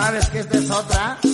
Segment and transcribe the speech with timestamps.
[0.00, 1.29] sabes que esta es otra.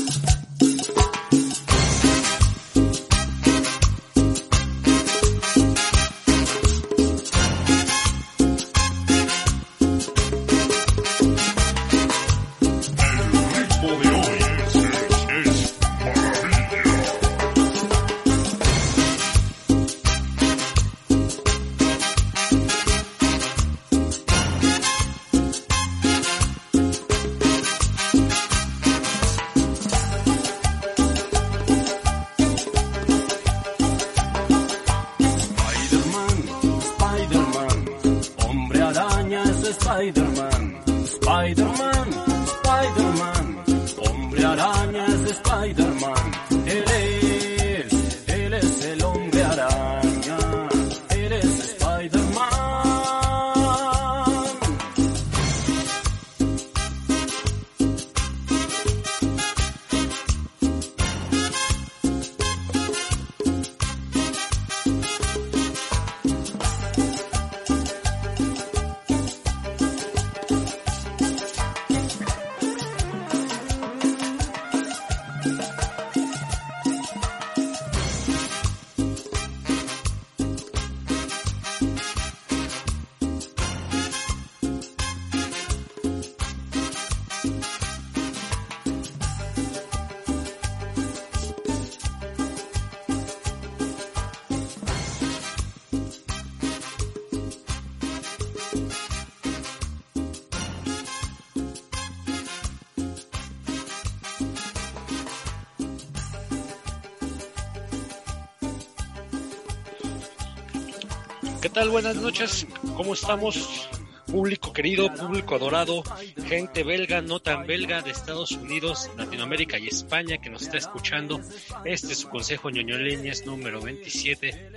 [111.97, 113.89] Buenas noches, ¿cómo estamos?
[114.27, 116.03] Público querido, público adorado,
[116.47, 121.41] gente belga, no tan belga de Estados Unidos, Latinoamérica y España que nos está escuchando.
[121.87, 124.72] Este es su consejo ñoñoleñas número 27.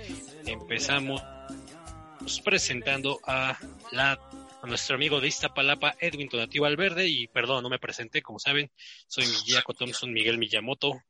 [0.46, 1.22] Empezamos
[2.42, 3.58] presentando a
[3.92, 4.18] la
[4.62, 8.72] a nuestro amigo de Iztapalapa, Edwin Donativo Alverde, y perdón, no me presenté, como saben,
[9.08, 11.02] soy Miyako Thompson Miguel Miyamoto,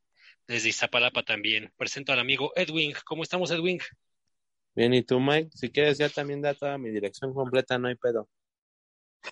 [0.49, 1.73] desde Iztapalapa también.
[1.77, 2.95] Presento al amigo Edwin.
[3.05, 3.79] ¿Cómo estamos, Edwin?
[4.75, 5.51] Bien, ¿y tú, Mike?
[5.55, 8.29] Si quieres, ya también da toda mi dirección completa, no hay pedo.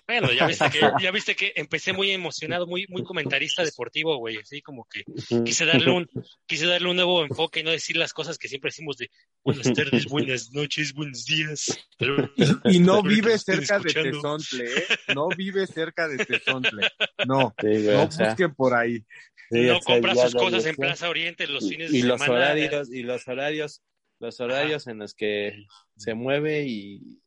[0.07, 4.37] Bueno, ya viste que, ya viste que empecé muy emocionado, muy, muy comentarista deportivo, güey,
[4.37, 5.03] así como que
[5.43, 6.07] quise darle un,
[6.45, 9.09] quise darle un nuevo enfoque y no decir las cosas que siempre decimos de
[9.43, 11.87] buenas tardes, buenas noches, buenos días.
[12.65, 14.83] y, no vive cerca de Tezontle, ¿eh?
[15.15, 16.87] No vive cerca de Tezontle.
[17.27, 19.03] No, no busquen por ahí.
[19.51, 22.17] no compra sus cosas en Plaza Oriente los fines de y semana.
[22.17, 23.81] Los horarios, y los horarios
[24.19, 25.65] los horarios en los que
[25.95, 27.21] se mueve y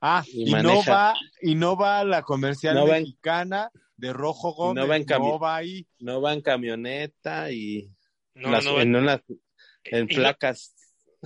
[0.00, 4.96] ah y, no va y no va la comercial mexicana de Rojo Gómez no va
[4.96, 5.86] en, no va ahí.
[5.98, 7.90] no va en camioneta y
[8.34, 9.20] en
[9.84, 10.74] en placas.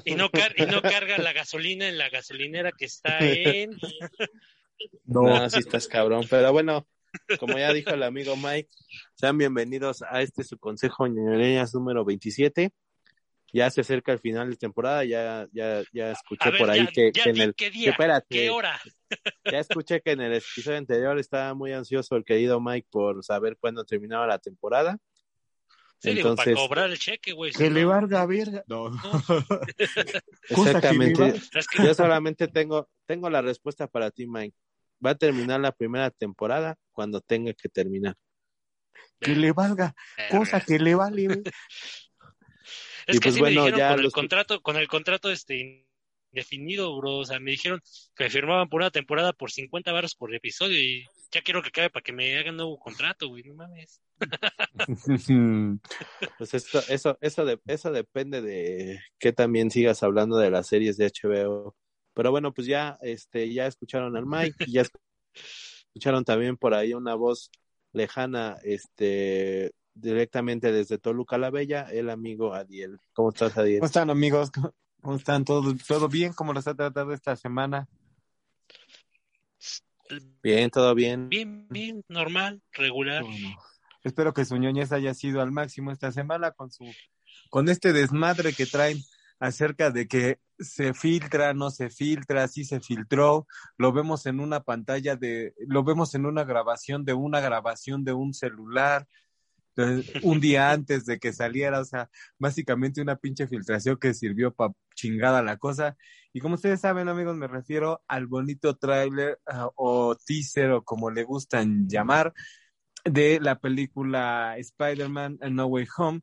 [0.04, 3.70] y no y no carga la gasolina en la gasolinera que está en
[5.04, 6.86] no, así estás cabrón pero bueno
[7.38, 8.70] como ya dijo el amigo Mike
[9.14, 12.72] sean bienvenidos a este su consejo ñoñoreñas número 27
[13.54, 17.40] ya se acerca el final de temporada, ya, ya, ya escuché por ahí que, en
[17.40, 17.96] el ¿qué, día,
[18.28, 18.80] ¿qué hora?
[19.44, 23.56] ya escuché que en el episodio anterior estaba muy ansioso el querido Mike por saber
[23.60, 24.98] cuándo terminaba la temporada.
[26.00, 27.52] Sí, Entonces, digo, para cobrar el cheque, güey.
[27.52, 28.64] Que le valga verga.
[28.66, 28.90] No.
[30.48, 31.40] Exactamente.
[31.78, 34.56] Yo solamente tengo, tengo la respuesta para ti, Mike.
[35.04, 38.16] Va a terminar la primera temporada cuando tenga que terminar.
[39.20, 39.94] Que le valga,
[40.28, 41.28] cosa que le vale.
[43.06, 45.86] Es que pues, me dijeron con el contrato, con el contrato este
[46.30, 47.18] indefinido, bro.
[47.18, 47.80] O sea, me dijeron
[48.14, 51.68] que me firmaban por una temporada por 50 barros por episodio y ya quiero que
[51.68, 53.44] acabe para que me hagan nuevo contrato, güey.
[53.44, 54.00] No mames.
[56.38, 60.96] pues esto, eso, eso, de, eso depende de que también sigas hablando de las series
[60.96, 61.76] de HBO.
[62.14, 64.84] Pero bueno, pues ya, este, ya escucharon al Mike, ya
[65.88, 67.50] escucharon también por ahí una voz
[67.92, 72.98] lejana, este, directamente desde Toluca la Bella, el amigo Adiel.
[73.12, 73.80] ¿Cómo estás, Adiel?
[73.80, 74.50] ¿Cómo están, amigos?
[75.00, 75.44] ¿Cómo están?
[75.44, 76.32] ¿Todo, todo bien?
[76.32, 77.88] ¿Cómo los ha tratado esta semana?
[80.42, 81.28] Bien, todo bien.
[81.28, 83.24] Bien, bien, normal, regular.
[84.02, 86.84] Espero que su ñoñez haya sido al máximo esta semana con su
[87.50, 88.98] con este desmadre que traen
[89.38, 93.46] acerca de que se filtra, no se filtra, sí se filtró,
[93.76, 98.12] lo vemos en una pantalla de, lo vemos en una grabación de una grabación de
[98.12, 99.08] un celular,
[100.22, 104.72] un día antes de que saliera, o sea, básicamente una pinche filtración que sirvió para
[104.94, 105.96] chingada la cosa.
[106.32, 111.10] Y como ustedes saben, amigos, me refiero al bonito tráiler ah, o teaser o como
[111.10, 112.32] le gustan llamar
[113.04, 116.20] de la película Spider-Man No Way Home,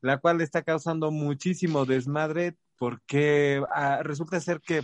[0.00, 4.82] la cual está causando muchísimo desmadre porque ah, resulta ser que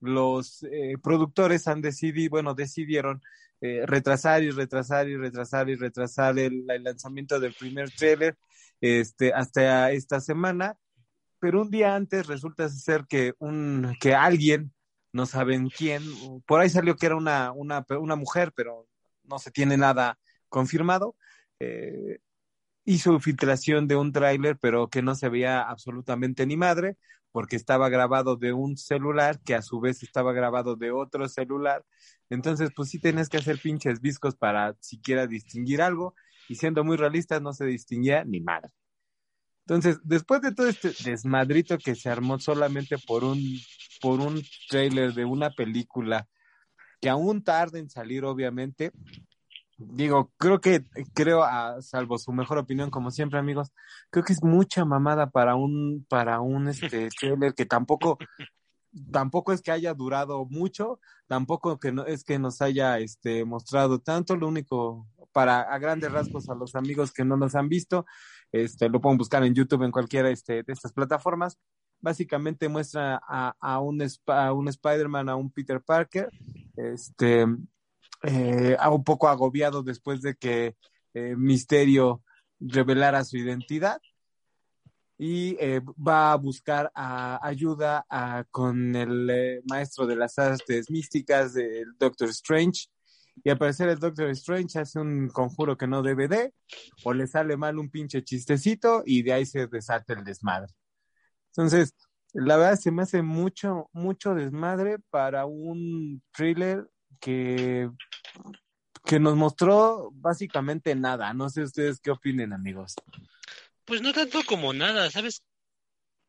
[0.00, 3.22] los eh, productores han decidido, bueno, decidieron
[3.60, 8.36] eh, retrasar y retrasar y retrasar y retrasar el, lanzamiento del primer trailer
[8.80, 10.76] este, hasta esta semana.
[11.40, 14.72] Pero un día antes resulta ser que, un, que alguien,
[15.12, 16.02] no saben quién,
[16.46, 18.88] por ahí salió que era una, una, una mujer, pero
[19.24, 20.18] no se tiene nada
[20.48, 21.16] confirmado,
[21.60, 22.18] eh,
[22.84, 26.96] hizo filtración de un tráiler, pero que no se veía absolutamente ni madre,
[27.38, 31.84] porque estaba grabado de un celular que a su vez estaba grabado de otro celular.
[32.30, 36.16] Entonces, pues sí tenés que hacer pinches discos para siquiera distinguir algo,
[36.48, 38.72] y siendo muy realistas, no se distinguía ni madre.
[39.60, 43.40] Entonces, después de todo este desmadrito que se armó solamente por un,
[44.00, 46.26] por un trailer de una película
[47.00, 48.90] que aún tarda en salir, obviamente,
[49.78, 50.84] digo, creo que,
[51.14, 53.72] creo, a, salvo su mejor opinión, como siempre, amigos,
[54.10, 58.18] creo que es mucha mamada para un, para un este trailer que tampoco,
[59.12, 64.00] tampoco es que haya durado mucho, tampoco que no, es que nos haya este mostrado
[64.00, 68.04] tanto, lo único, para a grandes rasgos a los amigos que no nos han visto,
[68.50, 71.58] este, lo pueden buscar en YouTube, en cualquiera este, de estas plataformas.
[72.00, 76.30] Básicamente muestra a, a un, a un Spider-Man, a un Peter Parker,
[76.76, 77.44] este,
[78.22, 80.76] eh, un poco agobiado después de que
[81.14, 82.22] eh, Misterio
[82.60, 84.00] revelara su identidad
[85.18, 88.06] y eh, va a buscar ayuda
[88.50, 92.86] con el eh, maestro de las artes místicas, el Doctor Strange.
[93.42, 96.54] Y al parecer el Doctor Strange hace un conjuro que no debe de,
[97.04, 100.72] o le sale mal un pinche chistecito y de ahí se desata el desmadre.
[101.48, 101.94] Entonces,
[102.32, 106.88] la verdad se me hace mucho, mucho desmadre para un thriller
[107.20, 107.90] que,
[109.04, 111.32] que nos mostró básicamente nada.
[111.34, 112.94] No sé ustedes qué opinen, amigos.
[113.84, 115.42] Pues no tanto como nada, ¿sabes?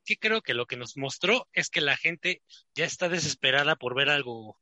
[0.06, 2.42] Sí creo que lo que nos mostró es que la gente
[2.74, 4.60] ya está desesperada por ver algo,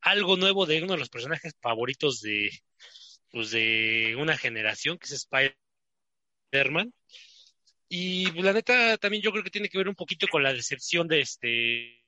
[0.00, 2.50] algo nuevo de uno de los personajes favoritos de,
[3.30, 5.28] pues de una generación, que es
[6.52, 6.94] Spider-Man.
[7.88, 11.06] Y la neta también yo creo que tiene que ver un poquito con la decepción
[11.08, 12.05] de este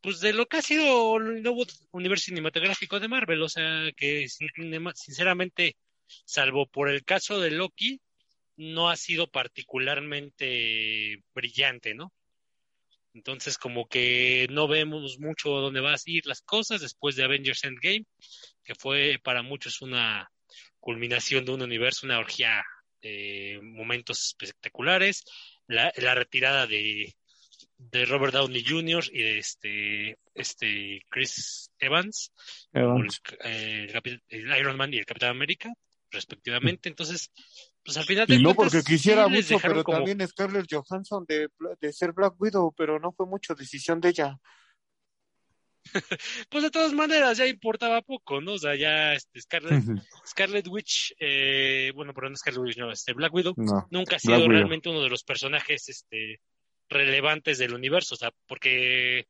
[0.00, 4.28] pues de lo que ha sido el nuevo universo cinematográfico de Marvel, o sea que
[4.28, 5.76] sinceramente,
[6.24, 8.00] salvo por el caso de Loki,
[8.56, 12.12] no ha sido particularmente brillante, ¿no?
[13.14, 17.64] Entonces como que no vemos mucho dónde van a ir las cosas después de Avengers
[17.64, 18.04] Endgame,
[18.62, 20.30] que fue para muchos una
[20.78, 22.62] culminación de un universo, una orgía
[23.02, 25.24] de momentos espectaculares,
[25.66, 27.14] la, la retirada de
[27.78, 29.04] de Robert Downey Jr.
[29.12, 32.32] y de este, este Chris Evans,
[32.72, 33.08] El,
[34.58, 35.72] Iron Man y el Capitán América,
[36.10, 36.88] respectivamente.
[36.88, 37.30] Entonces,
[37.84, 41.48] pues al final de Y no porque quisiera mucho, pero también Scarlett Johansson de,
[41.80, 44.38] de ser Black Widow, pero no fue mucho decisión de ella.
[46.50, 48.54] pues de todas maneras ya importaba poco, ¿no?
[48.54, 49.84] O sea, ya este, Scarlet,
[50.26, 53.54] Scarlet Witch, eh, bueno, perdón, Scarlet Witch, no, este Black Widow,
[53.90, 56.40] nunca ha sido realmente uno de los personajes este,
[56.88, 59.26] relevantes del universo, o sea, porque,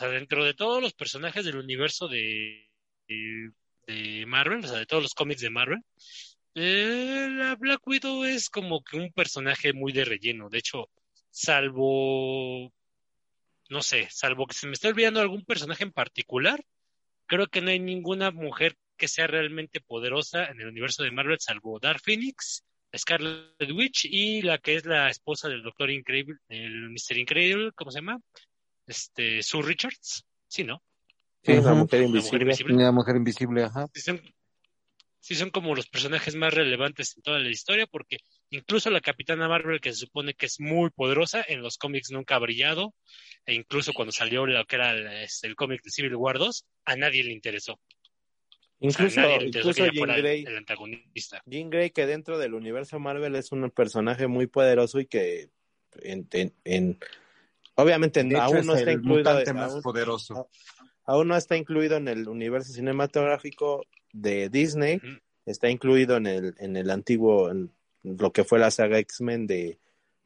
[0.00, 2.68] dentro de todos los personajes del universo de,
[3.08, 5.82] de, Marvel, o sea, de todos los cómics de Marvel,
[6.54, 10.48] eh, la Black Widow es como que un personaje muy de relleno.
[10.48, 10.88] De hecho,
[11.30, 12.72] salvo,
[13.68, 16.64] no sé, salvo que se me esté olvidando algún personaje en particular,
[17.26, 21.38] creo que no hay ninguna mujer que sea realmente poderosa en el universo de Marvel,
[21.40, 22.64] salvo Dark Phoenix
[22.96, 27.90] Scarlet Witch y la que es la esposa del Doctor Increíble, el Mister Increíble, ¿cómo
[27.90, 28.20] se llama?
[28.86, 30.82] Este, Sue Richards, sí, ¿no?
[31.42, 32.82] Sí, la, mujer invisible.
[32.82, 33.62] la mujer invisible.
[33.62, 33.86] ajá.
[33.92, 38.18] Sí son, como los personajes más relevantes en toda la historia, porque
[38.50, 42.36] incluso la Capitana Marvel, que se supone que es muy poderosa, en los cómics nunca
[42.36, 42.94] ha brillado,
[43.44, 46.64] e incluso cuando salió lo que era el, este, el cómic de Civil War 2,
[46.84, 47.80] a nadie le interesó.
[48.80, 51.42] Incluso, incluso Jean Grey, el, antagonista.
[51.46, 55.48] Jean Grey, que dentro del universo Marvel es un personaje muy poderoso y que
[56.02, 56.28] en,
[56.64, 56.98] en,
[57.74, 60.50] obviamente aún no está incluido más poderoso.
[61.04, 65.00] Aún no está incluido en el universo cinematográfico de Disney,
[65.46, 67.70] está incluido en el en el antiguo en
[68.02, 69.78] lo que fue la saga X-Men de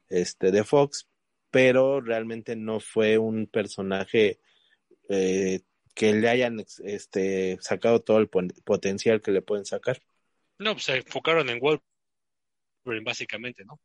[0.09, 1.07] este de Fox,
[1.51, 4.39] pero realmente no fue un personaje
[5.09, 5.61] eh,
[5.93, 10.01] que le hayan este, sacado todo el potencial que le pueden sacar.
[10.57, 13.79] No, pues se enfocaron en Wolverine básicamente, ¿no?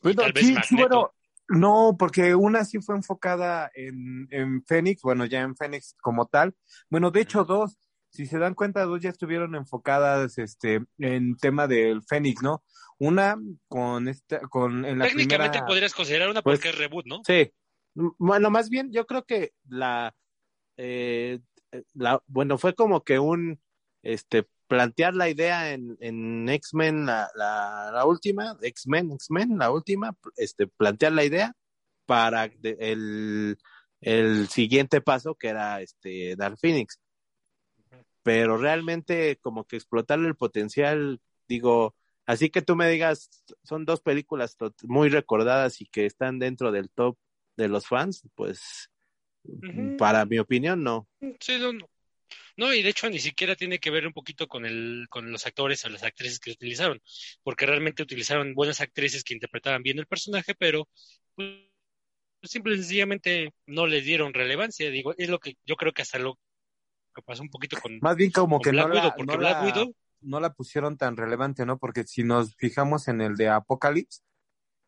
[0.00, 1.14] Bueno, sí, bueno,
[1.48, 6.54] no, porque una sí fue enfocada en, en Fénix, bueno, ya en Fénix como tal.
[6.88, 7.76] Bueno, de hecho dos,
[8.10, 12.64] si se dan cuenta, dos ya estuvieron enfocadas este, en tema del Fénix, ¿no?
[12.98, 13.36] Una
[13.68, 15.66] con esta, con en la Técnicamente primera...
[15.66, 17.22] podrías considerar una Pues, porque es reboot, ¿no?
[17.26, 17.52] Sí.
[17.94, 20.14] Bueno, más bien yo creo que la,
[20.76, 21.40] eh,
[21.94, 23.60] la bueno, fue como que un,
[24.02, 30.16] este, plantear la idea en, en X-Men, la, la, la última, X-Men, X-Men, la última,
[30.36, 31.54] este, plantear la idea
[32.06, 33.58] para de- el,
[34.00, 36.98] el siguiente paso que era este Dark Phoenix.
[38.22, 41.94] Pero realmente como que explotarle el potencial, digo,
[42.26, 43.28] así que tú me digas,
[43.62, 47.18] son dos películas muy recordadas y que están dentro del top
[47.56, 48.90] de los fans, pues
[49.98, 51.08] Para mi opinión no.
[51.40, 51.88] Sí, no, no.
[52.56, 55.44] No, y de hecho ni siquiera tiene que ver un poquito con el, con los
[55.44, 57.02] actores o las actrices que utilizaron,
[57.42, 60.88] porque realmente utilizaron buenas actrices que interpretaban bien el personaje, pero
[61.34, 61.48] pues,
[62.44, 64.90] simple y sencillamente no les dieron relevancia.
[64.90, 66.38] Digo, es lo que yo creo que hasta lo
[67.14, 69.38] que pasó un poquito con, Más bien como que Black no Widow, la, porque no,
[69.38, 71.78] Black la, Widow, no la pusieron tan relevante, ¿no?
[71.78, 74.20] Porque si nos fijamos en el de Apocalypse,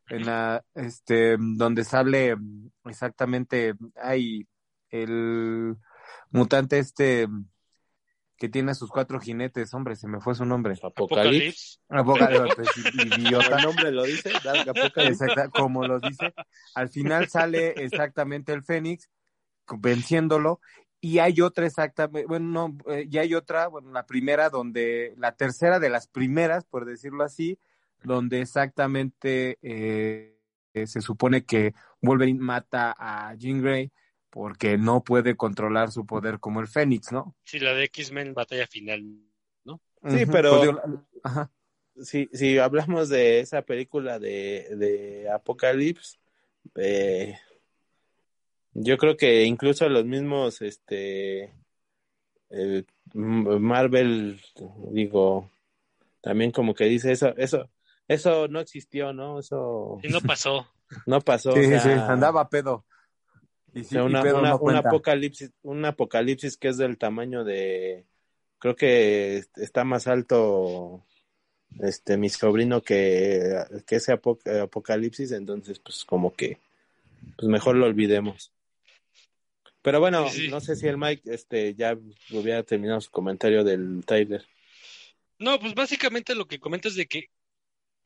[0.08, 2.36] en la, este, donde sale
[2.84, 4.46] exactamente, hay
[4.90, 5.76] el
[6.30, 7.28] mutante este
[8.36, 10.75] que tiene a sus cuatro jinetes, hombre, se me fue su nombre.
[10.82, 11.80] Apocalipsis.
[11.88, 13.56] Apocalipsis, Apocalipsis, idiota.
[13.56, 14.30] El nombre lo dice,
[15.52, 16.34] como lo dice,
[16.75, 19.10] al final sale exactamente el Fénix
[19.78, 20.60] venciéndolo
[21.00, 25.32] y hay otra exactamente, bueno, no, eh, y hay otra, bueno, la primera donde, la
[25.32, 27.58] tercera de las primeras, por decirlo así,
[28.02, 30.36] donde exactamente eh,
[30.74, 33.90] se supone que Wolverine mata a Jean Grey
[34.30, 37.34] porque no puede controlar su poder como el Fénix, ¿no?
[37.44, 39.02] sí, la de X-Men batalla final.
[40.08, 41.50] Sí, Ujú, pero- pues digo, la- ajá.
[42.02, 46.18] Si, si hablamos de esa película de, de Apocalypse,
[46.74, 47.38] eh,
[48.74, 51.54] yo creo que incluso los mismos, este,
[52.50, 54.38] el Marvel,
[54.92, 55.50] digo,
[56.20, 57.70] también como que dice eso, eso,
[58.08, 59.38] eso no existió, ¿no?
[59.38, 60.66] Eso Y no pasó.
[61.06, 61.52] no pasó.
[61.52, 62.84] Sí, o sea, sí, andaba pedo.
[63.75, 64.88] Y o sí, sea, y una, pedo una- no un cuenta.
[64.88, 68.06] apocalipsis, un apocalipsis que es del tamaño de,
[68.58, 71.04] creo que está más alto,
[71.80, 73.54] este, mi sobrino que,
[73.86, 76.58] que ese apo- apocalipsis, entonces, pues, como que,
[77.36, 78.52] pues, mejor lo olvidemos.
[79.82, 80.48] Pero bueno, Sí, sí.
[80.48, 81.96] no sé si el Mike, este, ya
[82.32, 84.44] hubiera terminado su comentario del Tyler.
[85.38, 87.28] No, pues básicamente lo que comentas de que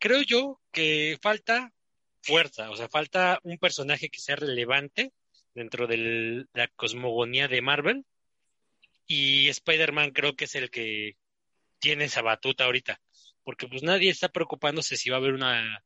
[0.00, 1.72] creo yo que falta
[2.22, 5.12] fuerza, o sea, falta un personaje que sea relevante
[5.54, 8.04] dentro de la cosmogonía de Marvel
[9.06, 11.16] y Spider-Man creo que es el que
[11.78, 13.00] tiene esa batuta ahorita,
[13.44, 15.84] porque pues nadie está preocupándose si va a haber una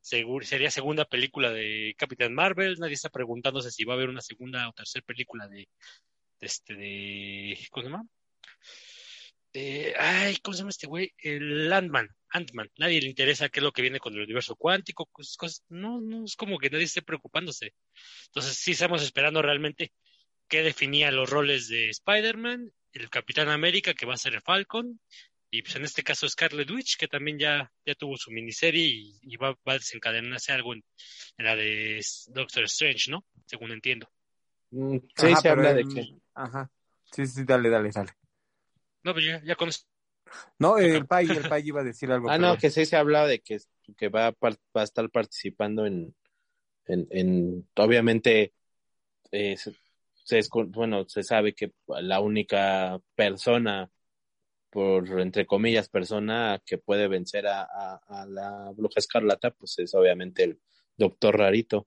[0.00, 4.68] sería segunda película de Capitán Marvel, nadie está preguntándose si va a haber una segunda
[4.68, 5.68] o tercera película de,
[6.40, 8.06] de este de ¿cómo se llama?
[9.52, 11.12] Eh, ay, ¿cómo se llama este güey?
[11.18, 12.70] El Ant-Man, Ant-Man.
[12.78, 15.64] Nadie le interesa qué es lo que viene con el universo cuántico, cosas, cosas.
[15.68, 17.74] No, no, es como que nadie esté preocupándose.
[18.26, 19.92] Entonces, sí estamos esperando realmente
[20.48, 25.00] qué definía los roles de Spider-Man, el Capitán América, que va a ser el Falcon,
[25.50, 29.18] y pues en este caso Scarlet Witch, que también ya, ya tuvo su miniserie y,
[29.22, 30.84] y va, va a desencadenarse algo en,
[31.38, 33.24] en la de Doctor Strange, ¿no?
[33.46, 34.10] Según entiendo.
[34.70, 36.70] Mm, Sí, Ajá, se habla de que, Ajá.
[37.12, 38.12] Sí, sí, dale, dale, dale.
[39.02, 39.70] No, pues ya, ya con.
[40.58, 42.30] No, el Pai, el Pai iba a decir algo.
[42.30, 43.58] ah, no, que sí se hablaba de que,
[43.96, 46.14] que va, a par- va a estar participando en,
[46.86, 48.52] en, en obviamente,
[49.30, 53.90] eh, se, bueno, se sabe que la única persona,
[54.70, 59.94] por entre comillas, persona que puede vencer a, a, a la bruja escarlata, pues es
[59.94, 60.60] obviamente el
[60.96, 61.86] doctor Rarito.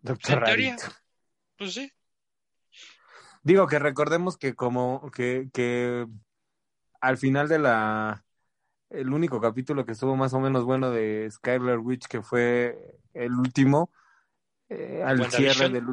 [0.00, 0.76] Doctor En teoría.
[0.76, 0.96] Rarito.
[1.56, 1.90] Pues sí.
[3.42, 6.06] Digo que recordemos que como que, que
[7.04, 8.24] al final de la
[8.90, 13.32] el único capítulo que estuvo más o menos bueno de Skylar Witch que fue el
[13.32, 13.90] último
[14.68, 15.86] eh, al cierre del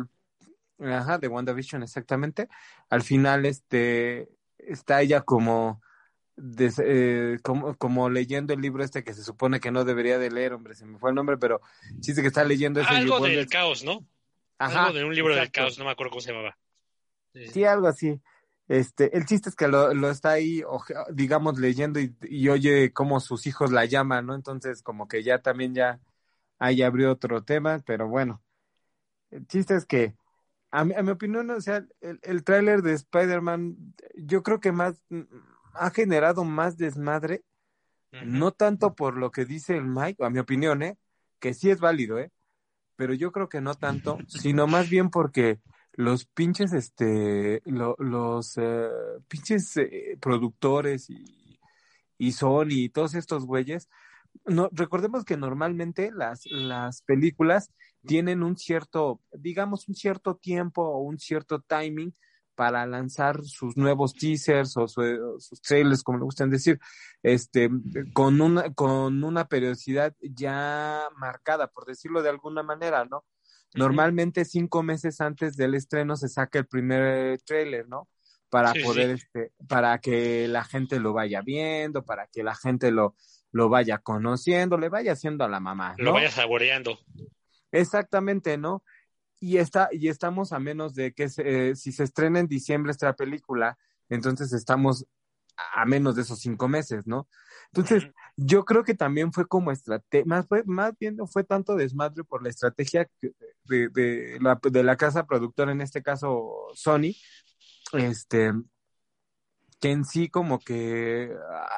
[0.79, 2.47] ajá de WandaVision exactamente
[2.89, 5.81] al final este está ella como
[6.35, 10.31] des- eh, como, como leyendo el libro este que se supone que no debería de
[10.31, 11.61] leer, hombre, se me fue el nombre, pero
[11.99, 14.05] chiste que está leyendo ese Algo libro del caos, ¿no?
[14.57, 16.57] Ajá, Algo de un libro del caos, no me acuerdo cómo se llamaba.
[17.33, 18.21] Sí, Sí, algo así.
[18.71, 22.93] Este, el chiste es que lo, lo está ahí, oje- digamos, leyendo y, y oye
[22.93, 24.33] cómo sus hijos la llaman, ¿no?
[24.33, 25.99] Entonces, como que ya también ya
[26.57, 28.41] ahí abrió otro tema, pero bueno.
[29.29, 30.15] El chiste es que,
[30.71, 33.75] a mi, a mi opinión, o sea, el, el tráiler de Spider-Man,
[34.15, 35.23] yo creo que más, mm,
[35.73, 37.43] ha generado más desmadre,
[38.25, 40.97] no tanto por lo que dice el Mike, a mi opinión, ¿eh?
[41.39, 42.31] Que sí es válido, ¿eh?
[42.95, 45.59] Pero yo creo que no tanto, sino más bien porque
[46.01, 48.89] los pinches, este, lo- los eh,
[49.27, 51.59] pinches eh, productores y,
[52.17, 53.89] y Sony y todos estos güeyes,
[54.45, 57.71] no, recordemos que normalmente las, las películas
[58.05, 62.15] tienen un cierto, digamos, un cierto tiempo o un cierto timing
[62.55, 66.79] para lanzar sus nuevos teasers o, sus trailers, como le gustan decir,
[67.23, 67.69] este,
[68.13, 73.23] con una, con una periodicidad ya marcada, por decirlo de alguna manera, ¿no?
[73.73, 78.09] Normalmente cinco meses antes del estreno se saca el primer trailer, ¿no?
[78.49, 83.15] Para poder, este, para que la gente lo vaya viendo, para que la gente lo,
[83.51, 85.95] lo vaya conociendo, le vaya haciendo a la mamá.
[85.97, 86.99] Lo vaya saboreando.
[87.71, 88.83] Exactamente, ¿no?
[89.39, 93.13] Y, está, y estamos a menos de que eh, si se estrena en diciembre esta
[93.13, 93.77] película,
[94.09, 95.05] entonces estamos
[95.73, 97.27] a menos de esos cinco meses, ¿no?
[97.73, 102.23] Entonces, yo creo que también fue como estrategia, más, más bien no fue tanto desmadre
[102.23, 107.13] por la estrategia de, de, la, de la casa productora, en este caso Sony,
[107.93, 108.53] este,
[109.79, 111.31] que en sí como que,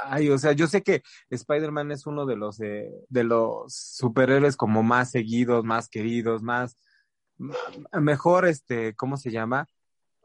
[0.06, 4.84] ay, o sea, yo sé que Spider-Man es uno de los, de los superhéroes como
[4.84, 6.78] más seguidos, más queridos, más,
[7.94, 9.68] mejor, este, ¿cómo se llama?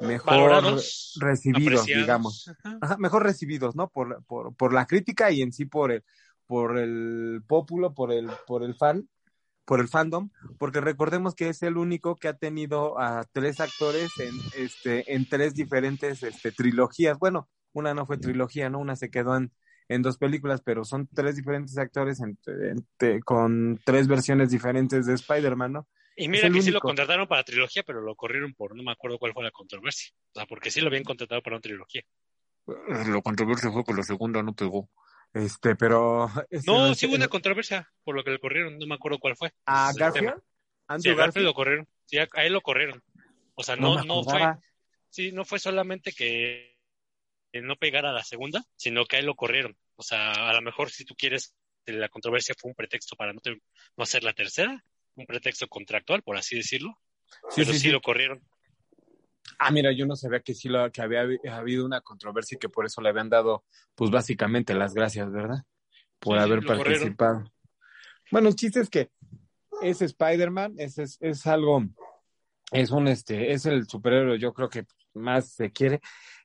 [0.00, 0.81] Mejor
[1.21, 2.50] recibidos, digamos.
[2.99, 3.88] mejor recibidos, ¿no?
[3.88, 6.05] Por, por, por la crítica y en sí por el,
[6.47, 9.09] por el pópulo, por el, por el fan,
[9.64, 14.11] por el fandom, porque recordemos que es el único que ha tenido a tres actores
[14.19, 17.19] en, este, en tres diferentes este, trilogías.
[17.19, 18.78] Bueno, una no fue trilogía, ¿no?
[18.78, 19.52] Una se quedó en,
[19.88, 22.23] en dos películas, pero son tres diferentes actores
[23.25, 25.88] con tres versiones diferentes de Spider-Man, ¿no?
[26.21, 29.19] Y mira que sí lo contrataron para trilogía, pero lo corrieron por, no me acuerdo
[29.19, 30.13] cuál fue la controversia.
[30.33, 32.03] O sea, porque sí lo habían contratado para una trilogía.
[32.67, 34.91] La controversia fue que la segunda no pegó.
[35.33, 36.29] Este, pero.
[36.67, 39.53] no, sí hubo una controversia por lo que le corrieron, no me acuerdo cuál fue.
[39.67, 40.35] ¿A Garfield?
[40.99, 41.89] Sí, a Garfield lo corrieron.
[42.05, 43.01] Sí, a, él lo corrieron.
[43.55, 44.41] O sea, no, no fue.
[45.11, 46.77] Sí, no fue solamente que
[47.53, 49.77] no pegara a la segunda, sino que a él lo corrieron.
[49.95, 51.54] O sea, a lo mejor si tú quieres,
[51.87, 54.85] la controversia fue un pretexto para no, no hacer la tercera,
[55.19, 56.99] un pretexto contractual, por así decirlo.
[57.50, 58.43] Sí, pero sí, lo corrieron.
[59.59, 62.69] Ah, mira, yo no sabía que sí lo, que había habido una controversia y que
[62.69, 65.65] por eso le habían dado, pues básicamente las gracias, ¿verdad?
[66.19, 67.50] Por haber participado.
[68.31, 69.11] Bueno, el chiste es que
[69.83, 71.83] ese Spider-Man, es, es, es algo,
[72.73, 76.00] es un, este, es el superhéroe, yo creo que más se quiere.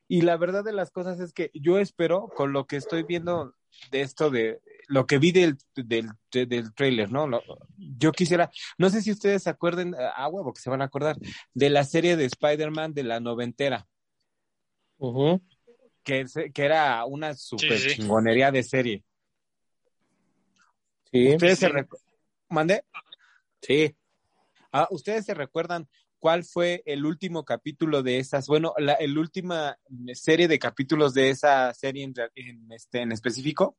[0.08, 3.54] Y la verdad de las cosas es que yo espero, con lo que estoy viendo
[3.90, 7.28] de esto, de lo que vi del, del, del trailer, ¿no?
[7.76, 10.86] yo quisiera, no sé si ustedes se acuerden, a ah, huevo que se van a
[10.86, 11.16] acordar,
[11.52, 13.86] de la serie de Spider-Man de la noventera.
[16.02, 19.04] que, que era una super chingonería de serie.
[21.10, 21.34] Sí.
[21.34, 21.70] ¿Ustedes se
[22.48, 22.84] ¿Mande?
[23.62, 23.96] Sí.
[24.70, 29.78] Ah, ¿Ustedes se recuerdan cuál fue el último capítulo de esas, bueno, la el última
[30.14, 33.76] serie de capítulos de esa serie en, este, en específico?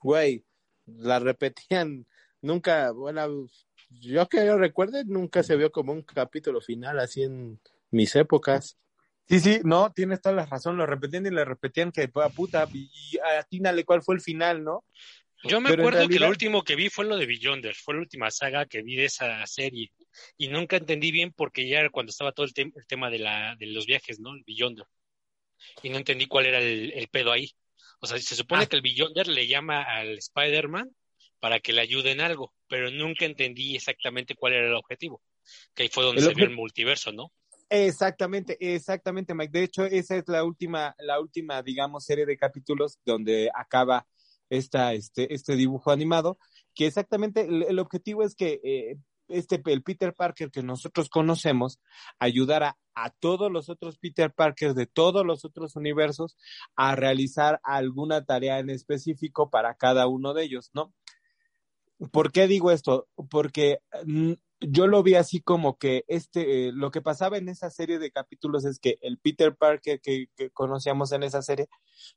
[0.00, 0.44] Güey,
[0.86, 2.06] la repetían,
[2.40, 3.46] nunca, bueno,
[3.90, 8.78] yo que yo recuerde, nunca se vio como un capítulo final así en mis épocas.
[9.28, 13.18] Sí, sí, no, tienes toda la razón, lo repetían y le repetían que puta, y
[13.38, 14.84] atínale cuál fue el final, ¿no?
[15.44, 18.30] Yo me acuerdo que lo último que vi fue lo de Beyonder, fue la última
[18.30, 19.92] saga que vi de esa serie
[20.36, 22.52] y nunca entendí bien porque ya era cuando estaba todo el,
[22.86, 24.34] tema de, la, de los viajes, ¿no?
[24.34, 24.86] El Beyonder.
[25.82, 27.50] Y no entendí cuál era el, pedo ahí.
[28.00, 28.66] O sea, se supone ah.
[28.66, 30.90] que el Beyonder le llama al Spider-Man
[31.40, 35.22] para que le ayude en algo, pero nunca entendí exactamente cuál era el objetivo.
[35.74, 37.32] Que ahí fue donde se vio el multiverso, ¿no?
[37.70, 39.52] Exactamente, exactamente, Mike.
[39.52, 44.06] De hecho, esa es la última, la última, digamos, serie de capítulos donde acaba
[44.48, 46.38] esta, este, este dibujo animado,
[46.74, 48.96] que exactamente el, objetivo es que eh,
[49.28, 51.80] este, el Peter Parker que nosotros conocemos
[52.18, 56.36] ayudara a todos los otros Peter Parker de todos los otros universos
[56.74, 60.92] a realizar alguna tarea en específico para cada uno de ellos, ¿no?
[62.12, 63.08] ¿Por qué digo esto?
[63.28, 67.70] Porque mm, yo lo vi así como que este, eh, lo que pasaba en esa
[67.70, 71.68] serie de capítulos es que el Peter Parker que, que conocíamos en esa serie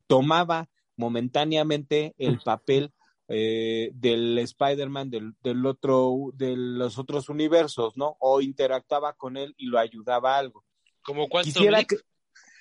[0.07, 2.93] tomaba momentáneamente el papel
[3.31, 8.17] eh, del Spider-Man del, del, otro, de los otros universos, ¿no?
[8.19, 10.65] O interactuaba con él y lo ayudaba a algo.
[11.01, 11.87] ¿Como Quantum Leap?
[11.87, 11.97] Que...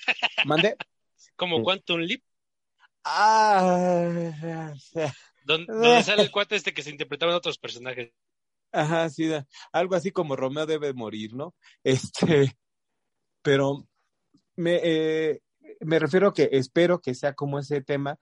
[0.46, 0.76] ¿Mande?
[1.36, 2.22] ¿Como Quantum Leap?
[3.04, 4.72] Ah...
[5.44, 5.66] donde,
[6.04, 8.12] sale el cuate este que se interpretaban otros personajes.
[8.72, 9.28] Ajá, sí,
[9.72, 11.54] algo así como Romeo debe morir, ¿no?
[11.82, 12.56] Este,
[13.42, 13.88] pero
[14.54, 15.42] me, eh,
[15.80, 18.18] me refiero a que espero que sea como ese tema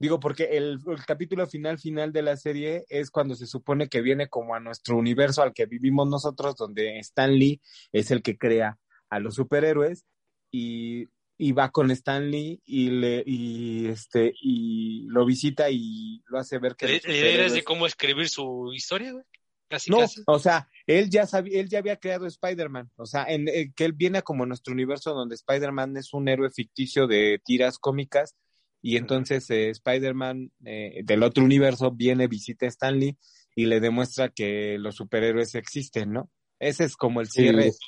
[0.00, 4.28] Digo, porque el, capítulo final final de la serie es cuando se supone que viene
[4.28, 7.60] como a nuestro universo al que vivimos nosotros, donde Stan Lee
[7.92, 8.78] es el que crea
[9.10, 10.06] a los superhéroes
[10.50, 11.06] y
[11.42, 16.76] y va con Stanley y le y este y lo visita y lo hace ver
[16.76, 19.24] que la idea de cómo escribir su historia, güey.
[19.66, 20.22] Casi, no, casi.
[20.26, 23.84] o sea, él ya sabía, él ya había creado Spider-Man, o sea, en, en, que
[23.86, 28.36] él viene como nuestro universo donde Spider-Man es un héroe ficticio de tiras cómicas
[28.82, 33.16] y entonces eh, Spider-Man eh, del otro universo viene, visita a Stanley
[33.54, 36.30] y le demuestra que los superhéroes existen, ¿no?
[36.58, 37.78] Ese es como el cierre sí.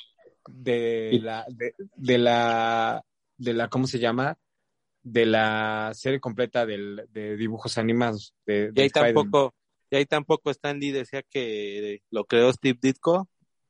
[0.47, 3.03] de, la, de, de, la
[3.37, 4.37] de la, ¿cómo se llama?
[5.01, 8.33] De la serie completa del, de dibujos animados.
[8.45, 9.53] De, y ahí tampoco,
[9.89, 13.29] y ahí tampoco Stan Lee decía que lo creó Steve Ditko.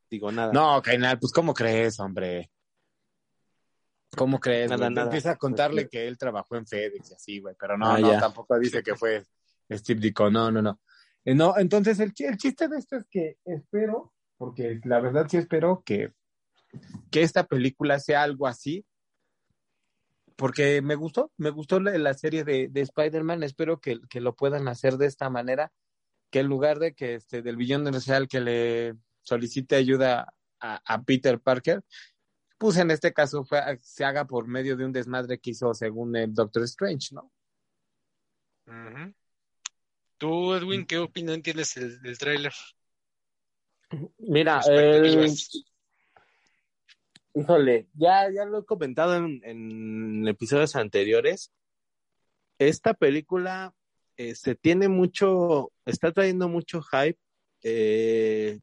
[0.09, 0.53] Digo, nada.
[0.53, 2.49] No, Kainal, pues ¿cómo crees, hombre?
[4.15, 4.69] ¿Cómo crees?
[4.69, 5.07] Nada, nada.
[5.07, 8.11] Empieza a contarle que él trabajó en FedEx y así, güey, pero no, ah, no,
[8.11, 8.19] ya.
[8.19, 9.23] tampoco dice que fue
[9.71, 10.79] Steve Ditko, no, no, no.
[11.25, 15.37] Eh, no, entonces el, el chiste de esto es que espero, porque la verdad sí
[15.37, 16.13] espero que,
[17.11, 18.85] que esta película sea algo así,
[20.35, 24.35] porque me gustó, me gustó la, la serie de, de Spider-Man, espero que, que, lo
[24.35, 25.71] puedan hacer de esta manera,
[26.29, 31.03] que en lugar de que este, del billón inicial que le solicite ayuda a, a,
[31.03, 31.83] Peter Parker,
[32.57, 36.15] pues en este caso fue, se haga por medio de un desmadre que hizo según
[36.15, 37.31] el Doctor Strange, ¿no?
[38.67, 39.13] Uh -huh.
[40.17, 42.53] Tú, Edwin, ¿qué opinión tienes del, del tráiler?
[44.19, 45.27] Mira, eh,
[47.35, 51.51] Híjole, ya, ya lo he comentado en, en episodios anteriores.
[52.59, 53.73] Esta película
[54.17, 57.19] este, tiene mucho, está trayendo mucho hype,
[57.63, 58.59] eh,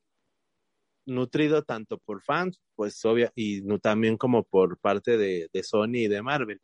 [1.11, 5.96] nutrido tanto por fans, pues obvia, y no, también como por parte de, de Sony
[5.96, 6.61] y de Marvel.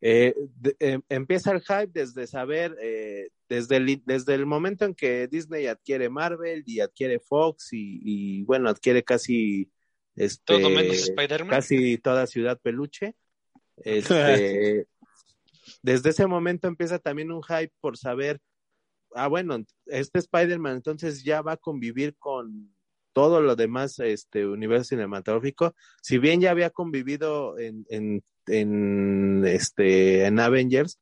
[0.00, 4.94] Eh, de, eh, empieza el hype desde saber, eh, desde, el, desde el momento en
[4.94, 9.70] que Disney adquiere Marvel y adquiere Fox y, y bueno, adquiere casi
[10.16, 11.50] este, Todo menos Spider-Man.
[11.50, 13.14] Casi toda ciudad peluche.
[13.76, 14.86] Este,
[15.82, 18.40] desde ese momento empieza también un hype por saber,
[19.14, 22.72] ah, bueno, este Spider-Man entonces ya va a convivir con
[23.14, 25.74] todo lo demás este universo cinematográfico.
[26.02, 30.98] Si bien ya había convivido en, en, en este en Avengers,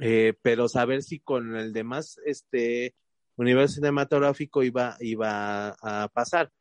[0.00, 2.94] eh, pero saber si con el demás este
[3.36, 6.52] universo cinematográfico iba, iba a pasar.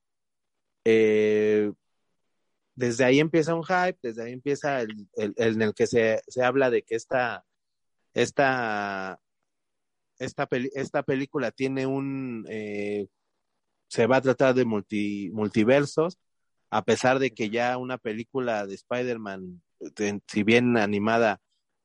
[0.85, 1.71] Eh,
[2.75, 6.43] desde ahí empieza un hype, desde ahí empieza el, el, en el que se, se,
[6.43, 7.45] habla de que esta,
[8.13, 9.19] esta,
[10.17, 13.07] esta, peli, esta película tiene un, eh,
[13.93, 16.17] se va a tratar de multi, multiversos,
[16.71, 19.61] a pesar de que ya una película de Spider-Man,
[20.27, 21.39] si bien animada,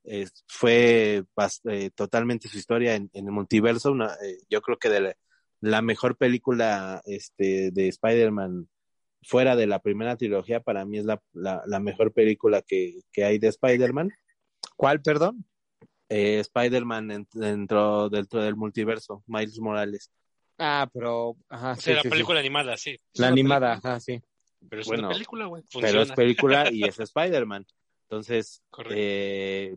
[0.05, 1.25] eh, fue
[1.65, 4.17] eh, totalmente su historia en, en el multiverso, una,
[4.49, 5.15] yo creo que de la,
[5.61, 8.71] la mejor película este, de Spider-Man
[9.23, 13.25] fuera de la primera trilogía, para mí es la, la, la mejor película que, que,
[13.25, 14.13] hay de Spider-Man.
[14.77, 15.45] ¿Cuál, perdón?
[16.09, 20.11] Eh, Spider-Man dentro, dentro del multiverso, Miles Morales.
[20.59, 21.37] Ah, pero...
[21.49, 22.47] Ajá, sí, la sí, película sí.
[22.47, 22.99] animada, sí.
[23.15, 23.93] La animada, película.
[23.93, 24.21] ajá, sí.
[24.69, 25.63] Pero es bueno, una película, güey.
[25.81, 27.67] Pero es película y es Spider-Man.
[28.03, 29.77] Entonces, eh,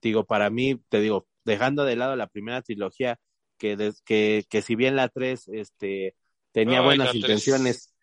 [0.00, 3.18] digo, para mí, te digo, dejando de lado la primera trilogía,
[3.58, 6.16] que, des, que, que si bien la 3 este,
[6.52, 7.94] tenía no, buenas intenciones,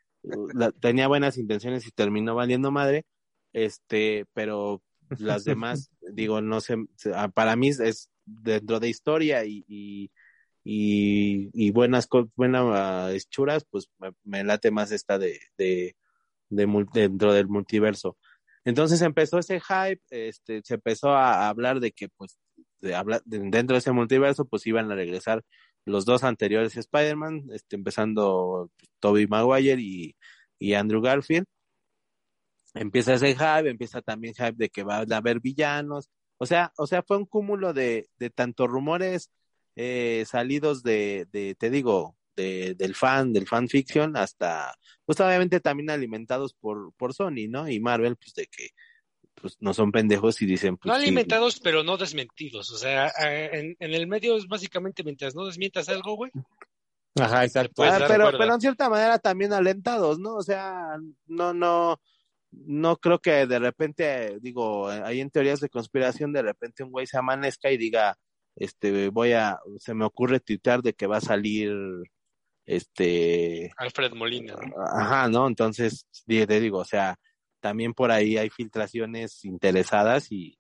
[0.54, 3.06] la, tenía buenas intenciones y terminó valiendo madre,
[3.54, 4.82] este, pero
[5.18, 6.78] las demás, digo, no sé,
[7.34, 10.12] para mí es dentro de historia y, y,
[10.72, 13.90] y, y buenas, buenas hechuras, pues
[14.24, 15.96] me, late más esta de, de,
[16.50, 18.18] de, dentro del multiverso.
[18.66, 22.38] Entonces empezó ese hype, este, se empezó a hablar de que, pues,
[22.82, 25.44] de hablar, de, dentro de ese multiverso, pues iban a regresar
[25.86, 30.16] los dos anteriores Spider-Man, este, empezando Tobey Maguire y,
[30.60, 31.48] y, Andrew Garfield.
[32.76, 36.10] Empieza ese hype, empieza también hype de que va a haber villanos.
[36.38, 39.32] O sea, o sea, fue un cúmulo de, de tanto rumores
[39.76, 44.74] eh, salidos de, de, te digo, de, del fan, del fan fiction, hasta,
[45.06, 47.70] pues obviamente también alimentados por, por Sony, ¿no?
[47.70, 48.70] Y Marvel, pues de que
[49.42, 51.62] pues no son pendejos y dicen pues, no alimentados sí.
[51.64, 56.16] pero no desmentidos o sea en, en, el medio es básicamente mientras no desmientas algo
[56.16, 56.32] güey
[57.16, 62.00] ajá exacto ah, pero, pero en cierta manera también alentados no o sea no no
[62.52, 67.08] no creo que de repente digo hay en teorías de conspiración de repente un güey
[67.08, 68.18] se amanezca y diga
[68.56, 71.72] este voy a se me ocurre tuitear de que va a salir
[72.66, 74.76] este Alfred Molina ¿no?
[74.84, 77.18] ajá no entonces te digo o sea
[77.60, 80.58] también por ahí hay filtraciones interesadas y,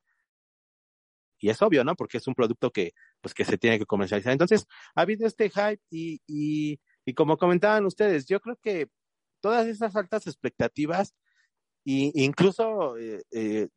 [1.39, 1.95] y es obvio, ¿no?
[1.95, 4.31] Porque es un producto que, pues, que se tiene que comercializar.
[4.31, 8.87] Entonces, ha habido este hype y, y, y como comentaban ustedes, yo creo que
[9.41, 11.15] todas esas altas expectativas
[11.85, 13.69] y incluso, eh, eh,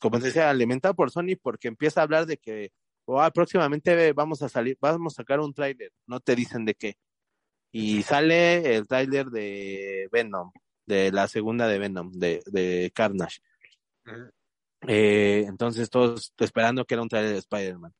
[0.00, 2.72] como decía, alimentado por Sony porque empieza a hablar de que
[3.06, 6.96] oh, próximamente vamos a salir, vamos a sacar un tráiler, no te dicen de qué.
[7.72, 10.52] Y sale el tráiler de Venom,
[10.86, 13.40] de la segunda de Venom, de, de Carnage.
[14.86, 17.92] Eh, entonces todos esperando que era un trailer de Spider-Man.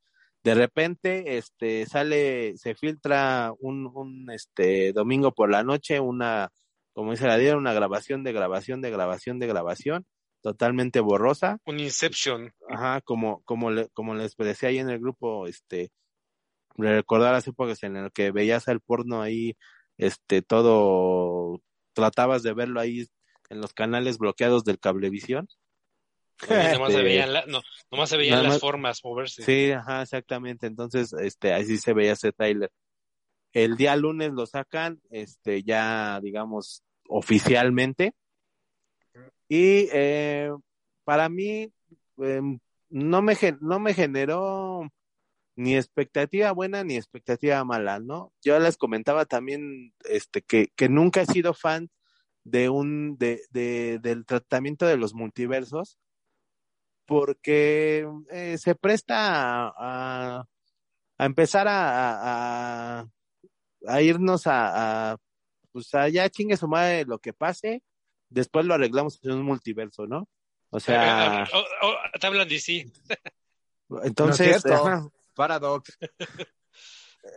[0.42, 6.50] De repente, este, sale, se filtra un, un, este, domingo por la noche una,
[6.92, 10.06] como dice la dieron, una grabación de grabación de grabación de grabación,
[10.44, 11.59] totalmente borrosa.
[11.64, 12.52] Un Inception.
[12.68, 15.90] Ajá, como, como, le, como les decía ahí en el grupo, este,
[16.76, 19.57] recordar las épocas en las que veías el porno ahí,
[19.96, 21.62] este, todo,
[21.94, 23.07] tratabas de verlo ahí
[23.48, 25.48] en los canales bloqueados del cablevisión.
[26.46, 29.42] nomás se veían, no, nomás se veían las formas moverse.
[29.42, 30.66] Sí, ajá, exactamente.
[30.66, 32.70] Entonces, este, ahí sí se veía ese trailer.
[33.54, 38.12] El día lunes lo sacan, este, ya, digamos, oficialmente.
[39.54, 40.50] Y eh,
[41.04, 41.72] para mí,
[42.18, 42.40] eh,
[42.88, 44.90] no, me, no me generó
[45.54, 48.32] ni expectativa buena ni expectativa mala, ¿no?
[48.42, 51.88] Yo les comentaba también este que, que nunca he sido fan
[52.42, 55.98] de un de, de del tratamiento de los multiversos
[57.06, 60.48] porque eh, se presta a,
[61.18, 63.06] a, empezar a,
[63.86, 65.16] a, irnos a,
[65.70, 67.82] pues allá chingue su madre lo que pase,
[68.34, 70.28] después lo arreglamos en un multiverso, ¿no?
[70.70, 71.46] O sea...
[71.52, 72.92] Oh, oh, te hablan de sí.
[74.02, 74.64] Entonces...
[74.64, 75.98] No Paradox.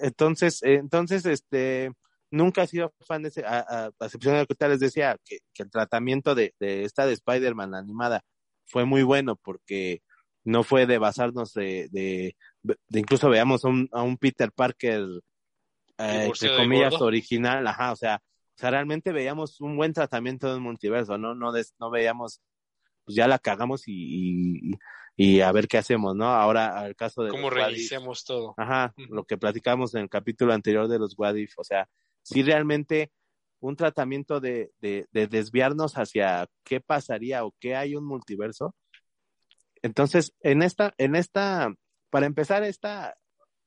[0.02, 1.92] Entonces, entonces, este,
[2.30, 4.82] nunca he sido fan de ese, a, a, a excepción de lo que usted les
[4.82, 8.22] decía, que, que el tratamiento de, de esta de Spider-Man animada
[8.66, 10.02] fue muy bueno porque
[10.44, 15.06] no fue de basarnos de, de, de incluso veamos a un, a un Peter Parker,
[15.98, 18.22] eh, entre comillas, original, ajá, o sea,
[18.58, 21.36] o sea, realmente veíamos un buen tratamiento del multiverso, ¿no?
[21.36, 22.42] No, des, no veíamos,
[23.06, 24.72] pues ya la cagamos y, y,
[25.16, 26.26] y, a ver qué hacemos, ¿no?
[26.26, 27.30] Ahora, al caso de...
[27.30, 28.56] ¿Cómo reiniciamos todo?
[28.58, 31.88] Ajá, lo que platicamos en el capítulo anterior de los Wadif, o sea,
[32.24, 33.12] sí realmente
[33.60, 38.74] un tratamiento de, de, de, desviarnos hacia qué pasaría o qué hay un multiverso.
[39.84, 41.76] Entonces, en esta, en esta,
[42.10, 43.16] para empezar, esta,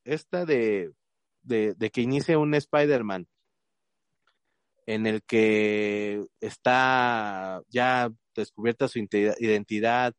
[0.03, 0.91] esta de,
[1.43, 3.29] de, de que inicie un Spider-Man
[4.95, 10.15] en el que está ya descubierta su identidad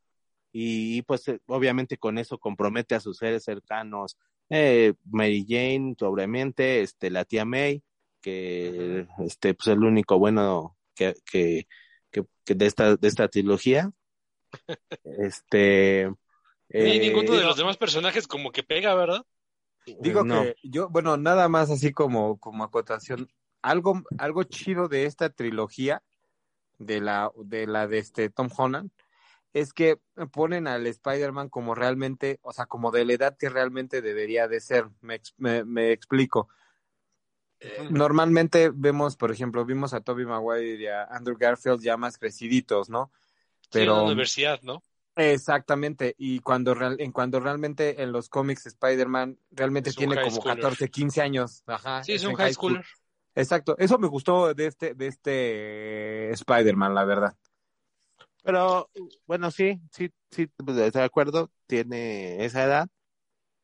[0.53, 4.17] y, y pues obviamente con eso compromete a sus seres cercanos,
[4.49, 7.83] eh, Mary Jane, obviamente, este, la tía May,
[8.21, 11.67] que este pues el único bueno que, que,
[12.11, 13.91] que, que de esta de esta trilogía.
[15.03, 19.25] Este eh, y ninguno de los demás personajes como que pega verdad
[20.01, 20.43] digo no.
[20.43, 23.29] que yo bueno nada más así como como acotación
[23.61, 26.03] algo algo chido de esta trilogía
[26.79, 28.91] de la de la de este Tom Holland
[29.53, 29.99] es que
[30.31, 34.61] ponen al Spider-Man como realmente, o sea, como de la edad que realmente debería de
[34.61, 34.87] ser.
[35.01, 36.47] Me, me, me explico
[37.89, 42.89] normalmente vemos, por ejemplo, vimos a Toby Maguire y a Andrew Garfield ya más creciditos,
[42.89, 43.11] ¿no?
[43.71, 44.83] Pero sí, en la universidad, ¿no?
[45.15, 50.57] Exactamente, y cuando, real, en cuando realmente en los cómics Spider-Man realmente tiene como schooler.
[50.57, 51.63] 14, 15 años.
[51.67, 52.83] Ajá, sí, es, es un high schooler.
[52.83, 53.00] School.
[53.35, 57.33] Exacto, eso me gustó de este, de este Spider-Man, la verdad.
[58.43, 58.89] Pero,
[59.27, 62.87] bueno, sí, sí, sí, de acuerdo, tiene esa edad,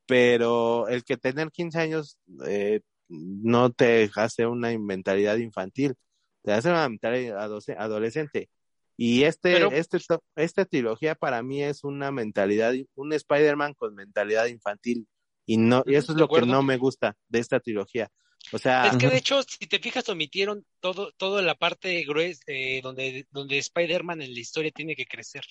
[0.06, 5.94] pero el que tener 15 años eh, no te hace una mentalidad infantil,
[6.42, 8.48] te hace una mentalidad adolescente.
[8.96, 9.98] Y este, Pero, este,
[10.34, 15.06] esta trilogía para mí es una mentalidad, un Spider-Man con mentalidad infantil.
[15.46, 18.10] Y no, y eso es lo que no me gusta de esta trilogía.
[18.52, 22.40] O sea, es que de hecho, si te fijas, omitieron todo, todo la parte gruesa
[22.46, 25.44] eh, donde, donde Spider-Man en la historia tiene que crecer.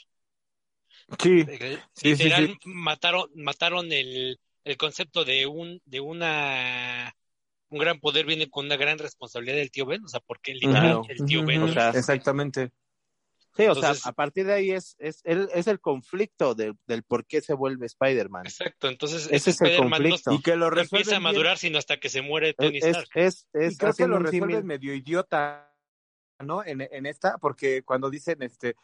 [1.21, 1.45] Sí.
[1.93, 2.69] sí, Literal, sí, sí.
[2.69, 7.13] mataron, mataron el, el concepto de un, de una
[7.69, 11.01] un gran poder viene con una gran responsabilidad del tío Ben, o sea, porque literal,
[11.09, 11.63] el tío Ben.
[11.63, 12.71] O sea, exactamente.
[13.57, 16.75] Sí, o entonces, sea, a partir de ahí es, es, el, es el conflicto de,
[16.85, 18.45] del por qué se vuelve Spider-Man.
[18.45, 20.29] Exacto, entonces ese es el conflicto.
[20.29, 21.57] No, y que lo no empieza a madurar bien.
[21.57, 23.09] sino hasta que se muere Tony es, Stark.
[23.15, 25.73] Es, es, y creo que lo resuelve medio idiota,
[26.39, 26.63] ¿no?
[26.63, 28.75] En, en esta, porque cuando dicen, este,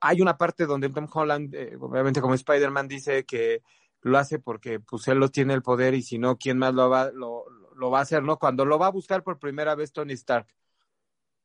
[0.00, 3.62] hay una parte donde Tom Holland, eh, obviamente como Spider-Man, dice que
[4.00, 6.90] lo hace porque pues él lo tiene el poder y si no, ¿quién más lo
[6.90, 7.44] va, lo,
[7.76, 8.36] lo va a hacer, ¿no?
[8.38, 10.48] Cuando lo va a buscar por primera vez Tony Stark.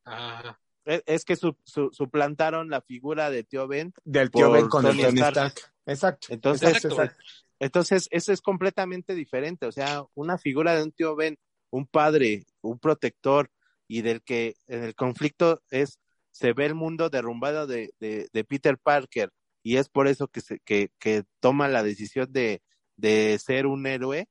[0.05, 0.57] Ah.
[1.05, 3.93] Es que su, su, suplantaron la figura de tío Ben.
[4.05, 5.35] Del tío Ben con Tony, Tony Stark.
[5.35, 5.73] Stark.
[5.85, 6.27] Exacto.
[6.29, 7.01] Entonces, exacto.
[7.01, 7.23] Exacto.
[7.59, 9.65] entonces, eso es completamente diferente.
[9.65, 11.37] O sea, una figura de un tío Ben,
[11.69, 13.51] un padre, un protector,
[13.87, 15.99] y del que en el conflicto es
[16.31, 19.31] se ve el mundo derrumbado de, de, de Peter Parker
[19.63, 22.61] y es por eso que, se, que, que toma la decisión de,
[22.95, 24.27] de ser un héroe.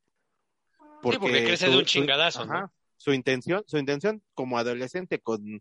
[1.03, 2.73] Porque, sí, porque crece su, de un chingadazo, su, ¿no?
[2.97, 5.61] Su intención, su intención como adolescente con,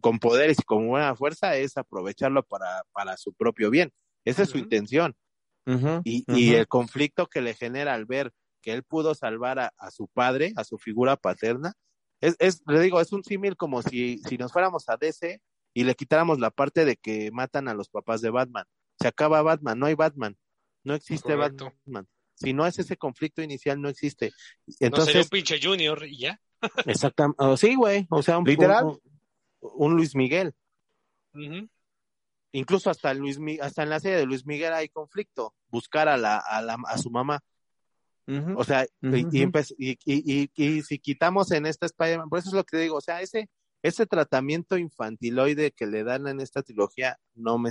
[0.00, 3.90] con poderes y con buena fuerza es aprovecharlo para, para su propio bien.
[4.24, 4.46] Esa uh -huh.
[4.46, 5.16] es su intención.
[5.66, 6.38] Uh -huh, y, uh -huh.
[6.38, 10.08] y, el conflicto que le genera al ver que él pudo salvar a, a su
[10.08, 11.74] padre, a su figura paterna,
[12.20, 15.40] es, es, le digo, es un símil como si, si nos fuéramos a DC
[15.74, 18.64] y le quitáramos la parte de que matan a los papás de Batman.
[19.00, 20.36] Se acaba Batman, no hay Batman,
[20.84, 21.72] no existe Correcto.
[21.86, 22.06] Batman.
[22.34, 24.32] Si no es ese conflicto inicial, no existe.
[24.80, 26.40] Entonces, no sería un pinche Junior y ya.
[26.86, 27.36] Exactamente.
[27.38, 28.06] Oh, sí, güey.
[28.10, 28.86] O sea, un, ¿Literal?
[28.86, 29.00] Un,
[29.60, 30.54] un Luis Miguel.
[31.34, 31.68] Uh -huh.
[32.52, 35.54] Incluso hasta Luis hasta en la serie de Luis Miguel hay conflicto.
[35.68, 37.40] Buscar a la, a, la, a su mamá.
[38.26, 38.54] Uh -huh.
[38.58, 39.74] O sea, uh -huh.
[39.78, 42.96] y, y, y, y, si quitamos en esta Spider-Man, por eso es lo que digo,
[42.96, 43.48] o sea, ese,
[43.82, 47.70] ese tratamiento infantiloide que le dan en esta trilogía no me...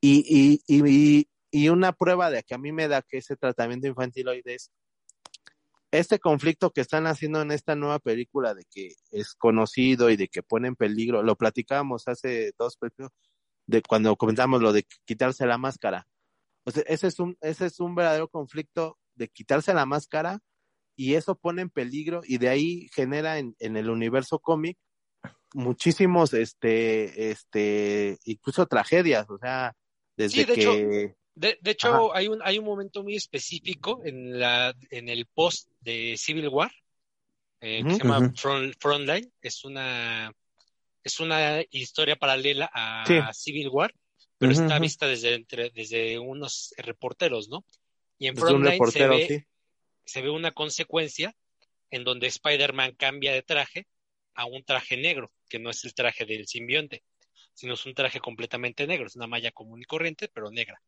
[0.00, 3.86] Y, y, y, y una prueba de que a mí me da que ese tratamiento
[3.88, 4.70] infantiloide es
[5.90, 10.28] este conflicto que están haciendo en esta nueva película de que es conocido y de
[10.28, 13.10] que pone en peligro, lo platicábamos hace dos películas,
[13.66, 16.06] de cuando comentamos lo de quitarse la máscara.
[16.64, 20.40] O sea, ese es un, ese es un verdadero conflicto de quitarse la máscara
[20.96, 24.76] y eso pone en peligro y de ahí genera en, en el universo cómic
[25.54, 29.74] muchísimos, este, este, incluso tragedias, o sea,
[30.16, 30.60] desde sí, de que...
[30.60, 35.26] Hecho, de, de hecho hay un, hay un momento muy específico en, la, en el
[35.26, 36.70] post de Civil War,
[37.60, 38.32] eh, uh -huh, que se llama.
[38.36, 40.32] Front, Frontline, es una,
[41.02, 43.20] es una historia paralela a sí.
[43.32, 43.94] Civil War,
[44.36, 44.62] pero uh -huh.
[44.62, 47.64] está vista desde, entre, desde unos reporteros, ¿no?
[48.18, 49.44] Y en Frontline se, ve, sí.
[50.04, 51.34] se ve una consecuencia
[51.90, 53.86] en donde Spider-Man cambia de traje
[54.34, 57.02] a un traje negro, que no es el traje del simbionte,
[57.54, 60.80] sino es un traje completamente negro, es una malla común y corriente, pero negra.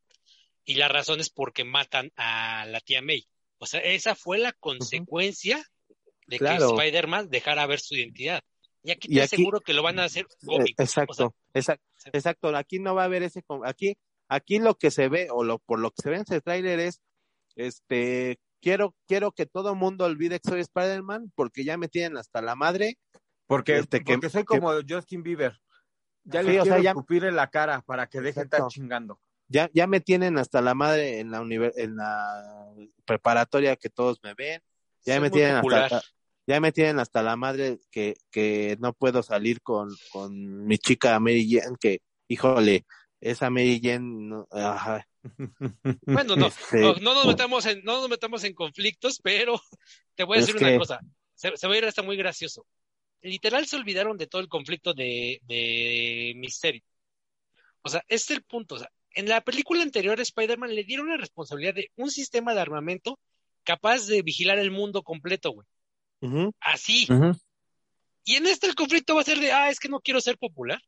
[0.65, 3.27] Y la razón es porque matan a la tía May.
[3.61, 5.97] O sea, esa fue la consecuencia uh -huh.
[6.27, 6.69] de claro.
[6.69, 8.43] que Spider-Man dejara ver su identidad.
[8.83, 10.83] Y aquí te y aquí, aseguro que lo van a hacer cómico.
[10.83, 12.57] Exacto, o sea, exacto, exacto.
[12.57, 13.97] Aquí no va a haber ese, aquí,
[14.29, 16.81] aquí lo que se ve, o lo, por lo que se ve en ese tráiler
[16.81, 17.03] es,
[17.57, 22.41] este, quiero, quiero que todo mundo olvide que soy Spider-Man porque ya me tienen hasta
[22.41, 22.97] la madre
[23.47, 25.61] porque, este, porque que, soy como que, Justin Bieber.
[26.25, 26.95] Ya sí, le quiero o sea, ya,
[27.29, 29.21] en la cara para que deje de estar chingando.
[29.51, 31.41] Ya, ya me tienen hasta la madre en la,
[31.77, 32.73] en la
[33.05, 34.63] preparatoria que todos me ven.
[35.05, 36.03] Ya Soy me tienen hasta,
[36.47, 41.21] ya me tienen hasta la madre que, que no puedo salir con, con mi chica
[41.21, 42.87] Mary Jane, que, híjole,
[43.21, 45.07] esa Mary Jane, no, ajá.
[46.07, 49.61] Bueno, no, este, no, no, nos metamos en, no nos metamos en conflictos, pero
[50.15, 50.79] te voy a decir una que...
[50.79, 51.01] cosa,
[51.35, 52.65] se, se va a ir hasta muy gracioso
[53.23, 56.83] literal se olvidaron de todo el conflicto de, de Mysterio.
[57.83, 58.77] O sea, este es el punto.
[58.77, 62.61] O sea, en la película anterior Spider-Man le dieron la responsabilidad de un sistema de
[62.61, 63.19] armamento
[63.65, 65.67] capaz de vigilar el mundo completo, güey.
[66.21, 66.53] Uh -huh.
[66.61, 67.07] Así.
[67.11, 67.41] Uh -huh.
[68.25, 70.39] Y en este el conflicto va a ser de, ah, es que no quiero ser
[70.39, 70.81] popular.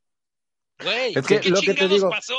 [0.83, 2.35] Güey, es que ¿qué lo que te digo, pasó?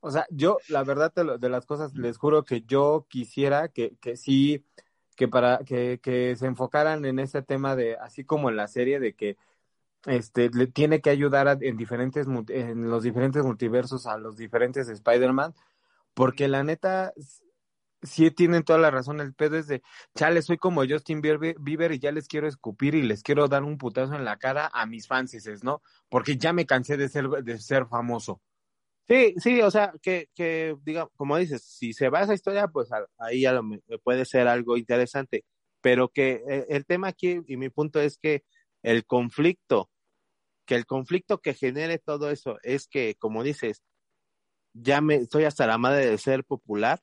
[0.00, 3.96] o sea, yo, la verdad de, de, las cosas, les juro que yo quisiera que,
[4.00, 4.64] que sí
[5.16, 8.98] que para que, que se enfocaran en ese tema de, así como en la serie,
[8.98, 9.36] de que
[10.06, 14.88] este le tiene que ayudar a, en diferentes en los diferentes multiversos a los diferentes
[14.88, 15.54] Spider-Man,
[16.14, 17.12] porque la neta
[18.02, 19.82] sí tienen toda la razón, el pedo es de,
[20.16, 23.78] chale, soy como Justin Bieber y ya les quiero escupir y les quiero dar un
[23.78, 25.82] putazo en la cara a mis fans, ¿no?
[26.08, 28.40] Porque ya me cansé de ser, de ser famoso.
[29.08, 32.68] Sí, sí, o sea, que, que diga, como dices, si se va a esa historia,
[32.68, 32.88] pues
[33.18, 33.62] ahí ya lo,
[34.02, 35.44] puede ser algo interesante,
[35.80, 38.44] pero que eh, el tema aquí y mi punto es que
[38.82, 39.90] el conflicto,
[40.72, 43.82] que el conflicto que genere todo eso es que, como dices,
[44.72, 46.98] ya me estoy hasta la madre de ser popular,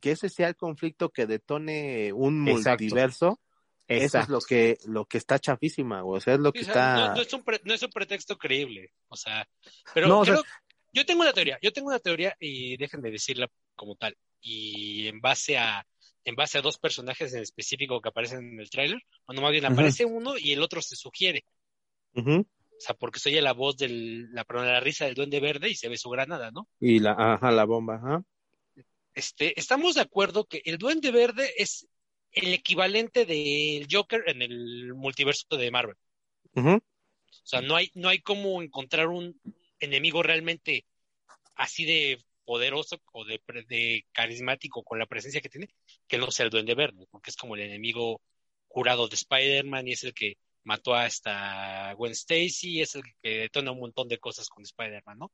[0.00, 2.84] que ese sea el conflicto que detone un Exacto.
[2.84, 3.40] multiverso.
[3.88, 4.04] Exacto.
[4.04, 7.08] Eso es lo que, lo que está chafísima, o sea, es lo que está.
[7.08, 9.48] No, no, es un pre, no, es un pretexto creíble, o sea,
[9.92, 10.50] pero no, creo, o sea,
[10.92, 14.16] yo tengo una teoría, yo tengo una teoría y dejen de decirla como tal.
[14.40, 15.84] Y en base a
[16.24, 19.64] en base a dos personajes en específico que aparecen en el tráiler, o más bien
[19.64, 20.16] aparece uh -huh.
[20.16, 21.44] uno y el otro se sugiere.
[22.14, 22.46] Uh -huh.
[22.76, 25.74] O sea, porque se oye la voz de la, la risa del duende verde y
[25.74, 26.68] se ve su granada, ¿no?
[26.78, 28.22] Y la, ajá, la bomba, ajá.
[29.14, 31.88] Este, estamos de acuerdo que el duende verde es
[32.32, 35.96] el equivalente del Joker en el multiverso de Marvel.
[36.54, 36.76] Uh -huh.
[36.78, 39.40] O sea, no hay, no hay como encontrar un,
[39.80, 40.84] enemigo realmente
[41.54, 45.68] así de poderoso o de, de, carismático con la presencia que tiene,
[46.06, 48.20] que no sea el Duende Verde, porque es como el enemigo
[48.68, 50.36] jurado de Spider-Man y es el que
[50.66, 55.18] mató a esta Gwen Stacy, es el que detona un montón de cosas con Spider-Man,
[55.18, 55.32] ¿no?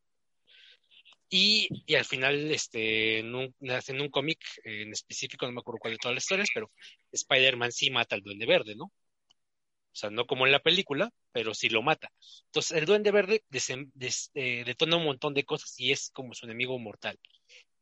[1.30, 5.78] Y, y, al final, este, en un, en un cómic en específico, no me acuerdo
[5.80, 6.70] cuál de todas las historias, pero
[7.10, 8.84] Spider-Man sí mata al Duende Verde, ¿no?
[8.84, 12.10] O sea, no como en la película, pero sí lo mata.
[12.46, 13.42] Entonces, el Duende Verde
[14.34, 17.18] eh, detona un montón de cosas y es como su enemigo mortal.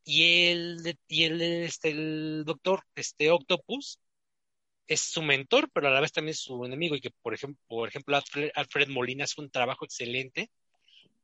[0.05, 3.99] Y el, y el, este, el doctor, este Octopus,
[4.91, 6.97] es su mentor, pero a la vez también es su enemigo.
[6.97, 8.21] Y que, por ejemplo, por ejemplo
[8.55, 10.51] Alfred, Molina hace un trabajo excelente.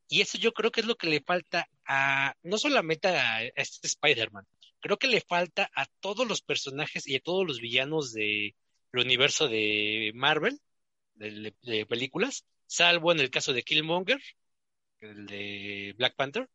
[0.08, 3.88] Y eso yo creo que es lo que le falta a, no solamente a, este
[3.88, 4.46] Spider-Man,
[4.80, 8.54] creo que le falta a todos los personajes y a todos los villanos del
[8.92, 10.60] universo de Marvel,
[11.16, 14.20] de, películas, salvo en el caso de Killmonger,
[15.00, 16.48] el de Black Panther.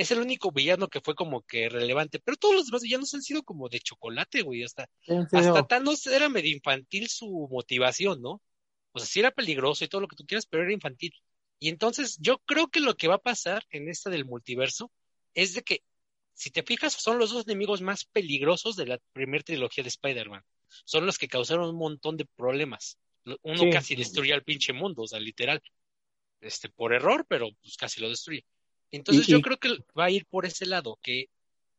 [0.00, 3.22] Es el único villano que fue como que relevante, pero todos los demás villanos han
[3.22, 4.62] sido como de chocolate, güey.
[4.62, 4.88] Hasta,
[5.32, 8.40] hasta Thanos era medio infantil su motivación, ¿no?
[8.92, 11.12] O sea, sí era peligroso y todo lo que tú quieras, pero era infantil.
[11.58, 14.90] Y entonces yo creo que lo que va a pasar en esta del multiverso
[15.34, 15.82] es de que,
[16.34, 20.42] si te fijas, son los dos enemigos más peligrosos de la primera trilogía de Spider-Man.
[20.84, 22.98] Son los que causaron un montón de problemas
[23.42, 25.62] uno casi destruye al pinche mundo, o sea, literal,
[26.40, 28.44] este, por error, pero pues casi lo destruye.
[28.90, 31.28] Entonces yo creo que va a ir por ese lado, que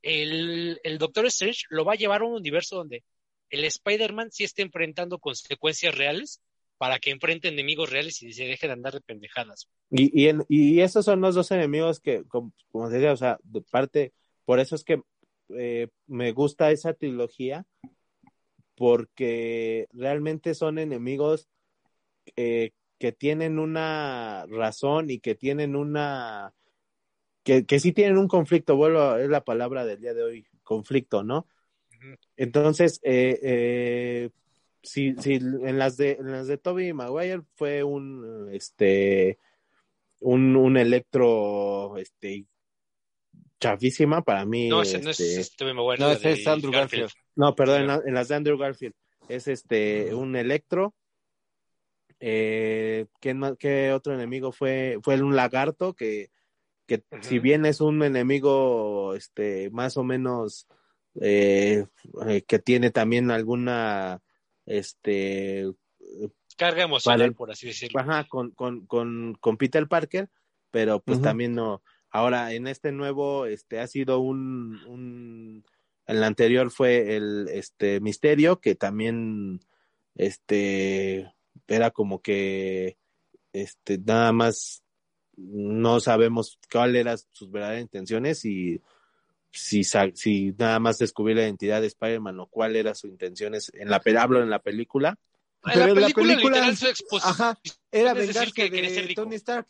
[0.02, 3.04] el, el Doctor Strange lo va a llevar a un universo donde
[3.50, 6.42] el Spider-Man sí esté enfrentando consecuencias reales
[6.78, 9.68] para que enfrente enemigos reales y se deje de andar de pendejadas.
[9.92, 13.62] Y, y, y esos son los dos enemigos que, como, como decía, o sea, de
[13.62, 14.14] parte,
[14.46, 15.02] por eso es que
[15.50, 17.66] eh, me gusta esa trilogía,
[18.76, 21.50] porque realmente son enemigos
[22.36, 26.54] eh, que tienen una razón y que tienen una
[27.44, 31.24] que, que sí tienen un conflicto, vuelvo, es la palabra del día de hoy, conflicto,
[31.24, 31.48] ¿no?
[32.36, 34.30] Entonces, eh, eh,
[34.82, 39.38] si, si en las de en las de Toby Maguire fue un este
[40.22, 42.46] un, un electro este
[43.60, 44.68] chafísima para mí.
[44.68, 47.12] No, ese no es este, este No, ese es Andrew Garfield.
[47.36, 48.96] No, perdón, en, las de Andrew Garfield
[49.30, 50.96] es este un Electro.
[52.20, 55.00] Eh, ¿qué, otro enemigo fue?
[55.02, 56.30] Fue un lagarto que,
[57.00, 60.68] que si bien es un enemigo este más o menos
[61.20, 61.86] eh,
[62.28, 64.22] eh, que tiene también alguna
[64.66, 65.72] este
[66.58, 68.00] carga emocional, por así decirlo.
[68.00, 70.30] Ajá, con, con, con, con Peter Parker,
[70.70, 71.82] pero pues también no,
[72.12, 75.64] Ahora, en este nuevo, este ha sido un, un
[76.08, 79.62] en la anterior fue el este misterio, que también
[80.16, 81.34] este
[81.68, 82.98] era como que
[83.54, 84.84] este nada más
[85.50, 88.82] no sabemos cuáles eran sus verdaderas intenciones y
[89.52, 93.90] si, si nada más descubrir la identidad de Spider-Man o cuál era su intenciones en
[93.90, 95.18] la hablo en la película.
[95.66, 97.60] En la película, literal, su ajá,
[97.92, 99.68] era vengarse de Tony Stark.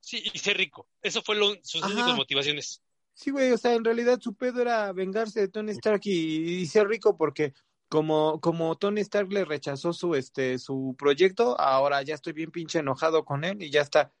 [0.00, 0.88] Sí, y ser rico.
[1.02, 2.82] Eso fue lo, sus únicas motivaciones.
[3.14, 6.88] Sí, güey, o sea, en realidad su pedo era vengarse de Tony Stark y, ser
[6.88, 7.52] rico porque
[7.88, 12.78] como, como Tony Stark le rechazó su, este, su proyecto, ahora ya estoy bien pinche
[12.78, 14.12] enojado con él y ya está.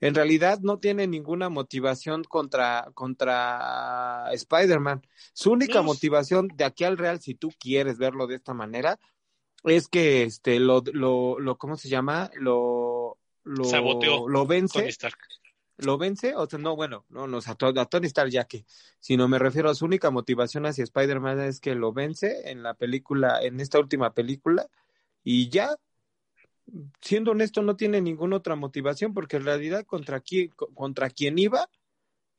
[0.00, 5.06] En realidad no tiene ninguna motivación contra, contra Spider-Man.
[5.32, 8.98] Su única motivación de aquí al real, si tú quieres verlo de esta manera,
[9.64, 12.30] es que este, lo, lo, lo ¿cómo se llama?
[12.34, 14.88] Lo, lo, lo vence.
[15.78, 18.64] Lo vence, o sea, no, bueno, no, no, a, Tony Stark ya que,
[18.98, 22.72] sino me refiero a su única motivación hacia Spider-Man es que lo vence en la
[22.72, 24.68] película, en esta última película,
[25.22, 25.76] y ya,
[27.00, 31.68] siendo honesto, no tiene ninguna otra motivación, porque en realidad contra quién, contra quien iba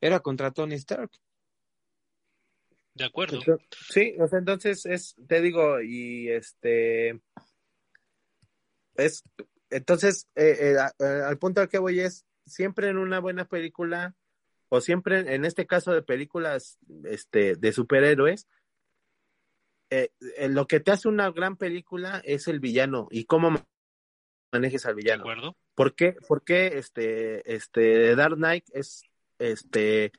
[0.00, 1.10] era contra Tony Stark.
[2.94, 3.40] De acuerdo.
[3.90, 7.20] sí, o sea, entonces es, te digo, y este
[8.96, 9.22] es
[9.70, 14.16] entonces, eh, eh, al punto al que voy es, siempre en una buena película,
[14.70, 18.48] o siempre en este caso de películas este, de superhéroes,
[19.90, 20.10] eh,
[20.48, 23.56] lo que te hace una gran película es el villano y cómo
[24.52, 25.24] manejes al villano.
[25.24, 25.56] ¿De acuerdo?
[25.74, 29.02] ¿Por qué, por qué este, este, Dark Knight es
[29.38, 30.12] este,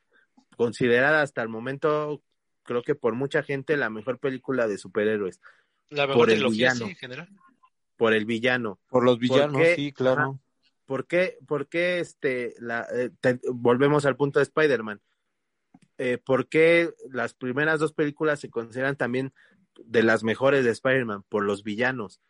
[0.55, 2.23] considerada hasta el momento,
[2.63, 5.41] creo que por mucha gente, la mejor película de superhéroes?
[5.89, 6.85] La mejor por el villano.
[6.85, 7.29] en general
[7.99, 8.79] por el villano.
[8.87, 10.39] Por los villanos, sí, claro.
[10.85, 13.11] ¿Por qué, por qué este, la, eh,
[13.51, 15.01] volvemos al punto de Spider-Man?
[15.97, 19.33] Eh, ¿Por qué las primeras dos películas se consideran también
[19.83, 21.23] de las mejores de Spider-Man?
[21.27, 22.21] Por los villanos.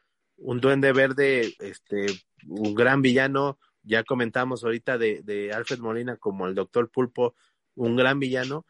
[0.42, 2.08] Un duende verde, este,
[2.48, 7.36] un gran villano, ya comentamos ahorita de, de Alfred Molina como el Doctor Pulpo,
[7.76, 8.66] un gran villano.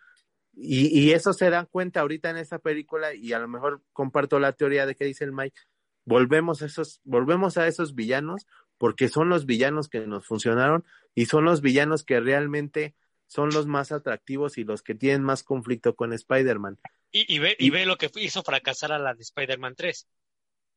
[0.54, 4.40] Y, y, eso se dan cuenta ahorita en esta película y a lo mejor comparto
[4.40, 5.60] la teoría de que dice el Mike,
[6.06, 8.46] volvemos a esos, volvemos a esos villanos
[8.78, 10.84] porque son los villanos que nos funcionaron
[11.16, 12.96] y son los villanos que realmente
[13.28, 16.80] son los más atractivos y los que tienen más conflicto con Spider-Man.
[17.12, 20.08] Y, y, ve, y ve lo que hizo fracasar a la de Spider-Man 3.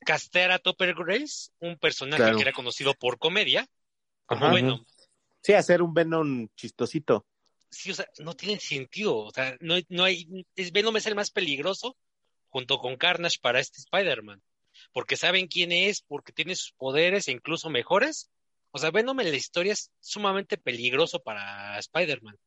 [0.04, 2.36] Castear a Topper Grace, un personaje Claro.
[2.36, 3.66] que era conocido por comedia,
[4.26, 4.54] como Ajá.
[4.54, 4.84] Venom.
[5.42, 7.26] Sí, hacer un Venom chistosito.
[7.70, 9.16] Sí, o sea, no tiene sentido.
[9.16, 10.46] O sea, no, hay- no hay.
[10.56, 11.96] Es, Venom es el más peligroso
[12.48, 14.42] junto con Carnage para este Spider-Man.
[14.92, 18.30] Porque saben quién es, porque tiene sus poderes e incluso mejores.
[18.72, 22.38] O sea, Venom en la historia es sumamente peligroso para Spider-Man.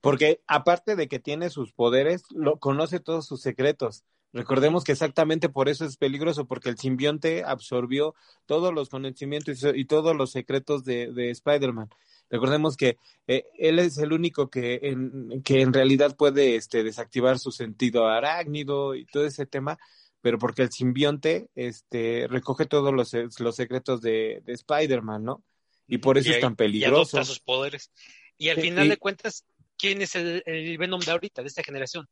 [0.00, 4.04] Porque aparte de que tiene sus poderes, lo, conoce todos sus secretos.
[4.32, 8.14] Recordemos que exactamente por eso es peligroso, porque el simbionte absorbió
[8.44, 11.88] todos los conocimientos y, y todos los secretos de, de Spider-Man.
[12.28, 12.98] Recordemos que
[13.28, 18.08] eh, él es el único que en, que en realidad puede este, desactivar su sentido
[18.08, 19.78] arácnido y todo ese tema,
[20.20, 25.44] pero porque el simbionte este, recoge todos los, los secretos de, de Spider-Man, ¿no?
[25.86, 27.16] Y por eso Y es tan Y peligroso.
[27.16, 27.92] adopta sus poderes.
[28.36, 29.44] Y al Sí, final y- de cuentas,
[29.78, 32.08] ¿quién es el, el Venom de ahorita, de esta generación?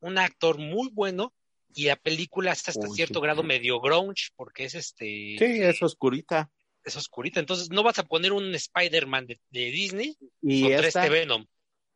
[0.00, 1.34] Un actor muy bueno
[1.74, 3.22] y la película está hasta Uy, cierto sí.
[3.22, 5.04] grado medio grunge porque es este
[5.38, 6.50] Sí, es oscurita.
[6.84, 7.40] es oscurita.
[7.40, 11.46] Entonces no vas a poner un Spider-Man de, de Disney Y contra esta, este Venom.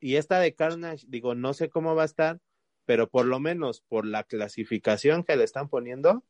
[0.00, 2.40] y esta de Carnage, digo, no sé cómo va a estar,
[2.84, 6.24] pero por lo menos por la clasificación que le están poniendo,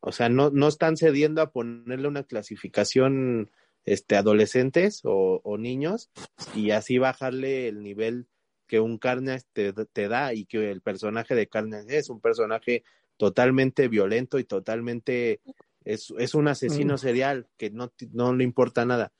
[0.00, 3.50] o sea, no, no están cediendo a ponerle una clasificación
[3.84, 6.10] este, adolescentes o, o niños
[6.54, 8.26] y así bajarle el nivel
[8.72, 12.84] que un Carnage te, te da y que el personaje de Carnage es un personaje
[13.18, 15.42] totalmente violento y totalmente
[15.84, 16.98] es, es un asesino Mm.
[16.98, 19.12] serial que no, no le importa nada.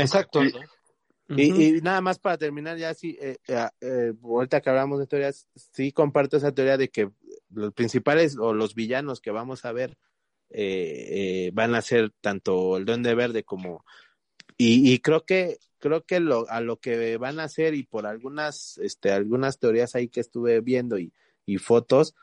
[0.00, 0.40] Exacto.
[1.28, 5.46] Y, nada más para terminar, ya sí, eh, eh, eh, ahorita que hablamos de teorías,
[5.54, 7.12] sí comparto esa teoría de que
[7.50, 9.96] los principales o los villanos que vamos a ver
[10.48, 11.06] eh,
[11.46, 13.84] eh, van a ser tanto el Duende Verde como...
[14.56, 18.06] Y, y creo que creo que lo, a lo que van a hacer y por
[18.06, 21.12] algunas este algunas teorías ahí que estuve viendo y,
[21.58, 22.14] fotos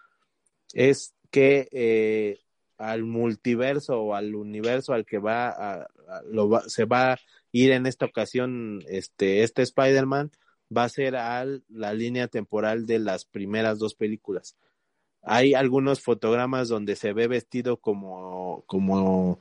[0.73, 2.39] es que eh,
[2.77, 5.87] al multiverso o al universo al que va a-
[6.31, 7.19] lo va- se va a
[7.51, 10.31] ir en esta ocasión este este Spider-Man
[10.75, 14.55] va a ser a la línea temporal de las primeras dos películas.
[15.21, 19.39] Hay algunos fotogramas donde se ve vestido como como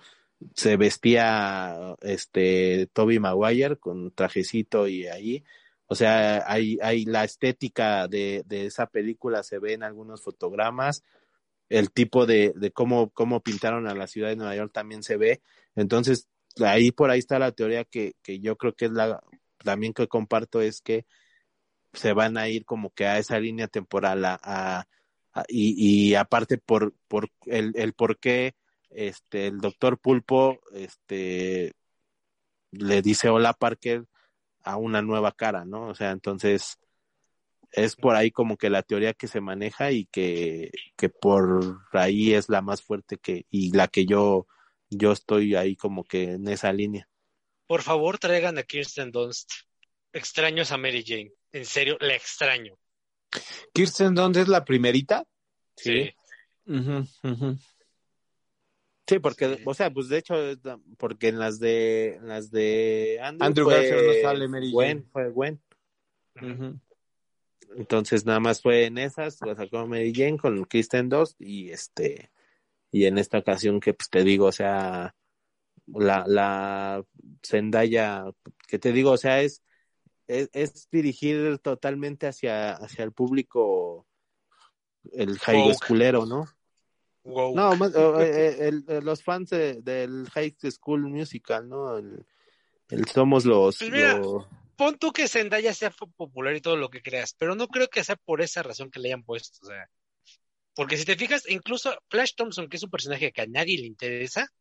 [0.54, 5.44] se vestía este Toby Maguire con trajecito y ahí.
[5.86, 11.04] O sea hay, hay la estética de, de esa película se ve en algunos fotogramas.
[11.68, 15.16] El tipo de, de cómo, cómo pintaron a la ciudad de Nueva York también se
[15.16, 15.42] ve.
[15.74, 16.28] Entonces
[16.64, 19.22] ahí por ahí está la teoría que, que yo creo que es la
[19.64, 21.06] también que comparto es que
[21.92, 24.86] se van a ir como que a esa línea temporal a, a-
[25.48, 28.54] y, y aparte por, por el, el por qué
[28.90, 31.72] este el doctor Pulpo este
[32.70, 34.04] le dice hola Parker
[34.62, 35.88] a una nueva cara, ¿no?
[35.88, 36.78] O sea, entonces
[37.72, 42.34] es por ahí como que la teoría que se maneja y que, que por ahí
[42.34, 44.46] es la más fuerte que y la que yo
[44.90, 47.08] yo estoy ahí como que en esa línea.
[47.66, 49.50] Por favor, traigan a Kirsten Dunst.
[50.12, 51.32] Extraño a Mary Jane.
[51.52, 52.78] En serio, la extraño.
[53.74, 55.24] Kirsten Dunst es la primerita.
[55.76, 56.14] Sí.
[59.06, 59.62] Sí, porque, Sí.
[59.64, 60.34] o sea, pues de hecho,
[60.98, 64.98] porque en las de, en las de Andrew, Andrew fue Garfield no sale Mary Gwen,
[64.98, 65.10] Jane.
[65.12, 65.60] fue Gwen.
[67.76, 72.30] Entonces nada más fue en esas, lo sacó Mary Jane con Kristen Dunst y este,
[72.90, 75.14] y en esta ocasión que pues te digo, o sea,
[75.86, 77.04] la, la
[77.44, 78.24] Zendaya,
[78.66, 79.62] que te digo, o sea, es,
[80.26, 84.06] es, es dirigir totalmente hacia, hacia el público,
[85.12, 86.46] el high schoolero, ¿no?
[87.26, 87.54] Wow.
[87.56, 91.98] No, más, o, eh, el- el- los fans de- del High School Musical, ¿no?
[91.98, 92.24] El,
[92.90, 94.46] el somos los, Pues mira, los-
[94.76, 98.04] Pon tú que Zendaya sea popular y todo lo que creas, pero no creo que
[98.04, 99.58] sea por esa razón que le hayan puesto.
[99.62, 99.88] O sea,
[100.74, 103.86] porque si te fijas, incluso Flash Thompson, que es un personaje que a nadie le
[103.86, 104.52] interesa,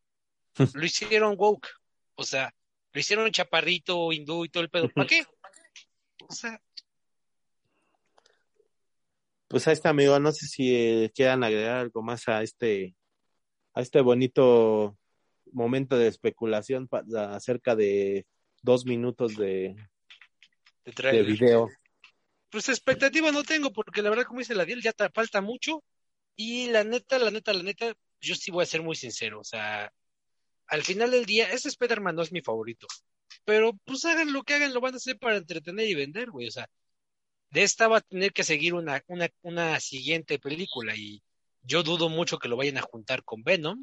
[0.74, 1.68] lo hicieron woke.
[2.14, 2.54] O sea,
[2.92, 4.88] lo hicieron chaparrito, hindú y todo el pedo.
[4.88, 5.24] ¿Para qué?
[6.28, 6.60] O sea,
[9.48, 10.18] Pues ahí está, amigo.
[10.18, 12.94] No sé si eh, quieran agregar algo más a este,
[13.74, 14.98] a este bonito
[15.52, 18.26] momento de especulación acerca de
[18.62, 19.76] dos minutos de,
[20.84, 21.68] de video.
[22.50, 25.82] Pues expectativa no tengo, porque la verdad, como dice la Diel, ya te falta mucho.
[26.36, 29.40] Y la neta, la neta, la neta, yo sí voy a ser muy sincero.
[29.40, 29.92] O sea,
[30.66, 32.86] al final del día, ese Spider-Man no es mi favorito.
[33.44, 36.48] Pero pues hagan lo que hagan, lo van a hacer para entretener y vender, güey.
[36.48, 36.68] O sea,
[37.56, 40.94] de esta va a tener que seguir una, una, una siguiente película.
[40.94, 41.22] Y
[41.62, 43.78] yo dudo mucho que lo vayan a juntar con Venom.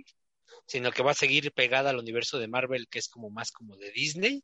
[0.65, 3.75] sino que va a seguir pegada al universo de Marvel, que es como más como
[3.77, 4.43] de Disney,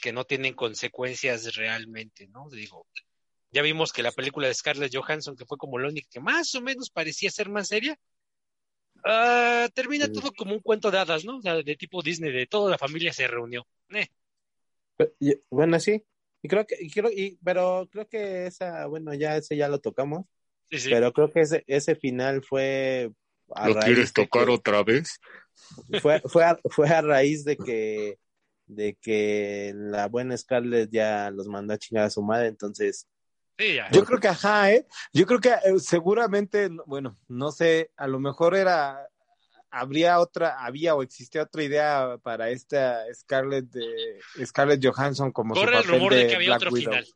[0.00, 2.48] que no tienen consecuencias realmente, ¿no?
[2.50, 2.86] Digo,
[3.52, 6.54] ya vimos que la película de Scarlett Johansson, que fue como la única que más
[6.54, 7.96] o menos parecía ser más seria,
[9.04, 11.38] ah, termina todo como un cuento de hadas, ¿no?
[11.38, 13.66] O sea, de tipo Disney, de toda la familia se reunió.
[13.90, 14.08] Eh.
[15.50, 16.04] Bueno, sí.
[16.42, 20.26] Y creo que, y, pero creo que esa, bueno, ya ese ya lo tocamos.
[20.70, 20.90] Sí, sí.
[20.90, 23.10] Pero creo que ese, ese final fue.
[23.66, 25.20] ¿Lo quieres tocar otra vez?
[26.00, 28.18] Fue, fue, fue a raíz de que
[28.66, 33.06] de que la buena Scarlett ya los mandó a chingar a su madre, entonces...
[33.92, 34.86] Yo creo que, ajá, ¿eh?
[35.12, 39.06] Yo creo que eh, seguramente, bueno, no sé, a lo mejor era,
[39.72, 45.78] habría otra, había o existía otra idea para esta Scarlett de Scarlett Johansson como Corre
[45.78, 47.06] el rumor de, que había otro final.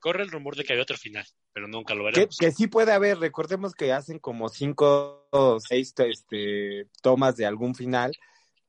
[0.00, 2.36] Corre el rumor de que había otro final, pero nunca lo veremos.
[2.36, 7.74] Que, sí puede haber, recordemos que hacen como cinco o seis este, tomas de algún
[7.74, 8.12] final,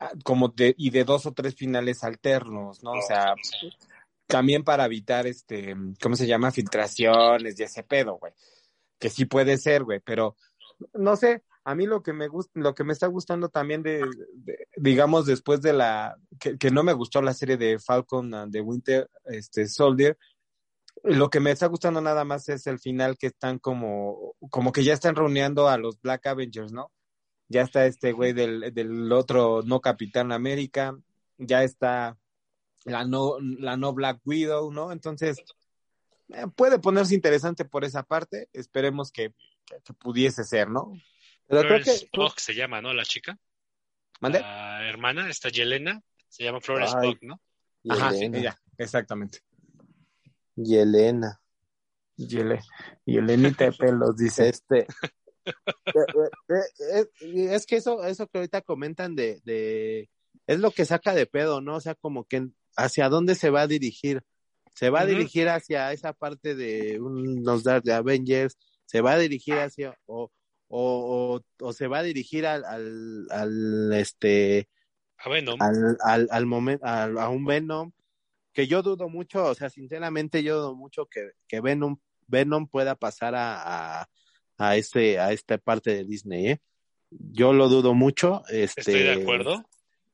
[0.01, 2.93] Ah, como de, y de dos o tres finales alternos, ¿no?
[2.93, 3.36] O sea,
[4.25, 6.49] también para evitar este, ¿cómo se llama?
[6.49, 8.34] Filtraciones y ese pedo, güey.
[8.97, 10.36] Que sí puede ser, güey, pero
[10.93, 14.03] no sé, a mí lo que me gusta, lo que me está gustando también de,
[14.78, 18.62] digamos, después de la, que, que, no me gustó la serie de Falcon and the
[18.62, 20.18] Winter, este, Soldier,
[21.03, 24.84] lo que me está gustando nada más es el final que están como, como que
[24.84, 26.91] ya están reuniendo a los Black Avengers, ¿no?
[27.51, 30.97] ya está este güey del, del otro no Capitán América,
[31.38, 32.18] ya está
[32.86, 34.91] la no, la no Black Widow, ¿no?
[34.91, 35.38] Entonces,
[36.30, 39.34] eh, puede ponerse interesante por esa parte, esperemos que,
[39.66, 40.93] que, pudiese ser, ¿no?
[41.52, 42.41] Pero creo que...
[42.41, 42.93] se llama, ¿no?
[42.93, 43.38] La chica.
[44.22, 44.39] ¿Mande?
[44.39, 47.41] La hermana, esta Yelena, se llama Flores Spock, ¿no?
[47.89, 49.39] Ajá, sí, ella, exactamente.
[50.56, 51.41] Yelena.
[52.28, 52.62] Yele,
[53.06, 54.49] Yelenita de pelos, dice.
[54.49, 54.86] Este,
[55.45, 55.95] eh,
[56.49, 60.10] eh, eh, es que eso, eso que ahorita comentan de, de,
[60.47, 61.76] es lo que saca de pedo, ¿no?
[61.76, 62.47] O sea, como que
[62.78, 64.24] hacia dónde se va a dirigir.
[64.74, 69.56] Se va a dirigir hacia esa parte de unos de Avengers, se va a dirigir
[69.56, 70.32] hacia, o,
[70.74, 74.69] o, o, se va a dirigir al, al, al este,
[75.17, 75.61] a Venom.
[75.61, 77.91] Al, al, al momento, a un Venom,
[78.53, 81.97] que yo dudo mucho, o sea, sinceramente yo dudo mucho que, que Venom,
[82.28, 84.09] Venom pueda pasar a, a
[84.61, 86.61] a este a esta parte de Disney, ¿eh?
[87.09, 88.43] Yo lo dudo mucho.
[88.47, 89.65] Este, Estoy de acuerdo.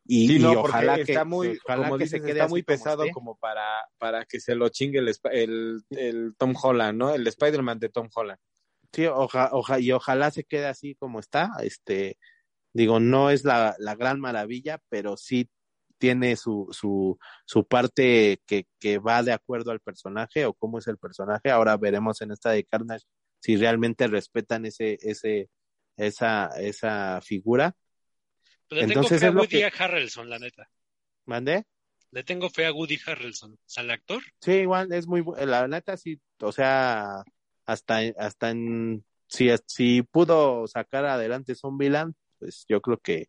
[0.10, 3.66] Y, ojalá que está muy, como dices, se está muy pesado como, para,
[3.98, 7.14] para que se lo chingue el, el, el Tom Holland, ¿no?
[7.14, 8.40] El Spider-Man de Tom Holland.
[8.94, 11.52] Sí, oja, oja, y ojalá se quede así como está.
[11.62, 12.18] Este,
[12.74, 15.50] digo, no es la, la gran maravilla, pero sí
[15.98, 20.88] tiene su, su, su parte que, que va de acuerdo al personaje o cómo es
[20.88, 21.50] el personaje.
[21.50, 23.06] Ahora veremos en esta de Carnage
[23.40, 25.50] si realmente respetan ese, ese,
[25.96, 27.76] esa, esa figura.
[28.70, 30.70] le Entonces tengo fe a Woody Harrelson, la neta.
[31.26, 31.66] ¿Mandé?
[32.12, 34.24] Le tengo fe a Woody Harrelson, al actor.
[34.42, 37.24] Sí, igual es muy, la neta sí, o sea,
[37.68, 43.28] hasta, hasta en, si, si pudo sacar adelante Zombieland, pues yo creo que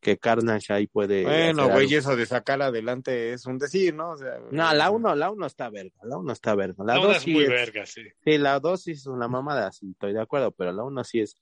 [0.00, 1.24] que Carnage ahí puede.
[1.24, 4.12] Bueno, güey, eso de sacar adelante es un decir, ¿no?
[4.12, 6.82] O sea, no, la uno, la uno está verga, la uno está verga.
[6.84, 8.02] La, dos es muy verga, sí.
[8.24, 11.20] Sí, la dos sí es una mamada, sí, estoy de acuerdo, pero la uno sí
[11.20, 11.36] es.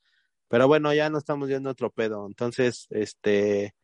[0.48, 2.26] Pero bueno, ya no estamos viendo otro pedo.
[2.26, 3.74] Entonces, este,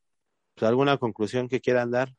[0.54, 2.12] pues, ¿alguna conclusión que quieran dar?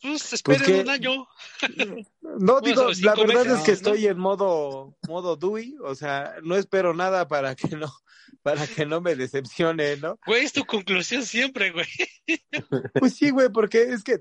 [0.00, 1.28] Pues, pues esperen un año.
[2.40, 6.94] No, digo, la verdad es que estoy en modo, modo Dewey, o sea, no espero
[6.94, 7.92] nada para que no,
[8.42, 10.18] para que no me decepcione, ¿no?
[10.26, 11.86] Güey, es tu conclusión siempre, güey.
[12.94, 14.20] Pues sí, güey, porque es que,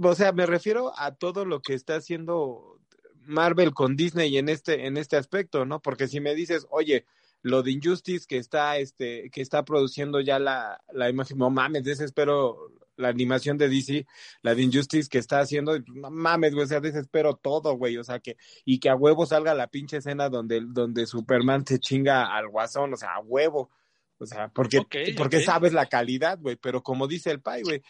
[0.00, 2.80] o sea, me refiero a todo lo que está haciendo
[3.26, 5.80] Marvel con Disney en este, en este aspecto, ¿no?
[5.80, 7.06] Porque si me dices, oye,
[7.42, 11.84] lo de Injustice que está, este, que está produciendo ya la, la imagen, no mames,
[11.84, 14.06] desespero la animación de DC,
[14.42, 18.04] la de Injustice que está haciendo, no mames, güey, o sea, desespero todo, güey, o
[18.04, 22.34] sea, que, y que a huevo salga la pinche escena donde, donde Superman se chinga
[22.36, 23.70] al guasón, o sea, a huevo,
[24.18, 24.82] o sea, porque,
[25.16, 27.82] porque sabes la calidad, güey, pero como dice el pai, güey,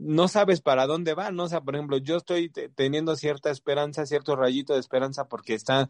[0.00, 1.44] no sabes para dónde va, ¿no?
[1.44, 5.88] O sea, por ejemplo, yo estoy teniendo cierta esperanza, cierto rayito de esperanza porque están,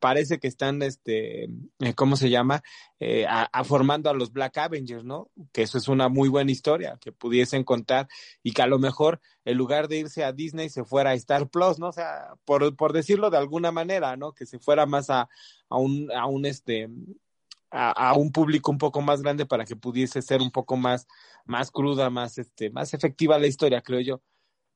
[0.00, 2.62] parece que están, este, eh, ¿cómo se llama?
[2.98, 5.30] Eh, a, formando a los Black Avengers, ¿no?
[5.52, 8.08] Que eso es una muy buena historia que pudiesen contar
[8.42, 11.48] y que a lo mejor en lugar de irse a Disney se fuera a Star
[11.48, 11.88] Plus, ¿no?
[11.88, 14.32] O sea, por, por decirlo de alguna manera, ¿no?
[14.32, 15.28] Que se fuera más a,
[15.68, 16.88] a un, a un, este,
[17.72, 21.06] a, un público un poco más grande para que pudiese ser un poco más,
[21.44, 24.22] más cruda, más, este, más efectiva la historia, creo yo.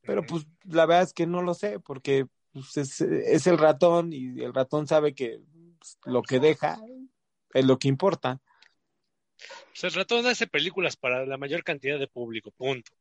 [0.02, 4.12] Pero pues la verdad es que no lo sé, porque pues, es, es, el ratón
[4.12, 5.40] y el ratón sabe que
[5.78, 6.78] pues, lo que deja
[7.52, 8.40] es lo que importa.
[9.68, 12.92] Pues el ratón hace películas para la mayor cantidad de público, punto.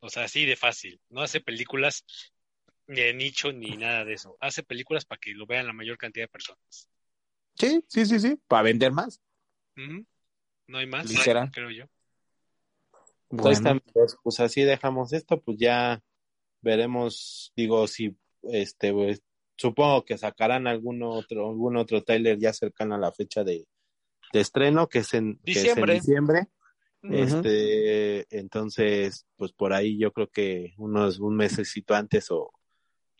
[0.00, 1.00] O sea, así de fácil.
[1.08, 2.04] No hace películas
[2.86, 4.36] ni de nicho ni nada de eso.
[4.40, 6.88] Hace películas para que lo vean la mayor cantidad de personas.
[7.54, 9.20] Sí, sí, sí, sí, para vender más.
[10.68, 11.50] No hay más, Literal.
[11.52, 11.84] creo yo.
[13.30, 13.80] Entonces, Bueno.
[13.92, 16.02] pues, pues así dejamos esto, pues ya
[16.62, 19.22] veremos, digo, si este, pues,
[19.56, 23.66] supongo que sacarán algún otro, algún otro trailer ya cercano a la fecha de,
[24.32, 25.94] de estreno, que es en que es en Diciembre.
[25.94, 26.48] diciembre.
[27.08, 32.50] Este, entonces, pues por ahí yo creo que unos un mesecito antes o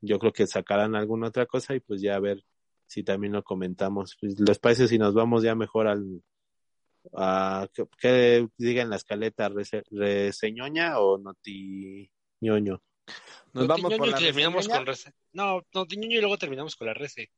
[0.01, 2.43] yo creo que sacarán alguna otra cosa y pues ya a ver
[2.87, 4.17] si también lo comentamos.
[4.21, 6.23] Pues, ¿Les parece si nos vamos ya mejor al
[7.15, 12.83] a que, que digan la escaleta rese- reseñoña o notiñoño?
[13.53, 15.13] Nos vamos por y la terminamos con rece.
[15.33, 17.31] No, Notiñoño y luego terminamos con la rece.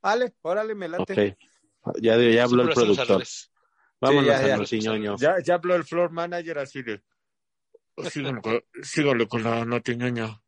[0.00, 1.36] Vale, órale, me late.
[1.82, 1.98] Ok.
[2.00, 3.24] Ya, ya habló el productor.
[4.00, 4.56] Vámonos ya, a ya.
[4.56, 5.16] notiñoño.
[5.18, 7.02] Ya, ya habló el floor manager así de.
[8.82, 10.40] Sígale con, con la notiñoña.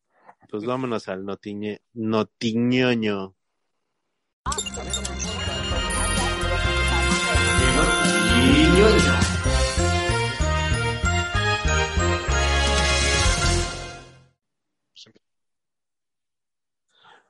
[0.48, 3.34] Pues vámonos al notiñe, notiñoño.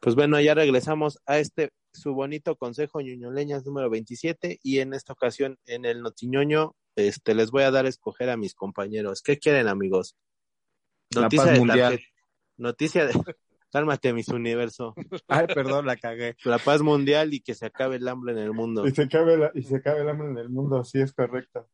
[0.01, 5.13] Pues bueno, ya regresamos a este su bonito consejo ñoñoleñas número 27 y en esta
[5.13, 9.23] ocasión en el notiñoño este les voy a dar a escoger a mis compañeros.
[9.23, 10.17] ¿Qué quieren, amigos?
[11.11, 11.93] La Noticia paz de mundial.
[11.93, 12.11] tarjeta.
[12.57, 13.13] Noticia de
[13.73, 14.95] Cálmate, mis universo.
[15.29, 16.37] Ay, perdón, la cagué.
[16.45, 18.87] La paz mundial y que se acabe el hambre en el mundo.
[18.87, 21.61] Y se acabe, la, y se acabe el hambre en el mundo, sí es correcto.
[21.61, 21.69] No,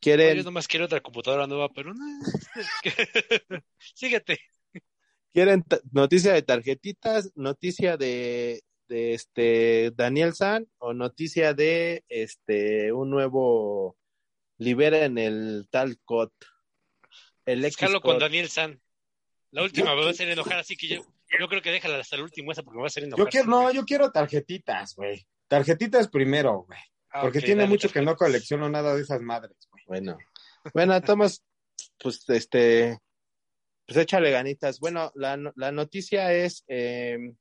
[0.00, 2.04] ¿Quieren, yo nomás quiero otra computadora nueva, pero no.
[3.94, 4.38] Síguete.
[5.32, 13.10] quieren noticia de tarjetitas, noticia de, de este Daniel San o noticia de este un
[13.10, 13.96] nuevo
[14.58, 16.32] libera en el tal COT?
[17.46, 18.18] El Escalo con.
[18.18, 18.80] Daniel San.
[19.50, 21.06] La última me va a hacer enojar, así que yo,
[21.40, 23.24] yo creo que déjala hasta el último esa porque me va a enojar.
[23.24, 25.26] Yo quiero, no, yo quiero tarjetitas, güey.
[25.48, 26.78] Tarjetitas primero, güey.
[27.10, 29.84] Ah, Porque tiene dale, mucho que no colecciono nada de esas madres, güey.
[29.86, 30.18] Bueno,
[30.72, 31.44] bueno, Tomás,
[31.98, 32.98] pues este,
[33.86, 34.80] pues échale ganitas.
[34.80, 37.34] Bueno, la, la noticia es, eh,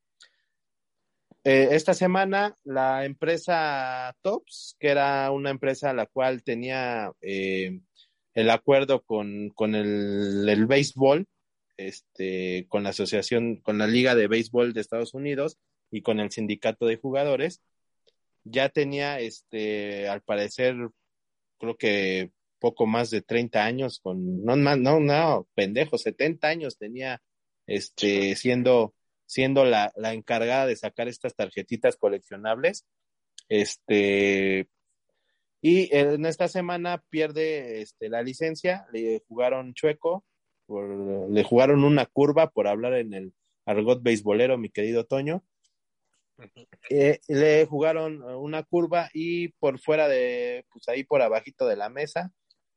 [1.45, 7.79] eh, esta semana la empresa Tops, que era una empresa la cual tenía eh,
[8.33, 11.27] el acuerdo con, con el, el béisbol,
[11.77, 15.57] este, con la asociación, con la Liga de Béisbol de Estados Unidos
[15.91, 17.61] y con el sindicato de jugadores,
[18.43, 20.75] ya tenía, este, al parecer,
[21.57, 27.21] creo que poco más de 30 años con, no, no, no, pendejo, 70 años tenía,
[27.67, 28.93] este, siendo,
[29.25, 32.85] siendo la, la encargada de sacar estas tarjetitas coleccionables,
[33.49, 34.67] este,
[35.61, 40.25] y en esta semana pierde, este, la licencia, le jugaron chueco,
[40.65, 43.33] por- le jugaron una curva por hablar en el
[43.65, 45.43] argot beisbolero, mi querido Toño,
[46.89, 51.89] eh, le jugaron una curva y por fuera de, pues ahí por abajito de la
[51.89, 52.31] mesa,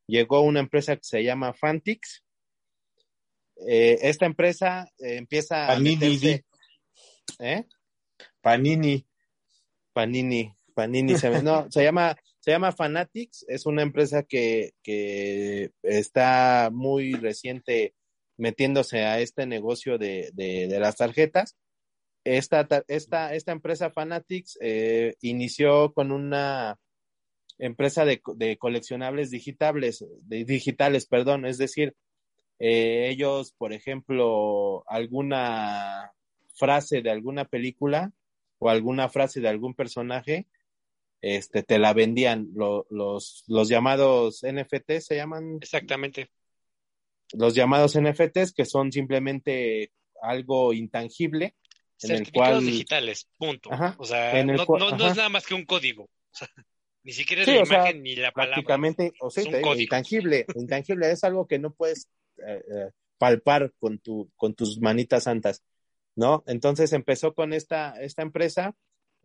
[0.07, 2.23] llegó una empresa que se llama Fantix.
[3.67, 6.45] Eh, esta empresa eh, empieza a Panini, meterse-
[7.39, 7.65] ¿eh?
[8.43, 9.07] Panini.
[9.93, 12.15] Panini, Panini se, no, se llama,
[12.47, 17.97] se llama Fanatics, es una empresa que, que está muy reciente
[18.37, 21.57] metiéndose a este negocio de, de, las tarjetas.
[22.23, 26.79] Esta, ta- esta, esta empresa Fanatics eh, inició con una
[27.59, 31.97] empresa de, co- de coleccionables digitales, digitales, perdón, es decir,
[32.61, 36.13] eh, ellos, por ejemplo, alguna
[36.55, 38.13] frase de alguna película
[38.59, 40.47] o alguna frase de algún personaje,
[41.35, 42.49] este, te la vendían.
[42.55, 46.31] Lo- los, los llamados NFT se llaman, Exactamente.
[47.33, 51.55] los llamados NFTs, que son simplemente algo intangible,
[52.03, 53.73] en el cual digitales, punto.
[53.73, 53.97] Ajá.
[53.99, 55.11] O sea, no, cual- no- no ajá.
[55.11, 56.05] es nada más que un código.
[56.05, 56.49] O sea,
[57.03, 58.55] ni siquiera es Sí, la sea, imagen ni la palabra.
[58.57, 59.83] prácticamente, o sea, Es un digo, código.
[59.83, 62.09] intangible, intangible, es algo que no puedes
[62.47, 65.63] eh, eh, palpar con tu, con tus manitas santas,
[66.15, 66.45] ¿no?
[66.47, 68.75] Entonces empezó con esta, esta empresa,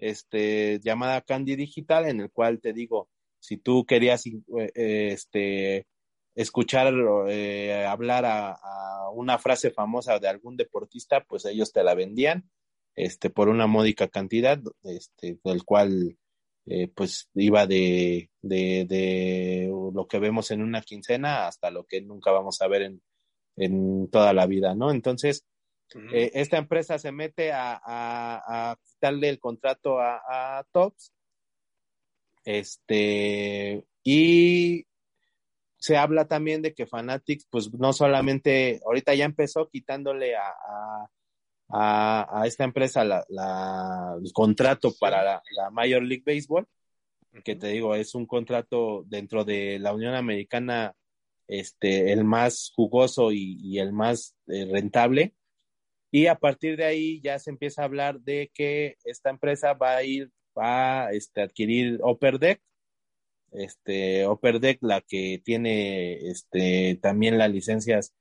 [0.02, 3.08] este, llamada Candy Digital, en el cual te digo,
[3.39, 5.88] si tú querías eh, eh, este,
[6.36, 6.93] escuchar
[7.30, 8.58] eh, hablar a,
[9.14, 12.49] una frase famosa de algún deportista, pues ellos te la vendían,
[12.95, 16.18] este, por una módica cantidad, este, del cual
[16.66, 22.02] eh, pues iba de, de, de lo que vemos en una quincena hasta lo que
[22.02, 23.02] nunca vamos a ver en,
[23.56, 24.91] en toda la vida, ¿no?
[24.91, 25.45] Entonces,
[26.14, 30.22] Eh, esta empresa se mete a, a, a quitarle el contrato a,
[30.60, 31.12] a Tops
[32.46, 34.86] Este, y
[35.78, 41.10] se habla también de que Fanatics, pues no solamente, ahorita ya empezó quitándole a,
[42.46, 46.68] esta empresa la, la, el contrato para la, la, Major League Baseball,
[47.44, 50.94] que te digo, es un contrato dentro de la Unión Americana,
[51.48, 55.34] este, el más jugoso y, y el más eh, rentable.
[56.12, 59.95] Y a partir de ahí ya se empieza a hablar de que esta empresa va
[59.95, 62.62] a ir, a este, adquirir Upper Deck,
[63.53, 68.14] este, Upper Deck, la que tiene este, también las licencias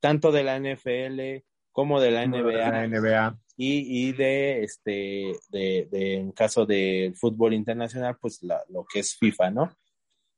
[0.00, 3.38] tanto de la NFL como de la NBA, de la NBA.
[3.56, 9.00] Y, y, de este de, de, en caso del fútbol internacional pues la, lo que
[9.00, 9.76] es FIFA no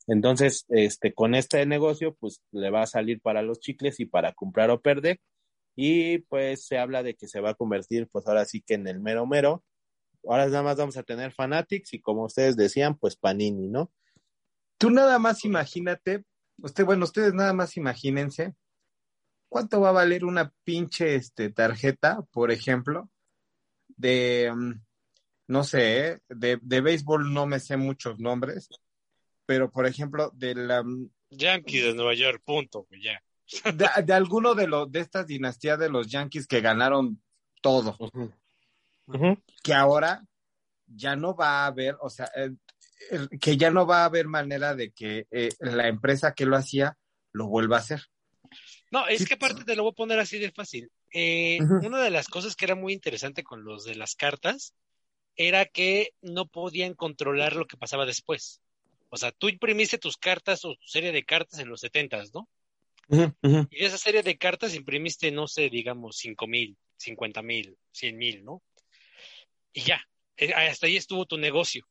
[0.07, 4.33] entonces este con este negocio pues le va a salir para los chicles y para
[4.33, 5.21] comprar o perder
[5.77, 8.87] y pues se habla de que se va a convertir pues ahora sí que en
[8.87, 9.65] el mero mero
[10.29, 13.93] ahora nada más vamos a tener Fanatics y como ustedes decían pues Panini no
[14.79, 16.25] tú nada más imagínate
[16.59, 18.55] usted bueno ustedes nada más imagínense
[19.51, 23.11] ¿cuánto va a valer una pinche este, tarjeta, por ejemplo,
[23.89, 24.51] de,
[25.49, 28.69] no sé, de, de béisbol no me sé muchos nombres,
[29.45, 30.83] pero por ejemplo, de la...
[31.31, 33.23] Yankees de Nueva York, punto, ya.
[33.65, 37.21] De, de alguno de, los de estas dinastías de los Yankees que ganaron
[37.61, 38.33] todo, uh -huh.
[39.07, 39.43] Uh -huh.
[39.63, 40.23] que ahora
[40.87, 42.51] ya no va a haber, o sea, eh,
[43.41, 46.97] que ya no va a haber manera de que eh, la empresa que lo hacía
[47.33, 48.03] lo vuelva a hacer.
[48.91, 50.91] No, es que aparte te lo voy a poner así de fácil.
[51.13, 51.87] Eh, uh -huh.
[51.87, 54.75] Una de las cosas que era muy interesante con los de las cartas
[55.37, 58.61] era que no podían controlar lo que pasaba después.
[59.09, 62.49] O sea, tú imprimiste tus cartas o tu serie de cartas en los setentas, ¿no?
[63.11, 63.69] Uh -huh.
[63.71, 68.45] Y esa serie de cartas imprimiste, no sé, digamos, cinco mil, cincuenta mil, cien mil,
[68.45, 68.63] ¿no?
[69.73, 70.03] Y ya,
[70.37, 71.87] eh, hasta ahí estuvo tu negocio.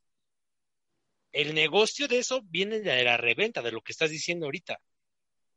[1.32, 4.80] El negocio de eso viene de la reventa, de lo que estás diciendo ahorita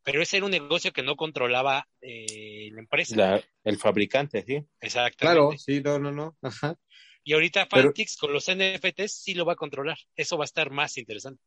[0.03, 3.15] pero ese era un negocio que no controlaba eh, la empresa.
[3.15, 4.63] La, el fabricante, sí.
[4.81, 5.17] Exactamente.
[5.17, 6.37] Claro, sí, no, no, no.
[6.41, 6.77] Ajá.
[7.23, 9.97] Y ahorita pero, con los NFTs sí lo va a controlar.
[10.15, 11.41] Eso va a estar más interesante.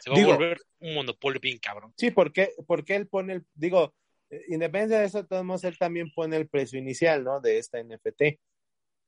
[0.00, 1.92] Se va digo, a volver un monopolio bien cabrón.
[1.96, 3.94] Sí, porque, porque él pone el, digo,
[4.30, 7.40] independientemente de eso, de todos modos, él también pone el precio inicial, ¿no?
[7.40, 8.22] De esta NFT.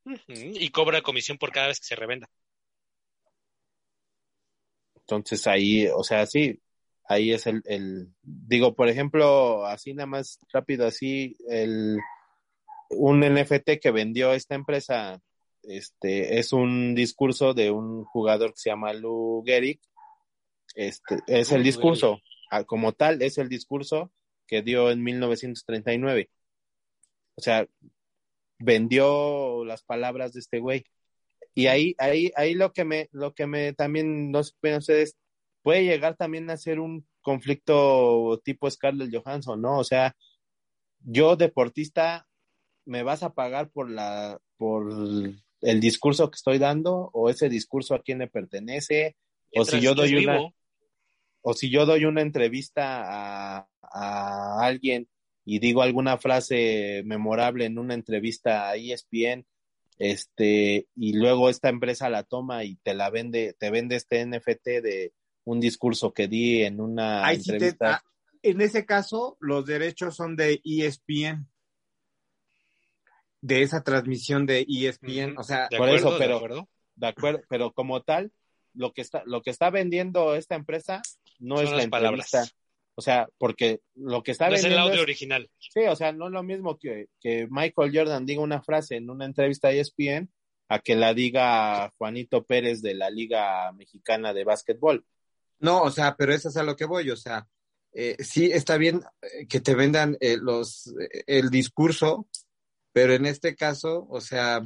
[0.04, 0.56] Uh -huh.
[0.60, 2.28] Y cobra comisión por cada vez que se revenda.
[4.94, 6.60] Entonces ahí, o sea, sí,
[7.08, 11.98] ahí es el, el, digo, por ejemplo, así nada más rápido, así, el,
[12.90, 15.20] un NFT que vendió esta empresa,
[15.64, 19.80] este, es un discurso de un jugador que se llama Lou Gehrig,
[20.74, 22.20] este, es el discurso,
[22.66, 24.12] como tal, es el discurso
[24.46, 26.30] que dio en 1939.
[27.36, 27.66] O sea,
[28.58, 30.84] vendió las palabras de este güey.
[31.54, 35.16] Y ahí, ahí, ahí lo que me, lo que me también no sé ustedes,
[35.62, 39.78] puede llegar también a ser un conflicto tipo Scarlett Johansson, ¿no?
[39.78, 40.16] O sea,
[41.00, 42.26] yo deportista,
[42.84, 44.92] ¿me vas a pagar por la, por
[45.60, 47.10] el discurso que estoy dando?
[47.12, 49.16] ¿O ese discurso a quién le pertenece?
[49.54, 50.40] O si yo doy una.
[51.42, 55.08] O si yo doy una entrevista a, a alguien
[55.44, 59.46] y digo alguna frase memorable en una entrevista a ESPN,
[59.98, 64.66] este, y luego esta empresa la toma y te la vende, te vende este NFT
[64.82, 65.12] de
[65.44, 67.68] un discurso que di en una Ahí entrevista.
[67.68, 68.02] Sí te, ah,
[68.42, 71.46] en ese caso, los derechos son de ESPN.
[73.42, 76.68] De esa transmisión de ESPN, o sea, de por acuerdo, eso, pero, de acuerdo.
[76.94, 78.32] de acuerdo, pero como tal,
[78.72, 81.02] lo que está, lo que está vendiendo esta empresa
[81.40, 82.38] no son es la entrevista.
[82.38, 82.54] Palabras.
[82.94, 84.76] O sea, porque lo que está no vendiendo.
[84.76, 85.50] Es el audio es, original.
[85.58, 89.10] Sí, o sea, no es lo mismo que, que Michael Jordan diga una frase en
[89.10, 90.30] una entrevista a ESPN
[90.68, 95.04] a que la diga Juanito Pérez de la Liga Mexicana de Básquetbol.
[95.58, 97.46] No, o sea, pero eso es a lo que voy, o sea,
[97.92, 99.02] eh, sí está bien
[99.48, 102.28] que te vendan eh, los eh, el discurso,
[102.92, 104.62] pero en este caso, o sea,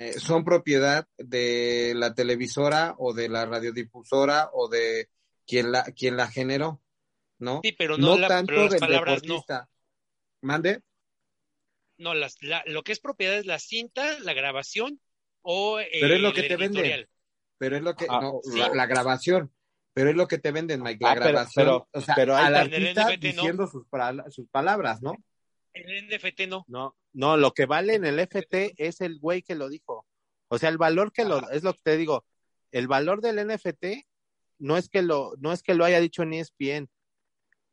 [0.00, 5.10] eh, son propiedad de la televisora o de la radiodifusora o de
[5.46, 6.82] quien la quien la generó,
[7.38, 7.60] ¿no?
[7.62, 9.60] Sí, pero no, no la, tanto pero las del palabras deportista.
[9.60, 10.48] no.
[10.48, 10.82] Mande.
[11.98, 15.00] No, las, la, lo que es propiedad es la cinta, la grabación
[15.42, 17.08] o pero es lo que te venden.
[17.58, 18.58] Pero es lo que ah, no, sí.
[18.58, 19.52] la, la grabación
[19.92, 21.64] pero es lo que te venden, Mike, la ah, grabación.
[21.64, 23.66] Pero, o sea, pero al artista diciendo no.
[23.66, 23.86] sus,
[24.34, 25.14] sus, palabras, ¿no?
[25.72, 26.64] En el NFT no.
[26.68, 30.06] No, no, lo que vale en el FT es el güey que lo dijo.
[30.48, 32.24] O sea, el valor que lo, es lo que te digo,
[32.72, 34.06] el valor del NFT
[34.60, 36.88] no es que lo, no es que lo haya dicho en ESPN,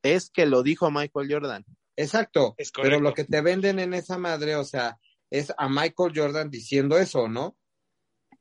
[0.04, 1.66] es que lo dijo Michael Jordan.
[1.96, 4.98] Exacto, pero lo que te venden en esa madre, o sea,
[5.30, 7.58] es a Michael Jordan diciendo eso, ¿no?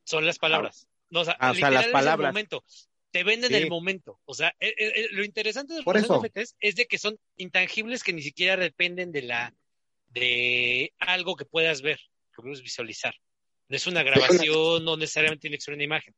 [0.03, 0.87] Son las palabras.
[1.09, 2.31] No, o sea, Ah, o sea, literal las el palabras.
[2.33, 2.63] momento.
[3.11, 3.55] Te venden Sí.
[3.55, 4.19] el momento.
[4.25, 6.21] O sea, eh, lo interesante de Por los eso.
[6.21, 9.53] NFTs es de que son intangibles que ni siquiera dependen de la
[10.09, 11.99] de algo que puedas ver,
[12.35, 13.15] que puedas visualizar.
[13.69, 16.15] No es una grabación, no necesariamente tiene que ser una imagen.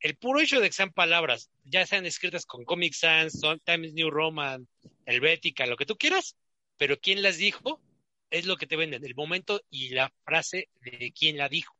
[0.00, 4.10] El puro hecho de que sean palabras, ya sean escritas con Comic Sans, Times New
[4.10, 4.68] Roman,
[5.06, 6.36] Helvética, lo que tú quieras,
[6.76, 7.80] pero quién las dijo
[8.30, 11.74] es lo que te venden, el momento y la frase de quién la dijo.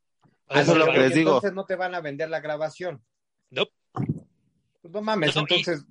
[0.47, 1.31] O sea, Eso es lo no que les digo.
[1.31, 3.05] Entonces no te van a vender la grabación.
[3.51, 3.73] Nope.
[3.93, 5.85] Pues no mames, No, y- entonces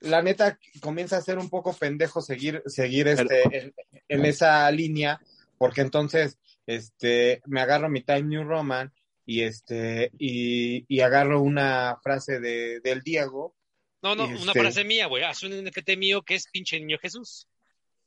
[0.00, 3.74] la neta comienza a ser un poco pendejo seguir, seguir este, en,
[4.08, 5.20] en esa línea,
[5.56, 8.92] porque entonces este, me agarro mi Time New Roman
[9.26, 13.56] y este y, y agarro una frase de, del Diego.
[14.02, 15.22] No, no, una este- frase mía, güey.
[15.24, 17.48] Haz un NFT mío que es pinche niño Jesús.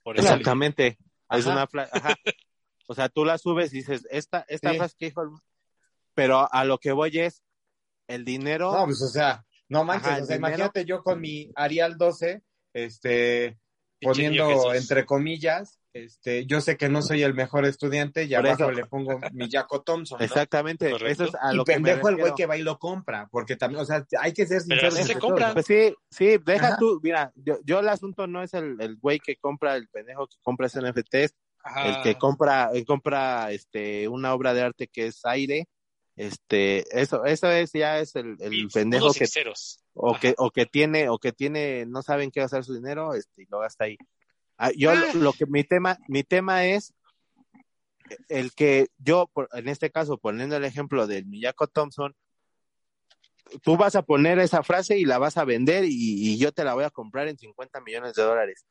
[0.03, 0.27] Por eso.
[0.27, 0.97] Exactamente.
[1.29, 1.51] Es Ajá.
[1.51, 2.15] una fla- ajá.
[2.87, 4.77] O sea, tú la subes y dices, esta, esta Sí.
[4.77, 5.29] frase que dijo, el-
[6.13, 7.41] pero a lo que voy es
[8.07, 8.71] el dinero.
[8.71, 10.47] No, pues o sea, no manches, Ajá, o sea, dinero.
[10.55, 12.41] imagínate yo con mi Arial 12,
[12.73, 13.57] este,
[14.01, 18.71] poniendo entre comillas, este, yo sé que no soy el mejor estudiante y abajo eso.
[18.71, 20.25] le pongo mi Jaco Thompson, ¿no?
[20.25, 20.91] Exactamente.
[20.91, 21.23] Correcto.
[21.23, 23.27] Eso es a y lo que me pendejo el güey que va y lo compra,
[23.31, 25.07] porque también, o sea, hay que ser Pero sinceros.
[25.07, 25.53] se compra.
[25.53, 26.77] Pues sí, sí, deja Ajá.
[26.77, 30.27] tú, mira, yo, yo el asunto no es el, el güey que compra, el pendejo
[30.27, 31.35] que compra ese NFTs,
[31.85, 35.67] el que compra, el compra este una obra de arte que es aire,
[36.17, 39.79] este, eso, eso es ya es el, el Bits, pendejo que sinceros.
[39.93, 40.19] o Ajá.
[40.19, 43.45] que o que tiene o que tiene no saben qué hacer su dinero este y
[43.45, 43.97] lo gasta ahí
[44.57, 44.95] Ah, yo Ah.
[44.95, 46.93] lo, lo que mi tema mi tema es
[48.29, 52.15] el que yo por- en este caso poniendo el ejemplo del Miyako Thompson
[53.61, 56.63] tú vas a poner esa frase y la vas a vender y, y yo te
[56.63, 58.65] la voy a comprar en 50 millones de dólares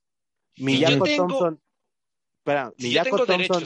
[0.56, 1.62] Miyako tengo- Thompson
[2.38, 3.64] espera Miyako Thompson.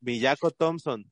[0.00, 1.10] Miyako Thompson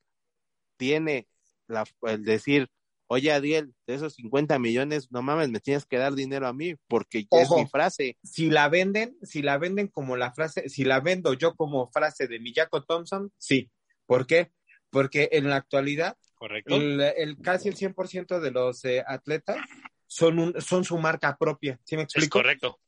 [0.76, 1.26] tiene
[1.73, 2.68] la, el decir,
[3.07, 6.75] oye Adiel, de esos 50 millones, no mames, me tienes que dar dinero a mí
[6.89, 7.59] porque es Ojo.
[7.59, 8.16] mi frase.
[8.23, 12.27] Si la venden, si la venden como la frase, si la vendo yo como frase
[12.29, 13.70] de mi Jaco Thompson, sí.
[14.07, 14.53] ¿Por qué?
[14.91, 16.75] Porque en la actualidad Correcto.
[16.75, 19.57] el, el casi el 100% de los eh, atletas
[20.07, 21.79] son, un, son su marca propia.
[21.85, 22.39] ¿Sí me es explico?
[22.39, 22.79] correcto.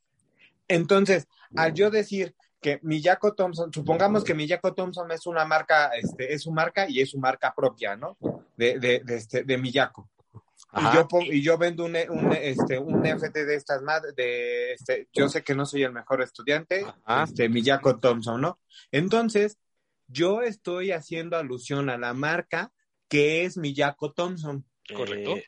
[0.68, 1.26] Entonces,
[1.56, 6.44] al yo decir que Miyako Thompson, supongamos que Miyako Thompson es una marca, este, es
[6.44, 8.16] su marca y es su marca propia, ¿no?
[8.56, 10.08] De, de, de, este, de Miyako.
[10.72, 15.08] Y yo, y yo vendo un, un, este, un NFT de estas madres, de, este,
[15.12, 17.24] yo sé que no soy el mejor estudiante, Ajá.
[17.24, 18.58] este, Miyako Thompson, ¿no?
[18.90, 19.58] Entonces,
[20.06, 22.72] yo estoy haciendo alusión a la marca
[23.10, 24.64] que es Miyako Thompson.
[24.88, 25.36] Correcto.
[25.36, 25.44] Eh,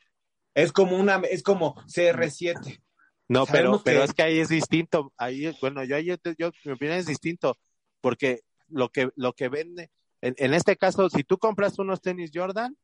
[0.53, 2.79] Es como una, es como CR7.
[3.27, 5.13] No, pero, pero que- es que ahí es distinto.
[5.17, 7.57] Ahí, bueno, yo, yo, yo, mi opinión es distinto
[8.01, 12.31] porque lo que, lo que vende, en, en este caso, si tú compras unos tenis
[12.33, 12.75] Jordan,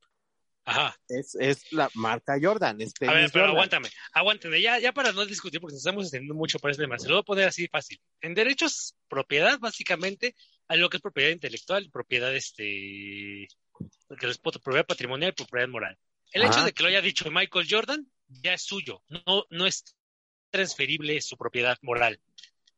[0.66, 0.96] Ajá.
[1.10, 2.80] es, es la marca Jordan.
[2.80, 3.50] Es A ver, pero Jordan.
[3.50, 6.98] aguántame, aguántame, ya, ya para no discutir, porque nos estamos extendiendo mucho para este tema,
[6.98, 8.00] se lo voy a poner así fácil.
[8.22, 10.36] En derechos, propiedad, básicamente,
[10.68, 13.48] hay lo que es propiedad intelectual, propiedad, este,
[14.20, 15.98] que es propiedad patrimonial y propiedad moral.
[16.32, 16.52] El Ajá.
[16.54, 19.84] hecho de que lo haya dicho Michael Jordan ya es suyo, no, no es
[20.54, 22.20] transferible su propiedad moral.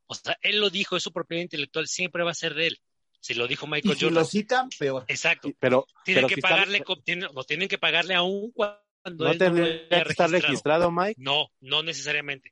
[0.07, 2.79] O sea, él lo dijo, es su propiedad intelectual, siempre va a ser de él.
[3.19, 4.13] Si lo dijo Y Michael si Jordan.
[4.21, 5.03] lo citan, peor.
[5.07, 5.51] Exacto.
[5.59, 9.17] Pero, Tienen pero que si pagarle, tienen- no tienen que pagarle aún cuando no él
[9.17, 11.15] no lo tendría haya que estar registrado, Mike.
[11.21, 12.51] no, no necesariamente.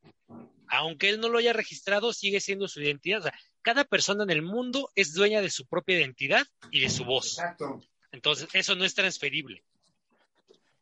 [0.67, 3.19] Aunque él no lo haya registrado, sigue siendo su identidad.
[3.19, 6.89] O sea, cada persona en el mundo es dueña de su propia identidad y de
[6.89, 7.37] su voz.
[7.37, 7.79] Exacto.
[8.11, 9.63] Entonces, eso no es transferible.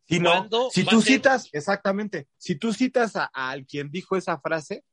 [0.08, 1.12] Si no, ¿Cuándo si tú ser?
[1.14, 4.84] citas, exactamente, si tú citas a, a quien dijo esa frase,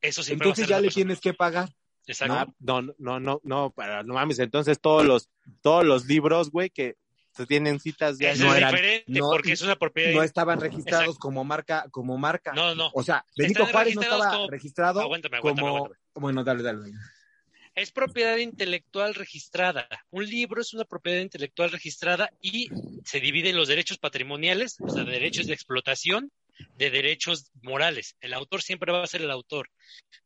[0.00, 0.94] Eso entonces ya le persona.
[0.94, 1.68] tienes que pagar.
[2.06, 2.34] Exacto.
[2.34, 5.30] Ah, no, no, no, no, para, no mames, entonces todos los,
[5.60, 6.96] todos los libros, güey, que
[7.30, 8.34] se tienen citas ya.
[8.34, 10.12] No es eran- diferente no- porque es una propiedad.
[10.12, 11.20] No estaban registrados Exacto.
[11.20, 12.52] como marca, como marca.
[12.52, 12.90] No, no.
[12.94, 15.76] O sea, Benito Están Juárez no estaba como- registrado Aguántame, aguántame, como.
[15.76, 16.00] aguántame.
[16.14, 16.92] Bueno, dale, dale.
[17.74, 19.88] Es propiedad intelectual registrada.
[20.10, 22.68] Un libro es una propiedad intelectual registrada y
[23.04, 26.30] se divide en los derechos patrimoniales, o sea, derechos de explotación,
[26.76, 28.16] de derechos morales.
[28.20, 29.70] El autor siempre va a ser el autor.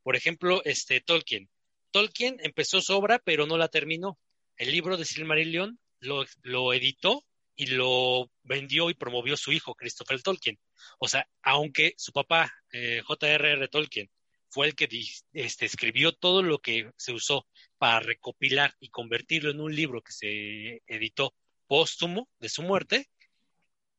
[0.02, 1.48] Por ejemplo, este Tolkien.
[1.92, 4.18] Tolkien empezó su obra, pero no la terminó.
[4.56, 7.24] El libro de Silmarillion lo, lo editó
[7.54, 10.58] y lo vendió y promovió su hijo, Christopher Tolkien.
[10.98, 13.68] O sea, aunque su papá, eh, J.R.R.
[13.68, 14.10] Tolkien,
[14.48, 14.88] fue el que
[15.32, 17.46] este, escribió todo lo que se usó
[17.78, 21.34] para recopilar y convertirlo en un libro que se editó
[21.66, 23.08] póstumo de su muerte,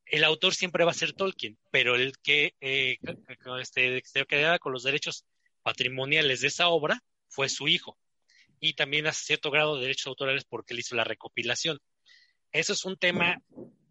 [0.05, 2.97] el autor siempre va a ser Tolkien, pero el que eh,
[3.59, 5.25] este, se quedaba con los derechos
[5.63, 7.97] patrimoniales de esa obra fue su hijo.
[8.59, 11.79] Y también a cierto grado de derechos autorales porque él hizo la recopilación.
[12.51, 13.41] Eso es un tema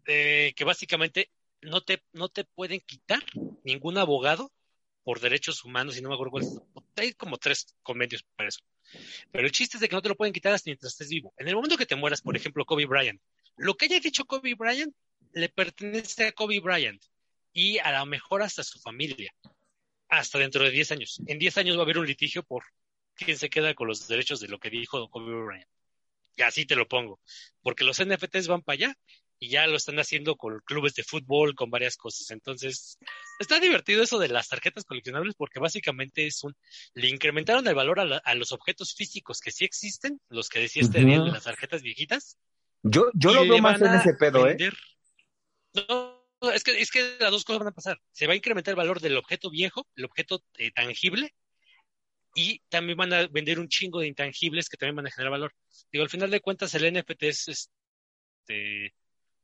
[0.07, 1.29] eh, que básicamente
[1.61, 3.23] no te, no te pueden quitar
[3.63, 4.51] ningún abogado
[5.07, 6.45] por derechos humanos, y no me acuerdo cuál
[6.97, 8.59] hay como tres convenios para eso.
[9.31, 11.33] Pero el chiste es de que no te lo pueden quitar hasta mientras estés vivo.
[11.37, 13.21] En el momento que te mueras, por ejemplo, Kobe Bryant,
[13.55, 14.93] lo que haya dicho Kobe Bryant
[15.31, 17.01] le pertenece a Kobe Bryant
[17.53, 19.33] y a lo mejor hasta su familia,
[20.09, 21.21] hasta dentro de 10 años.
[21.25, 22.65] En 10 años va a haber un litigio por
[23.15, 25.69] quién se queda con los derechos de lo que dijo Kobe Bryant.
[26.35, 27.21] Y así te lo pongo,
[27.61, 28.97] porque los NFTs van para allá
[29.39, 32.31] y ya lo están haciendo con clubes de fútbol, con varias cosas.
[32.31, 32.97] Entonces,
[33.39, 36.55] está divertido eso de las tarjetas coleccionables porque básicamente es un...
[36.93, 41.03] Le incrementaron el valor a, los objetos físicos que sí existen, los que decía este
[41.03, 42.37] de las tarjetas viejitas.
[42.83, 44.57] Yo, yo lo veo más en ese pedo, ¿eh?
[45.73, 46.23] No,
[46.53, 47.99] es que, es que las dos cosas van a pasar.
[48.11, 51.33] Se va a incrementar el valor del objeto viejo, el objeto eh, tangible,
[52.33, 55.53] y también van a vender un chingo de intangibles que también van a generar valor.
[55.91, 58.93] Digo, al final de cuentas, el NFT es este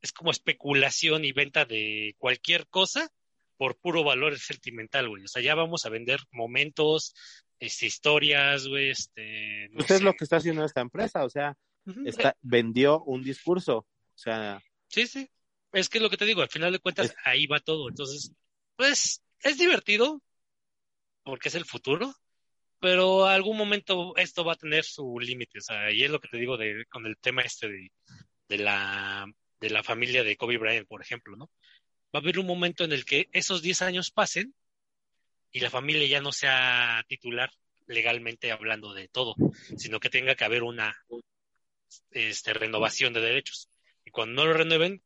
[0.03, 3.09] es como especulación y venta de cualquier cosa
[3.57, 5.23] por puro valor sentimental, güey.
[5.23, 7.15] O sea, ya vamos a vender momentos,
[7.57, 9.69] este, historias, güey, este...
[9.69, 11.57] No pues es lo que está haciendo esta empresa, o sea,
[12.05, 13.87] está, vendió un discurso, o
[14.17, 14.61] sea...
[14.89, 15.29] Sí, sí,
[15.71, 17.87] es que lo que te digo, al final de cuentas, ahí va todo.
[17.87, 18.33] Entonces,
[18.75, 20.21] pues, es divertido,
[21.23, 22.13] porque es el futuro,
[22.81, 26.27] pero algún momento esto va a tener su límite, o sea, y es lo que
[26.27, 27.91] te digo de, con el tema este de,
[28.49, 29.25] de la
[29.64, 31.49] de la familia de Kobe Bryant, por ejemplo, ¿no?
[32.14, 34.53] Va a haber un momento en el que esos 10 años pasen
[35.53, 37.49] y la familia ya no sea titular
[37.88, 39.36] legalmente hablando de todo,
[39.78, 40.93] sino que tenga que haber una
[42.11, 43.70] este, renovación de derechos.
[44.03, 45.01] Y cuando no lo renueven,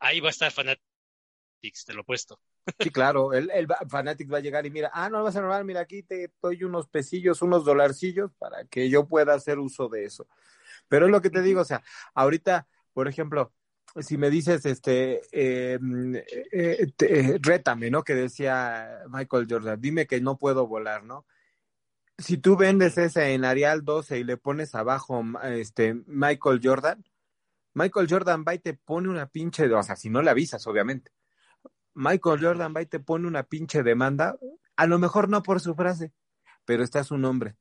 [0.00, 2.40] ahí va a estar Fanatics, te lo he puesto.
[2.80, 5.40] Sí, claro, el, el Fanatics va a llegar y mira, ah, no lo vas a
[5.40, 9.88] renovar, mira, aquí te doy unos pesillos, unos dolarcillos para que yo pueda hacer uso
[9.88, 10.26] de eso.
[10.88, 11.84] Pero es lo que te digo, o sea,
[12.14, 13.52] ahorita, por ejemplo,
[13.98, 15.78] si me dices, este, eh,
[16.52, 18.02] eh, eh, rétame, ¿no?
[18.02, 21.26] Que decía Michael Jordan, dime que no puedo volar, ¿no?
[22.18, 27.04] Si tú vendes ese en Arial 12 y le pones abajo, este, Michael Jordan,
[27.72, 31.12] Michael Jordan va y te pone una pinche, o sea, si no le avisas, obviamente.
[31.94, 34.36] Michael Jordan va y te pone una pinche demanda,
[34.76, 36.12] a lo mejor no por su frase,
[36.64, 37.56] pero está su nombre.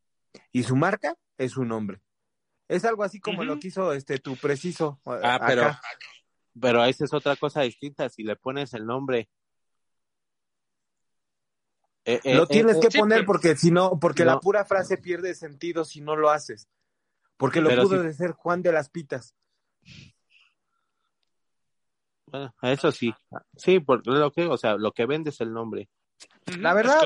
[0.51, 2.01] Y su marca es su nombre.
[2.67, 4.99] Es algo así como lo quiso este tu preciso.
[5.05, 5.71] Ah, pero
[6.59, 9.29] pero esa es otra cosa distinta, si le pones el nombre.
[12.05, 15.35] Eh, eh, lo tienes eh, que poner porque si no, porque la pura frase pierde
[15.35, 16.67] sentido si no lo haces.
[17.37, 19.35] Porque lo pudo de ser Juan de las Pitas.
[22.25, 23.13] Bueno, eso sí.
[23.55, 25.89] Sí, porque lo que, o sea, lo que vende es el nombre.
[26.59, 26.99] La verdad,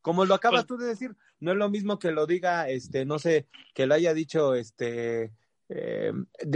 [0.00, 3.04] como lo acabas pues tú de decir, no es lo mismo que lo diga, este,
[3.04, 5.32] no sé, que lo haya dicho, este,
[5.68, 6.12] eh,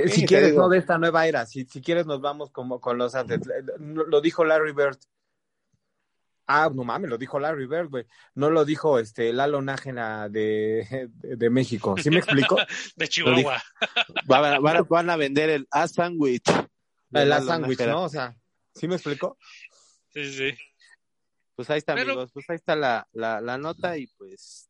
[0.09, 3.15] si quieres, no de esta nueva era, si, si quieres nos vamos como con los
[3.15, 3.41] antes.
[3.79, 4.99] Lo dijo Larry Bird.
[6.47, 8.07] Ah, no mames, lo dijo Larry Bird, güey.
[8.35, 11.95] No lo dijo este Lalo Nájena de, de, México.
[11.97, 12.57] ¿Sí me explico?
[12.97, 13.63] de Chihuahua.
[14.27, 16.51] Van, a vender el A Sandwich.
[17.13, 18.05] El A Sandwich, ¿no?
[18.05, 18.37] O sea,
[18.75, 19.39] ¿sí me explico?
[20.13, 20.59] Sí, sí.
[21.55, 22.31] Pues ahí está, amigos.
[22.33, 24.70] Pues ahí está la, la, la nota y pues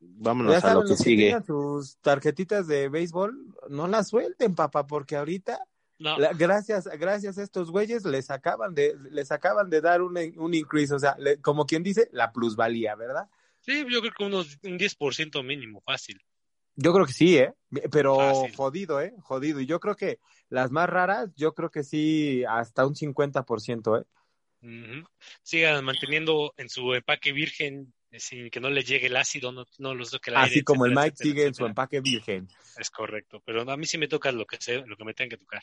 [0.00, 1.36] vámonos a lo que sigue.
[1.46, 5.58] sus tarjetitas de béisbol, no las suelten, papá, porque ahorita
[6.36, 10.94] gracias, gracias a estos güeyes les acaban de, les acaban de dar un, un increase,
[10.94, 13.28] o sea, como quien dice, la plusvalía, ¿verdad?
[13.60, 16.20] Sí, yo creo que unos, un 10% mínimo, fácil.
[16.76, 17.54] Yo creo que sí, ¿eh?
[17.90, 18.18] Pero
[18.54, 19.14] jodido, ¿eh?
[19.22, 19.60] Jodido.
[19.60, 20.20] Y yo creo que
[20.50, 24.04] las más raras, yo creo que sí, hasta un 50%, ¿eh?
[25.42, 29.94] Sigan manteniendo en su empaque virgen sin que no le llegue el ácido, no, no
[29.94, 32.48] los toque el Así como el Mike sigue en su empaque virgen.
[32.78, 35.30] Es correcto, pero a mí sí me toca lo que, sé, lo que me tenga
[35.30, 35.62] que tocar.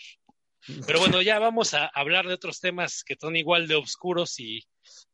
[0.87, 4.65] Pero bueno, ya vamos a hablar de otros temas que son igual de oscuros y,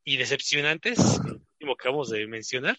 [0.04, 1.00] y decepcionantes,
[1.60, 2.78] como que acabamos de mencionar.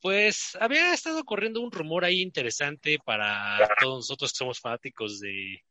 [0.00, 5.62] Pues había estado corriendo un rumor ahí interesante para todos nosotros que somos fanáticos de,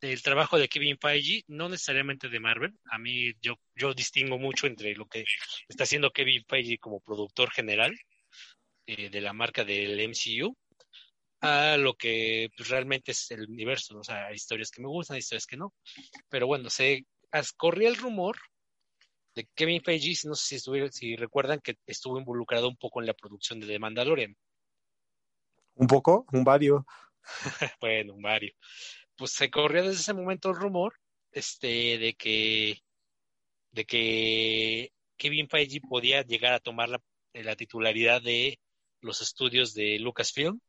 [0.00, 2.78] del trabajo de Kevin Feige, no necesariamente de Marvel.
[2.90, 5.24] A mí yo, yo distingo mucho entre lo que
[5.68, 7.96] está haciendo Kevin Feige como productor general
[8.86, 10.56] eh, de la marca del MCU
[11.40, 13.98] a lo que pues, realmente es el universo.
[13.98, 15.72] O sea, hay historias que me gustan, hay historias que no.
[16.28, 17.06] Pero bueno, se
[17.56, 18.36] corría el rumor
[19.34, 23.14] de Kevin Feige, no sé si, si recuerdan que estuvo involucrado un poco en la
[23.14, 24.36] producción de The Mandalorian.
[25.74, 26.26] ¿Un poco?
[26.32, 26.86] ¿Un vario?
[27.80, 28.54] bueno, un vario
[29.16, 30.94] pues se corría desde ese momento el rumor
[31.32, 32.80] este, de que
[33.72, 37.02] de que Kevin Feige podía llegar a tomar la,
[37.34, 38.58] la titularidad de
[39.00, 40.60] los estudios de Lucasfilm.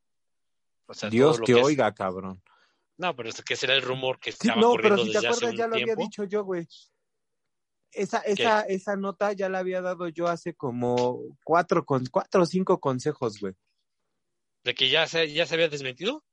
[1.10, 2.42] Dios te oiga, cabrón.
[2.98, 5.14] No, pero es que será el rumor que Sí, estaba no, pero corriendo si te
[5.18, 6.04] desde hace acuerdas, un ya lo había tiempo.
[6.04, 6.68] dicho yo, güey.
[7.92, 12.46] Esa, esa, esa nota ya la había dado yo hace como cuatro, con, cuatro o
[12.46, 13.54] cinco consejos, güey.
[14.64, 16.24] De que ya se, ya se había desmentido.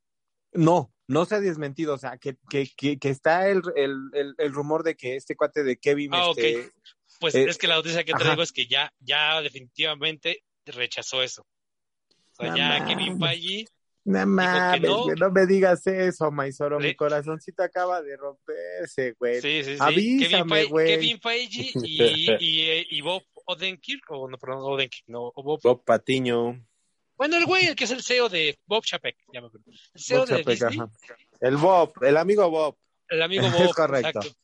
[0.55, 4.35] No, no se ha desmentido, o sea, que, que, que, que está el, el, el,
[4.37, 6.71] el rumor de que este cuate de Kevin, Ah, este,
[7.19, 8.23] Pues Eh, es que la noticia que ajá.
[8.23, 11.45] traigo es que ya, ya definitivamente rechazó eso.
[12.37, 12.85] O sea, No ya.
[12.85, 13.65] Kevin Feige,
[14.07, 14.81] no mames,
[15.19, 15.31] no.
[15.31, 19.41] me digas eso, Maizoro, mi corazoncito acaba de romperse, güey.
[19.41, 19.77] sí, sí, sí.
[19.79, 20.87] Avísame, güey.
[20.87, 25.59] Kevin Feige y, y, eh, y Bob Odenkirk, o no, perdón, Odenkirk, no, Bob.
[25.63, 26.63] Bob Patiño.
[27.17, 29.65] Bueno, el güey, el que es el CEO de Bob Chapek, ya me acuerdo.
[29.93, 30.91] El CEO Bob de Chapek, Disney, ajá.
[31.39, 32.77] El Bob, el amigo Bob.
[33.09, 33.73] el amigo Es Bob.
[33.75, 34.07] correcto.
[34.19, 34.37] exacto.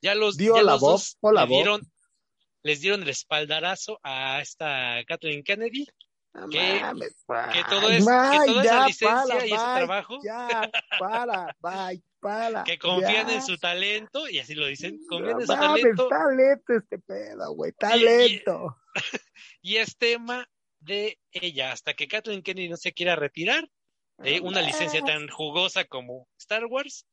[0.00, 0.90] Ya los, Di ya hola, los Bob.
[0.92, 1.56] dos Hola, le Bob.
[1.56, 1.92] dieron,
[2.64, 5.86] les dieron el espaldarazo a esta Kathleen Kennedy,
[6.50, 7.14] que- mames,
[7.52, 10.18] que todo bye, es, que bye, toda ya, esa licencia para, y ese bye, trabajo,
[10.24, 12.64] Ya, para, bye, para.
[12.64, 13.34] que confían ya.
[13.34, 17.54] en su talento, y así lo dicen, confían en su mames, talento, talento este pedo,
[17.54, 18.76] güey, talento.
[19.62, 20.48] y es tema
[20.82, 23.68] de ella, hasta que Kathleen Kennedy no se quiera retirar
[24.18, 27.06] de una licencia tan jugosa como Star Wars,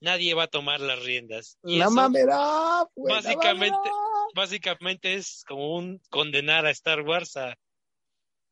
[0.00, 1.58] nadie va a tomar las riendas.
[1.64, 4.28] Y No eso mames, no, güey, no básicamente- no.
[4.34, 7.56] básicamente es como un condenar a Star Wars a,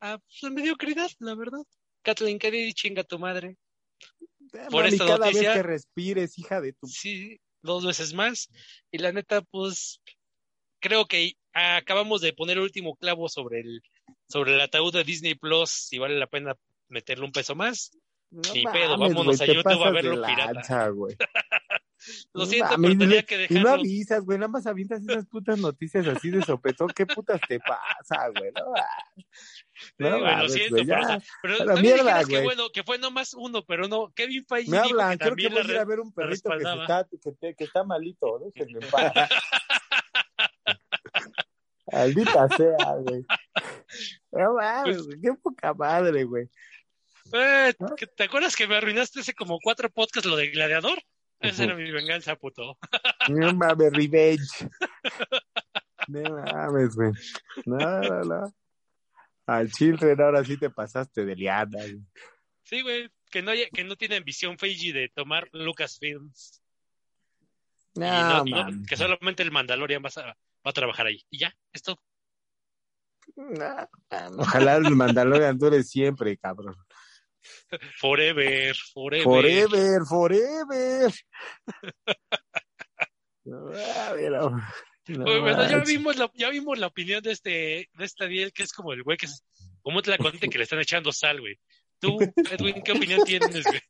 [0.01, 1.63] a pues, a mediocridad, la verdad.
[2.03, 3.57] Kathleen Kennedy, chinga tu madre.
[4.71, 6.87] por Mami, esta cada noticia- vez que respires, hija de tu...
[6.87, 8.49] Sí, dos veces más.
[8.93, 10.01] Y la neta, pues,
[10.81, 13.83] creo que acabamos de poner el último clavo sobre el,
[14.29, 16.57] sobre el ataúd de Disney Plus, si vale la pena
[16.89, 17.91] meterle un peso más.
[18.31, 20.89] No Ni pedo, vámonos güey, a YouTube a verlo pirata.
[20.89, 21.17] güey.
[22.33, 23.71] Lo siento, mames, pero tenía que Y no dejarlo.
[23.81, 26.89] avisas, güey, nada más avientas esas putas noticias así de sopetón.
[26.95, 28.53] ¿Qué putas te pasa, güey?
[28.53, 28.73] No,
[29.75, 31.01] Sí, no lo siento, pero, ya.
[31.01, 34.45] o sea, pero A la mierda, que bueno, que fue nomás uno, pero no, Kevin
[34.47, 36.57] Feige Me dijo hablan, que creo que voy a ir a ver un perrito que,
[36.57, 37.07] está,
[37.41, 39.13] que, que está malito, déjenme en paz.
[41.93, 43.25] Maldita sea, güey.
[44.33, 46.49] No mames, Pues güey, qué poca madre, güey.
[47.33, 47.95] Eh, ¿No?
[47.97, 50.99] ¿que- ¿Te acuerdas que me arruinaste hace como cuatro podcasts lo de Gladiador?
[51.41, 52.77] Esa era mi venganza, puto.
[53.29, 54.69] No mames, revenge.
[56.09, 57.13] No mames, güey.
[57.67, 58.55] No, no, no.
[59.47, 62.01] Al children ahora sí te pasaste de liada, güey.
[62.65, 66.63] Sí, güey, que no, haya- que no tiene ambición Feige de tomar Lucasfilms.
[67.95, 70.37] No, no- no- que solamente el Mandalorian va a,
[70.69, 71.25] va a trabajar ahí.
[71.31, 71.99] Y ya, es todo.
[74.39, 76.77] Ojalá el Mandalorian dure siempre, cabrón.
[77.99, 79.25] Forever, forever.
[79.25, 81.13] Forever, forever.
[83.45, 83.71] No,
[84.15, 84.51] pero-
[85.09, 88.63] no bueno, ya vimos la, ya vimos la opinión de este, de este Diel, que
[88.63, 89.43] es como el güey que es,
[89.81, 91.59] como te la conté que le están echando sal, güey.
[91.99, 92.19] Tú,
[92.51, 93.81] Edwin, ¿qué opinión tienes, güey?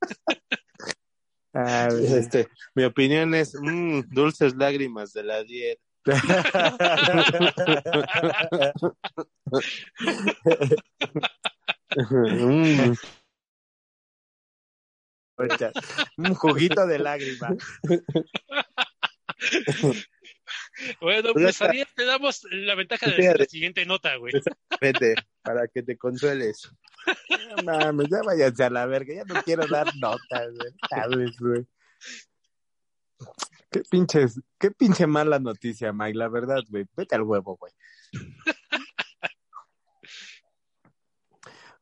[1.53, 2.13] Ah, güey.
[2.15, 5.83] Este, mi opinión es mm, dulces lágrimas de la dieta.
[11.97, 12.95] Mm,
[16.17, 17.49] Un juguito de lágrima.
[21.01, 24.33] Bueno, pues Ariel, te damos la ventaja de la siguiente nota, güey.
[24.81, 26.71] vete, para que te consueles.
[27.57, 29.15] No mames, ya váyanse a la verga.
[29.15, 30.73] Ya no quiero dar notas, güey.
[30.89, 31.67] Sabes, güey.
[33.71, 36.87] Qué pinches, qué pinche mala noticia, Mike, la verdad, güey.
[36.97, 37.73] Vete al huevo, güey.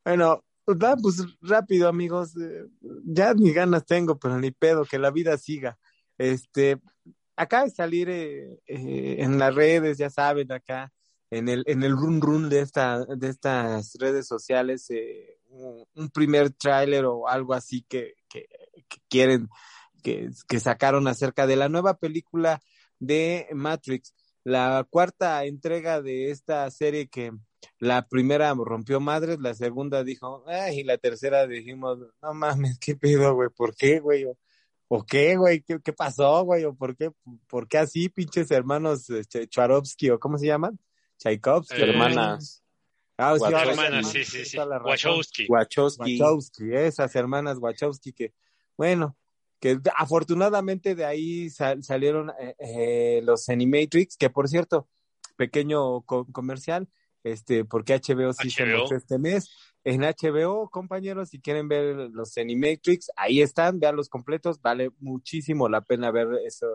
[0.05, 2.37] Bueno, pues, va, pues rápido, amigos.
[2.37, 2.65] eh,
[3.05, 5.77] ya ni ganas tengo, pero ni pedo, que la vida siga.
[6.17, 6.81] Este,
[7.37, 10.93] acaba de salir eh, eh, en las redes, ya saben, acá,
[11.31, 16.11] en el, en el run run de esta, de estas redes sociales, eh, un, un
[16.11, 18.47] primer tráiler o algo así que, que,
[18.89, 19.49] que quieren,
[20.07, 22.61] que, que sacaron acerca de la nueva película
[23.01, 24.15] de Matrix,
[24.45, 27.33] la cuarta entrega de esta serie que
[27.81, 32.95] la primera rompió madres, la segunda dijo, ay, y la tercera dijimos, no mames, qué
[32.95, 34.27] pedo, güey, ¿por qué, güey?
[34.27, 34.39] ¿O,
[34.87, 35.63] o qué, güey?
[35.63, 36.63] ¿Qué, ¿Qué pasó, güey?
[36.63, 37.11] ¿O por qué,
[37.49, 40.79] por qué así, pinches hermanos este, Charovsky o cómo se llaman?
[41.19, 42.63] Tchaikovsky, Eh, hermanas
[43.19, 44.59] Ah, sí, Hermanas, sí, sí, sí.
[44.59, 45.47] Wachowski.
[45.49, 46.21] Wachowski.
[46.21, 48.35] Wachowski, esas hermanas Wachowski que,
[48.77, 49.17] bueno,
[49.83, 54.89] que afortunadamente de ahí sal- salieron eh, eh, los Animatrix, que por cierto,
[55.37, 56.89] pequeño co- comercial,
[57.25, 59.51] este, porque HBO sí se mostró este mes.
[59.85, 65.69] En HBO, compañeros, si quieren ver los Animatrix, ahí están, vean los completos, vale muchísimo
[65.69, 66.67] la pena ver eso,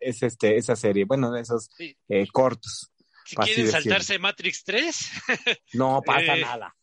[0.00, 1.96] es este, esa serie, bueno, esos Sí.
[2.08, 2.90] eh, cortos.
[3.24, 5.10] Si quieren saltarse Matrix 3,
[5.74, 6.76] No pasa nada.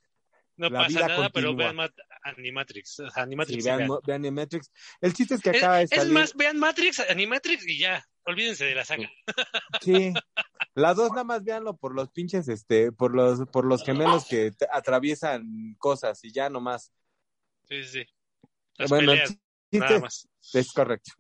[0.56, 1.89] no La pasa nada, pero continúa.
[2.23, 2.99] Animatrix.
[3.15, 3.56] Animatrix.
[3.56, 3.99] Sí, sí, vean, vean.
[4.06, 4.72] vean Animatrix.
[5.02, 6.14] El chiste es que Es, acaba de es salir.
[6.14, 8.03] más, vean Matrix, Animatrix y ya.
[8.26, 9.10] Olvídense de la saga.
[9.81, 10.14] Sí.
[10.76, 14.52] La dos nada más véanlo por los pinches, este, por los, por los gemelos que
[14.52, 16.91] te- atraviesan cosas y ya nomás.
[17.69, 18.06] Sí, sí, sí.
[18.77, 19.30] Las bueno, el peleas,
[19.72, 20.27] chiste nada más.
[20.53, 21.11] es correcto.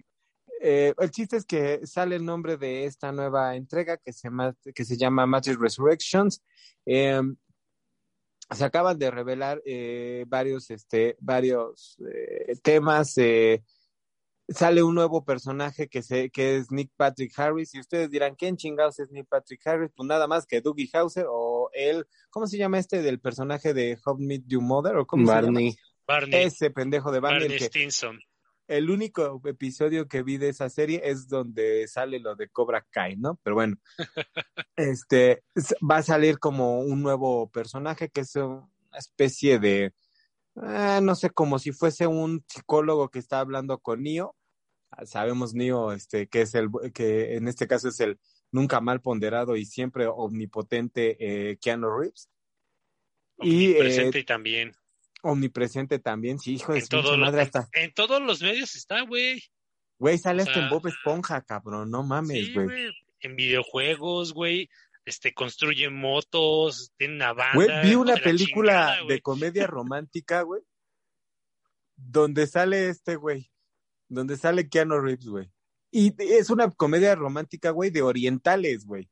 [0.61, 4.29] Eh, el chiste es que sale el nombre de esta nueva entrega que se,
[4.75, 6.43] que se llama Matrix Resurrections.
[6.85, 7.21] Eh,
[8.51, 13.17] se acaban de revelar eh, varios, este, varios eh, temas.
[13.17, 13.63] eh,
[14.47, 17.73] sale un nuevo personaje que, se, que es Nick Patrick Harris.
[17.75, 19.91] Y ustedes dirán, ¿quién chingados es Nick Patrick Harris?
[19.95, 23.97] Pues nada más que Dougie Hauser o él, ¿cómo se llama este del personaje de
[24.05, 24.97] How Meet Your Mother?
[24.97, 25.41] ¿O cómo se llama?
[25.41, 25.75] Barney.
[26.07, 28.17] Barney, Ese pendejo de Barney, Barney que, Stinson.
[28.67, 33.15] El único episodio que vi de esa serie es donde sale lo de Cobra Kai,
[33.15, 33.39] ¿no?
[33.43, 33.77] Pero bueno,
[34.75, 35.43] este
[35.89, 38.67] va a salir como un nuevo personaje que es una
[38.97, 39.93] especie de,
[40.55, 44.35] ah, no sé, como si fuese un psicólogo que está hablando con Neo.
[44.91, 48.19] Ah, Sabemos Neo, este, que es el, que en este caso es el
[48.51, 52.29] nunca mal ponderado y siempre omnipotente eh, Keanu Reeves.
[53.39, 54.73] Y eh, Presente y también.
[55.31, 59.01] Omnipresente también, sí, hijo de En, todo lo- madre, hasta en todos los medios está,
[59.01, 59.43] güey.
[59.99, 62.91] Güey, sale O hasta en Bob Esponja, cabrón, no mames, güey.
[63.19, 64.69] En videojuegos, güey.
[65.05, 67.53] Este, construye motos, tiene una banda.
[67.55, 70.61] Güey, vi una película chingada, de comedia romántica, güey,
[71.95, 73.49] donde sale este güey,
[74.09, 75.49] donde sale Keanu Reeves, güey.
[75.91, 79.09] Y es una comedia romántica, güey, de orientales, güey.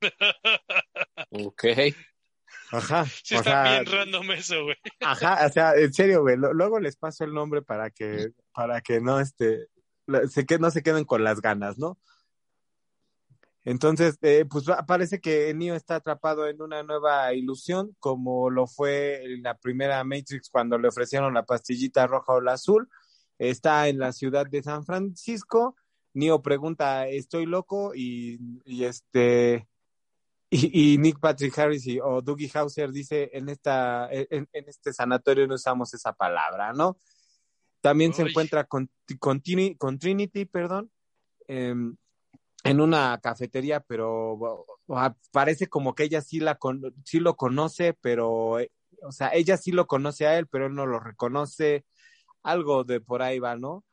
[1.30, 1.64] Ok.
[2.70, 3.04] Ajá.
[3.22, 4.76] Sí, o está sea, bien random eso, güey.
[5.00, 6.36] ajá, o sea, en serio, güey.
[6.36, 9.68] Luego les paso el nombre para que, para que no, este,
[10.28, 11.98] se que no se queden con las ganas, ¿no?
[13.66, 19.24] Entonces, eh, pues parece que Neo está atrapado en una nueva ilusión, como lo fue
[19.24, 22.88] en la primera Matrix cuando le ofrecieron la pastillita roja o la azul.
[23.38, 25.76] Está en la ciudad de San Francisco.
[26.12, 27.94] Neo pregunta, ¿estoy loco?
[27.94, 29.66] Y, y este
[30.56, 34.92] y, y Nick Patrick Harris y, o Dougie Hauser dice en esta en, en este
[34.92, 36.96] sanatorio no usamos esa palabra, ¿no?
[37.80, 39.42] También se encuentra con, con,
[39.78, 40.90] con Trinity, perdón,
[41.48, 41.96] em,
[42.62, 47.36] en una cafetería, pero o- o- parece como que ella sí la con- sí lo
[47.36, 48.70] conoce, pero eh,
[49.02, 51.84] o sea, ella sí lo conoce a él, pero él no lo reconoce.
[52.42, 53.84] Algo de por ahí va, ¿no?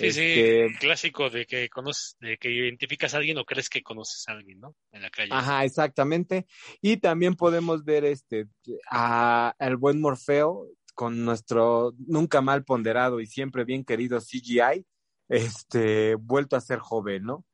[0.00, 3.82] Sí, Este, sí, clásico de que conoces, de que identificas a alguien o crees que
[3.82, 4.74] conoces a alguien, ¿no?
[4.92, 5.28] En la calle.
[5.30, 6.46] Ajá, exactamente.
[6.80, 8.46] Y también podemos ver este
[8.90, 14.86] a el buen Morfeo con nuestro nunca mal ponderado y siempre bien querido CGI,
[15.28, 17.44] este vuelto a ser joven, ¿no?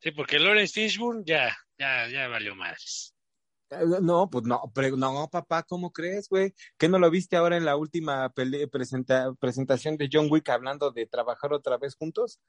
[0.00, 3.16] Sí, porque Lawrence Fishburne ya, ya, ya valió madres.
[3.72, 6.52] Eh, No, pues no, pero no, papá, ¿cómo crees, güey?
[6.78, 11.06] ¿Qué no lo viste ahora en la última presenta- presentación de John Wick hablando de
[11.06, 12.40] trabajar otra vez juntos?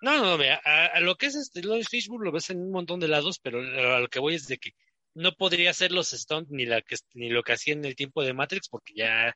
[0.00, 3.08] No, no, a lo que es este Lawrence Fishburne lo ves en un montón de
[3.08, 4.70] lados, pero a lo que voy es de que
[5.14, 8.22] no podría hacer los stunts ni la que ni lo que hacía en el tiempo
[8.22, 9.34] de Matrix, porque ya,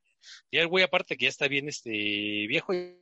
[0.52, 2.93] ya el güey aparte que ya está bien este viejo, ya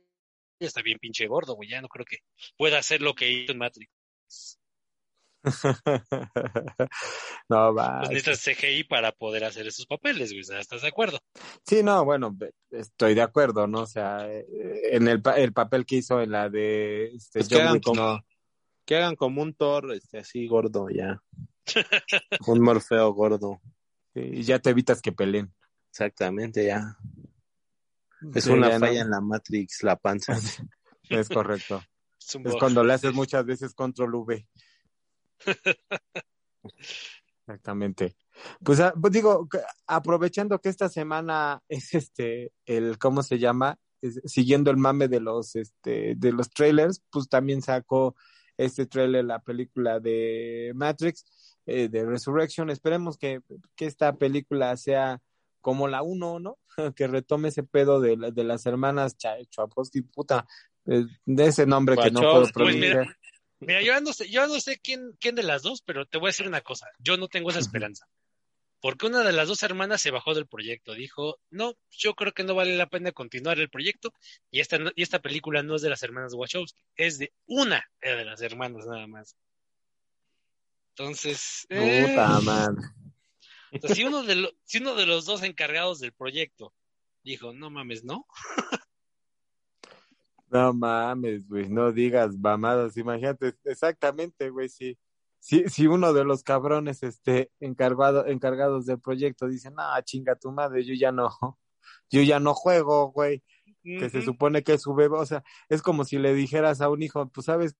[0.59, 2.17] está bien pinche gordo, güey, ya no creo que
[2.57, 3.91] pueda hacer lo que hizo en Matrix.
[7.49, 7.99] no, va.
[7.99, 11.19] Pues necesitas CGI para poder hacer esos papeles, güey, ¿estás de acuerdo?
[11.65, 12.35] Sí, no, bueno,
[12.71, 13.81] estoy de acuerdo, ¿no?
[13.81, 14.45] O sea, eh,
[14.91, 18.01] en el, pa- el papel que hizo en la de este, Pues que hagan como-
[18.01, 18.25] no.
[18.85, 21.21] Que hagan como un Thor, este, así gordo, ya.
[22.47, 23.61] un Morfeo gordo.
[24.13, 25.53] Y ya te evitas que peleen.
[25.91, 26.97] Exactamente, ya.
[28.35, 30.33] Es Sí, una ya no- falla en la Matrix, la panza.
[31.09, 31.83] Es correcto.
[32.19, 34.47] Es, Es cuando le haces muchas veces control V.
[37.41, 38.15] Exactamente.
[38.63, 39.47] Pues, ah, pues digo,
[39.87, 43.77] aprovechando que esta semana es este, el, ¿cómo se llama?
[44.01, 48.15] Es- siguiendo el mame de los, este, de los trailers, pues también sacó
[48.57, 51.25] este trailer la película de Matrix,
[51.65, 52.69] eh, de Resurrection.
[52.69, 53.41] Esperemos que,
[53.75, 55.19] que esta película sea
[55.61, 56.57] como la uno, ¿no?
[56.95, 60.47] que retome ese pedo de, de las hermanas Cha- Chaikovsky, puta,
[60.85, 62.47] eh, de ese nombre que no puedo.
[62.53, 63.07] Pues
[63.61, 66.27] mira, yo no sé, yo no sé quién, quién de las dos, pero te voy
[66.27, 68.07] a decir una cosa, yo no tengo esa esperanza.
[68.81, 72.43] Porque una de las dos hermanas se bajó del proyecto, dijo, no, yo creo que
[72.43, 74.11] no vale la pena continuar el proyecto,
[74.49, 78.25] y esta, y esta película no es de las hermanas Wachowski, es de una de
[78.25, 79.35] las hermanas nada más.
[80.95, 82.81] Entonces, eh, Puta madre.
[83.71, 86.73] o sea, si, uno de lo- si uno de los dos encargados del proyecto
[87.23, 88.25] dijo, no mames, no,
[90.51, 94.97] No mames, güey, no digas mamadas, imagínate, exactamente, güey, si,
[95.39, 100.51] si, si uno de los cabrones este encargado, encargados del proyecto dice, no, chinga tu
[100.51, 101.29] madre, yo ya no,
[102.11, 103.41] yo ya no juego, güey,
[103.81, 106.89] que se supone que es su bebé, o sea, es como si le dijeras a
[106.89, 107.77] un hijo, pues sabes,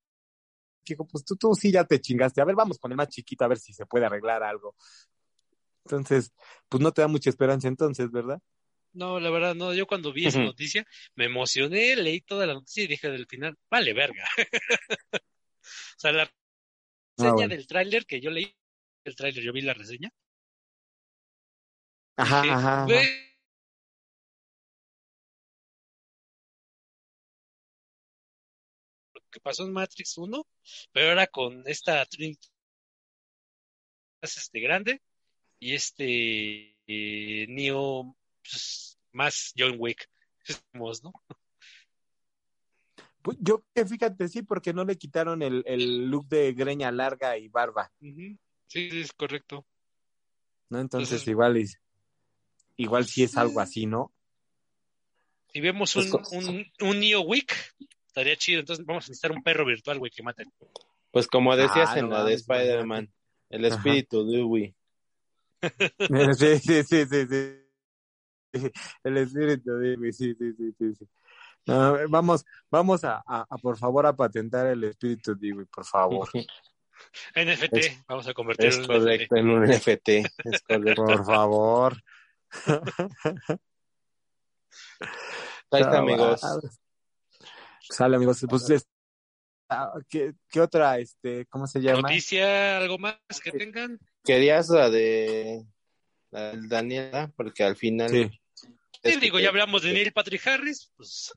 [0.86, 3.44] hijo, pues tú, tú sí ya te chingaste, a ver, vamos con el más chiquito
[3.44, 4.74] a ver si se puede arreglar algo.
[5.84, 6.32] Entonces,
[6.68, 8.40] pues no te da mucha esperanza entonces, ¿verdad?
[8.94, 9.72] No, la verdad, no.
[9.74, 13.56] Yo cuando vi esa noticia, me emocioné, leí toda la noticia y dije del final,
[13.70, 14.24] vale, verga.
[15.62, 16.24] o sea, la
[17.16, 17.48] reseña Ah, bueno.
[17.54, 18.54] del tráiler que yo leí,
[19.04, 20.10] el tráiler, yo vi la reseña.
[22.16, 22.84] Ajá, dije, ajá, ajá.
[22.86, 23.08] "Güey,
[29.14, 30.46] lo que pasó en Matrix 1,
[30.92, 32.06] pero ahora con esta
[34.22, 35.00] este grande
[35.58, 40.08] y este eh, Neo pues, más John Wick.
[40.72, 41.12] Digamos, ¿no?
[43.22, 47.38] Pues yo que fíjate, sí, porque no le quitaron el, el look de greña larga
[47.38, 48.36] y barba, Ujú.
[48.66, 49.64] Sí, sí, es correcto.
[50.70, 50.80] ¿no?
[50.80, 51.66] Entonces Entonces- igual y,
[52.78, 54.12] igual sí es algo así, ¿no?
[55.52, 57.54] Si vemos Pues un, un, un Neo Wick,
[58.06, 58.60] estaría chido.
[58.60, 60.50] Entonces vamos a necesitar un perro virtual, güey, que maten.
[61.10, 63.12] Pues como decías Ah, en no la de Spider-Man,
[63.50, 63.76] el Ajá.
[63.76, 64.74] espíritu de Dewey.
[66.38, 67.61] Sí, sí, sí, sí, sí.
[69.04, 71.08] El espíritu de sí, sí, sí, sí, sí.
[71.66, 76.28] No, vamos, vamos a, a, a, por favor a patentar el espíritu de por favor.
[77.34, 80.08] NFT, Es- vamos a convertir Es en correcto, en un NFT.
[80.44, 81.04] Es correcto.
[81.04, 81.96] Por favor.
[85.70, 86.40] Ahí está, amigos.
[87.80, 88.44] Sale, amigos.
[88.48, 88.88] Pues, es-
[89.68, 92.02] ah, ¿qué, ¿qué otra, este, cómo se llama?
[92.02, 93.98] Noticia, algo más que tengan.
[94.24, 95.64] Querías la de
[96.30, 98.10] la de Daniela, porque al final.
[98.10, 98.41] Sí.
[99.20, 101.32] Digo, ya hablamos de Neil Patrick Harris, pues.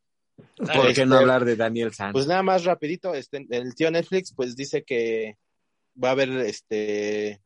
[0.57, 2.11] ¿Por qué no Este, hablar de Daniel San?
[2.11, 5.37] Pues nada más rapidito, este, el tío Netflix pues dice que
[6.01, 7.41] va a haber este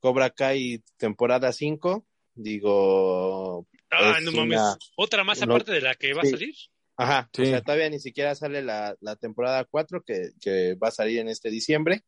[0.00, 2.04] Cobra Kai temporada 5,
[2.34, 4.58] digo, Ah, mames.
[4.58, 6.54] una- Otra más no- aparte de la que va a salir.
[6.96, 7.42] ajá, Sí.
[7.42, 11.18] o sea, todavía ni siquiera sale la, la temporada 4 que, que va a salir
[11.20, 12.02] en este diciembre.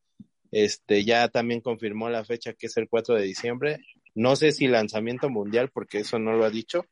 [0.50, 3.78] Este, ya también confirmó la fecha que es el 4 de diciembre.
[4.14, 6.84] No sé si lanzamiento mundial, porque eso no lo ha dicho.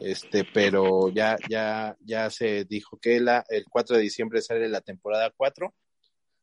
[0.00, 4.80] Este, pero ya, ya, ya se dijo que la, el 4 de diciembre sale la
[4.80, 5.74] temporada 4.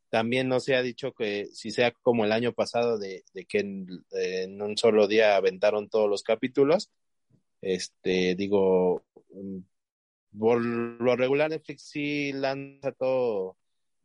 [0.10, 3.60] También no se ha dicho que si sea como el año pasado de, de que
[3.60, 6.92] en, en un solo día aventaron todos los capítulos.
[7.62, 9.60] Este, digo, mm,
[10.38, 13.58] por lo regular Netflix sí lanza todo,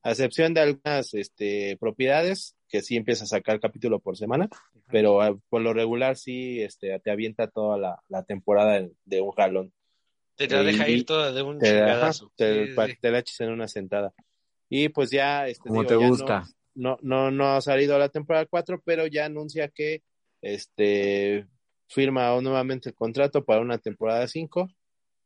[0.02, 4.48] a excepción de algunas este, propiedades que sí empieza a sacar capítulo por semana,
[4.90, 9.20] pero ah, por lo regular sí este, te avienta toda la, la temporada de, de
[9.20, 9.72] un jalón.
[10.36, 12.32] Te la deja y- ir toda de un Te, chingadazo.
[12.36, 12.94] te, Sí, pa- sí.
[13.00, 14.12] te la eches en una sentada.
[14.68, 16.44] Y pues ya, este, Como digo, te ya no- gusta.
[16.74, 20.02] No, no, no, ha salido la temporada 4, pero ya anuncia que
[20.42, 21.46] este
[21.88, 24.68] firma nuevamente el contrato para una temporada 5.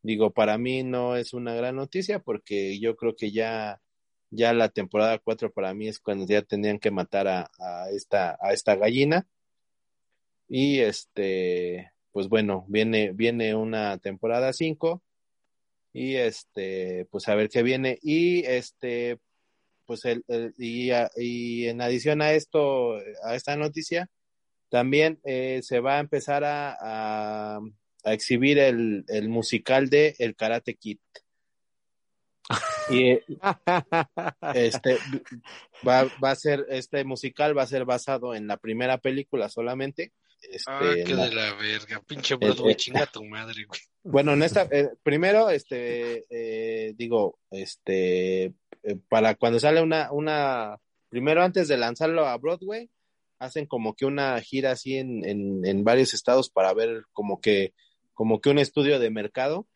[0.03, 3.81] Digo, para mí no es una gran noticia porque yo creo que ya,
[4.33, 7.51] ya la temporada 4 para mí es cuando ya tenían que matar a,
[7.93, 9.27] esta, a esta gallina.
[10.49, 15.03] Y este, pues bueno, viene, viene una temporada 5
[15.93, 17.99] y este, pues a ver qué viene.
[18.03, 19.19] Y este,
[19.87, 24.09] pues el, el- y, a- y en adición a esto, a esta noticia,
[24.71, 27.61] también eh, se va a empezar a, a,
[28.05, 30.99] a exhibir el, el musical de El Karate Kid.
[32.91, 33.25] Y eh,
[34.55, 34.99] este
[35.87, 40.13] va, va a ser, este musical va a ser basado en la primera película solamente.
[40.43, 42.01] Este, Ah, qué la- de la verga.
[42.07, 43.81] Pinche Broadway, eh, chinga tu madre, güey.
[44.03, 48.45] bueno, en esta, eh, primero, este, eh, digo, este,
[48.83, 52.91] eh, para cuando sale una, una, primero antes de lanzarlo a Broadway,
[53.39, 57.73] hacen como que una gira así en, en, en varios estados para ver como que,
[58.15, 59.67] como que un estudio de mercado.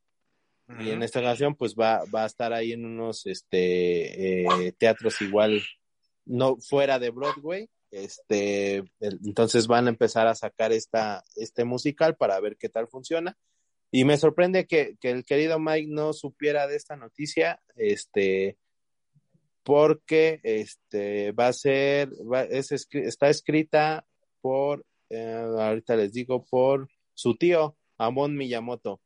[0.80, 5.20] Y en esta ocasión, pues va, va a estar ahí en unos, este, eh, teatros
[5.22, 5.62] igual,
[6.24, 7.68] no fuera de Broadway.
[7.93, 13.38] Este, entonces van a empezar a sacar esta, este musical para ver qué tal funciona.
[13.93, 18.59] Y me sorprende que, que el querido Mike no supiera de esta noticia, este,
[19.62, 24.06] porque este va a ser, va- es, está escrita
[24.40, 29.01] por, eh, ahorita les digo, por su tío, Amon Miyamoto.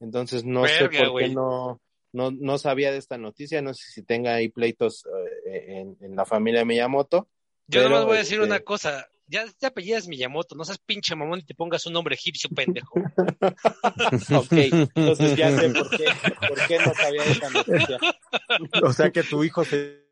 [0.00, 1.80] Entonces no sé por qué no,
[2.12, 5.04] no, no sabía de esta noticia, no sé si tenga ahí pleitos
[5.46, 7.28] eh, en, en la familia Miyamoto.
[7.70, 9.06] Yo nomás voy a decir este, una cosa.
[9.28, 12.94] Ya te apellidas Miyamoto, no seas pinche mamón y te pongas un nombre egipcio, pendejo.
[14.34, 16.06] Ok, entonces ya sé por qué,
[16.48, 17.98] por qué no sabía de esta noticia.
[18.82, 20.04] o sea que tu hijo se,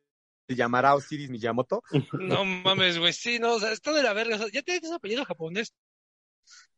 [0.48, 1.82] llamará Osiris Miyamoto.
[2.20, 3.12] No mames, güey.
[3.12, 4.36] Sí, no, o sea, está de la verga.
[4.36, 5.74] O sea, ya tienes un apellido japonés.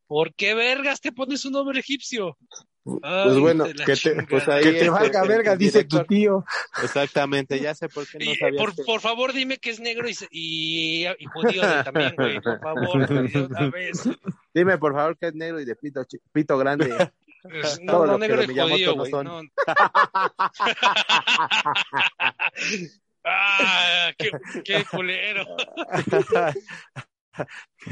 [0.06, 2.36] ¿Por qué vergas te pones un nombre egipcio?
[2.82, 6.44] Pues bueno, que te, pues ahí que te valga verga, dice tu tío.
[6.82, 8.62] Exactamente, ya sé por qué no sabías.
[8.62, 13.09] Por, por favor, dime que es negro y, y, y judío también, güey, por favor,
[13.09, 14.09] de una vez.
[14.55, 16.02] Dime, por favor, que es negro y de pito,
[16.32, 17.11] pito grande.
[17.43, 19.43] Pues, no, no, negro y judío, güey, no.
[23.24, 24.31] ah, qué,
[24.65, 25.44] qué culero.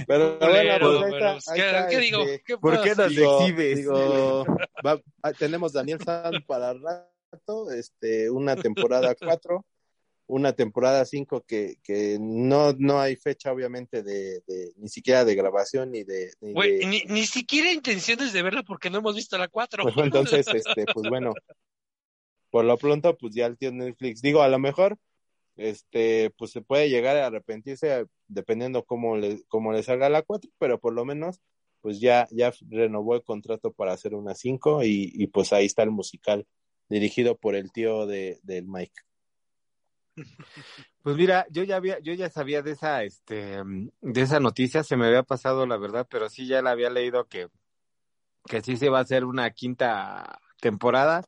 [0.07, 2.23] Pero bueno, pues ¿qué, digo?
[2.23, 3.77] Este, ¿Qué ¿Por qué nos digo, exhibes?
[3.79, 4.45] digo,
[4.87, 9.65] va, ah, tenemos Daniel San para rato, este, una temporada 4,
[10.27, 15.35] una temporada 5 que, que no, no hay fecha obviamente de, de ni siquiera de
[15.35, 16.33] grabación ni de...
[16.41, 19.85] Ni, de- ni, ni siquiera intenciones de verla porque no hemos visto la 4.
[19.85, 21.33] pues entonces, este, pues bueno,
[22.51, 24.99] por lo pronto, pues ya el tío Netflix, digo, a lo mejor,
[25.59, 30.51] este, pues se puede llegar a arrepentirse dependiendo cómo le, cómo le salga la 4,
[30.59, 31.41] pero por lo menos,
[31.81, 35.83] pues ya, ya renovó el contrato para hacer una 5 y, y pues ahí está
[35.83, 36.47] el musical
[36.89, 39.03] dirigido por el tío de, del Mike.
[41.03, 43.63] Pues mira, yo ya había, yo ya sabía de esa, este,
[44.01, 47.27] de esa noticia, se me había pasado la verdad, pero sí ya la había leído
[47.29, 47.49] que,
[48.47, 51.25] que sí se va a hacer una quinta temporada.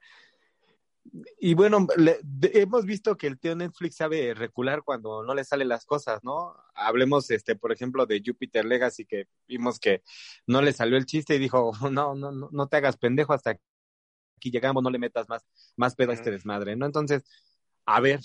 [1.40, 5.44] Y bueno, le- de- hemos visto que el tío Netflix sabe recular cuando no le
[5.44, 6.54] salen las cosas, ¿no?
[6.74, 10.02] Hablemos, este, por ejemplo, de Jupiter Legacy, que vimos que
[10.46, 13.50] no le salió el chiste y dijo, no, no, no, no te hagas pendejo hasta
[14.36, 15.44] aquí llegamos, no le metas más,
[15.76, 16.86] más pedo a este desmadre, ¿no?
[16.86, 17.24] Entonces,
[17.84, 18.20] a ver,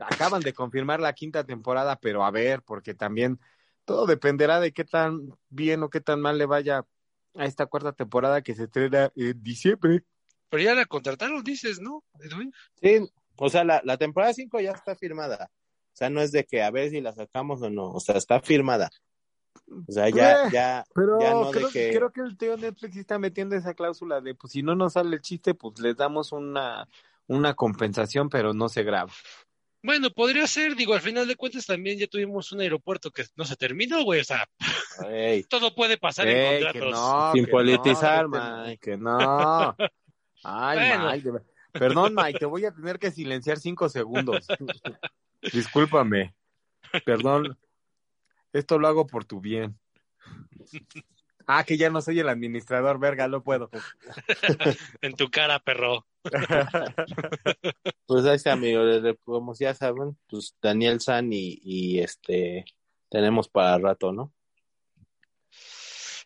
[0.00, 3.38] acaban de confirmar la quinta temporada, pero a ver, porque también
[3.84, 6.86] todo dependerá de qué tan bien o qué tan mal le vaya
[7.34, 10.04] a esta cuarta temporada que se estrena en diciembre.
[10.48, 12.52] Pero ya la contrataron, dices, ¿no, Edwin?
[12.80, 13.00] Sí,
[13.36, 15.50] o sea, la, la temporada 5 ya está firmada.
[15.92, 18.16] O sea, no es de que a ver si la sacamos o no, o sea,
[18.16, 18.90] está firmada.
[19.88, 21.96] O sea, ya, Eh, ya, Pero ya no creo, de que...
[21.96, 25.14] creo que el tío Netflix está metiendo esa cláusula de, pues si no nos sale
[25.16, 26.88] el chiste, pues les damos una,
[27.28, 29.12] una compensación, pero no se graba.
[29.82, 33.44] Bueno, podría ser, digo, al final de cuentas también ya tuvimos un aeropuerto que no
[33.44, 34.48] se terminó, güey, o sea,
[35.08, 36.92] Ey, todo puede pasar en Ey, contratos.
[36.92, 38.78] no, Sin que politizar, no, Mike.
[38.78, 39.76] Que no.
[40.44, 41.10] Ay, Bueno.
[41.10, 41.30] Mike.
[41.72, 44.46] Perdón, Mike, te voy a tener que silenciar cinco segundos.
[45.52, 46.34] Discúlpame.
[47.04, 47.58] Perdón.
[48.52, 49.76] Esto lo hago por tu bien.
[51.46, 53.68] Ah, que ya no soy el administrador, verga, no puedo.
[55.02, 56.06] En tu cara, perro.
[58.06, 58.82] Pues ahí está, amigo,
[59.24, 62.64] como ya saben, pues Daniel San y, y este
[63.08, 64.32] tenemos para rato, ¿no?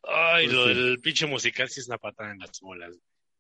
[0.03, 0.69] Ay, Pues lo sí.
[0.74, 2.97] del pinche musical sí es una patada en las bolas.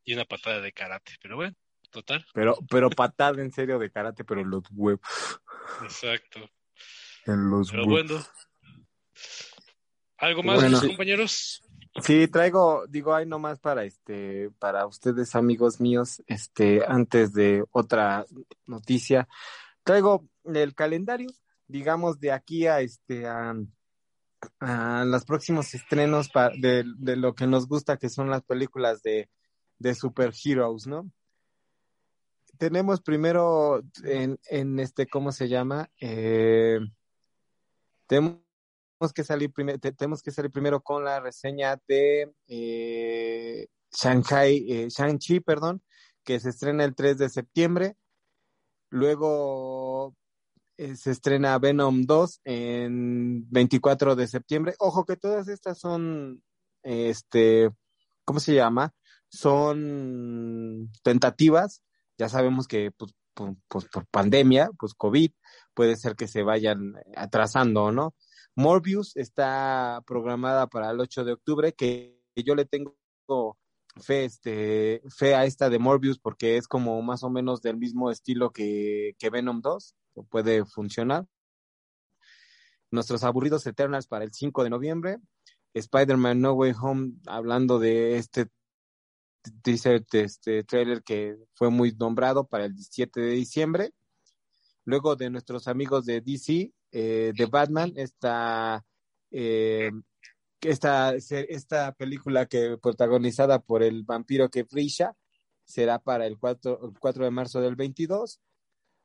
[0.08, 1.54] Y una patada de karate, pero bueno,
[1.90, 2.24] total.
[2.32, 5.02] Pero, pero patada en serio de karate, pero en los huevos.
[5.82, 6.48] Exacto.
[7.26, 8.08] En los Pero huevos.
[8.08, 8.26] bueno.
[10.16, 10.80] ¿Algo más, Bueno.
[10.80, 11.62] mis compañeros?
[12.02, 18.24] Sí, traigo, digo, hay nomás para este, para ustedes, amigos míos, este, antes de otra
[18.64, 19.28] noticia,
[19.82, 21.28] traigo el calendario,
[21.66, 23.54] digamos, de aquí a este, a,
[24.60, 29.02] a los próximos estrenos pa- de, de lo que nos gusta, que son las películas
[29.02, 29.28] de,
[29.78, 31.10] de superheroes, ¿no?
[32.58, 35.88] Tenemos primero en, en este, ¿cómo se llama?
[36.00, 36.80] Eh,
[38.06, 38.42] tenemos
[39.14, 45.40] que salir primero, tenemos que salir primero con la reseña de eh, Shanghai, eh, Shang-Chi,
[45.40, 45.82] perdón,
[46.24, 47.96] que se estrena el 3 de septiembre.
[48.90, 50.16] Luego
[50.76, 54.74] eh, se estrena Venom 2 en 24 de septiembre.
[54.78, 56.42] Ojo que todas estas son,
[56.82, 57.70] este,
[58.24, 58.94] ¿cómo se llama?
[59.28, 61.82] Son tentativas.
[62.18, 65.30] Ya sabemos que pues, pues, pues, por pandemia, pues COVID,
[65.74, 68.14] puede ser que se vayan atrasando, ¿no?
[68.56, 72.96] Morbius está programada para el 8 de octubre, que yo le tengo
[74.00, 78.10] fe, este, fe a esta de Morbius porque es como más o menos del mismo
[78.10, 81.26] estilo que, que Venom 2, que puede funcionar.
[82.90, 85.18] Nuestros aburridos Eternals para el 5 de noviembre.
[85.74, 88.48] Spider-Man No Way Home, hablando de este
[89.62, 93.92] teaser, este trailer que fue muy nombrado para el 17 de diciembre.
[94.84, 98.84] Luego de nuestros amigos de DC, eh, de Batman, esta,
[99.30, 99.90] eh,
[100.62, 105.14] esta, esta película que protagonizada por el vampiro que brilla
[105.64, 108.40] será para el 4, el 4 de marzo del 22.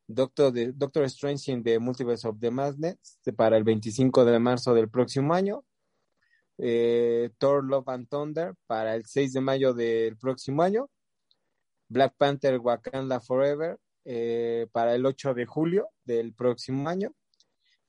[0.08, 4.74] Doctor, de, Doctor Strange in the Multiverse of the Madness para el 25 de marzo
[4.74, 5.66] del próximo año.
[6.58, 10.90] Eh, Thor Love and Thunder para el 6 de mayo del próximo año.
[11.88, 17.14] Black Panther Wakanda Forever eh, para el 8 de julio del próximo año.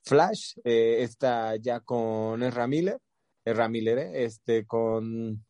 [0.03, 3.01] Flash eh, está ya con Ezra Miller
[3.45, 5.45] Ramírez, este, con,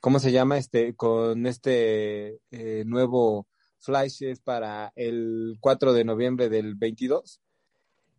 [0.00, 0.58] ¿cómo se llama?
[0.58, 7.40] Este, con este eh, nuevo Flash es para el 4 de noviembre del 22.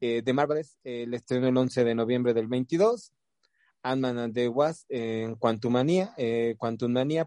[0.01, 3.13] Eh, de Marvels, el estreno el 11 de noviembre del 22.
[3.85, 6.55] Ant-Man and the Wasp en Quantumania, eh,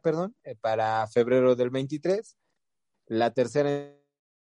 [0.02, 2.36] perdón, eh, para febrero del 23.
[3.06, 3.94] La tercera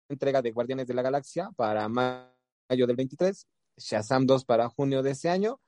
[0.09, 3.45] entrega de Guardianes de la Galaxia para mayo del 23.
[3.75, 5.59] Shazam 2 para junio de ese año.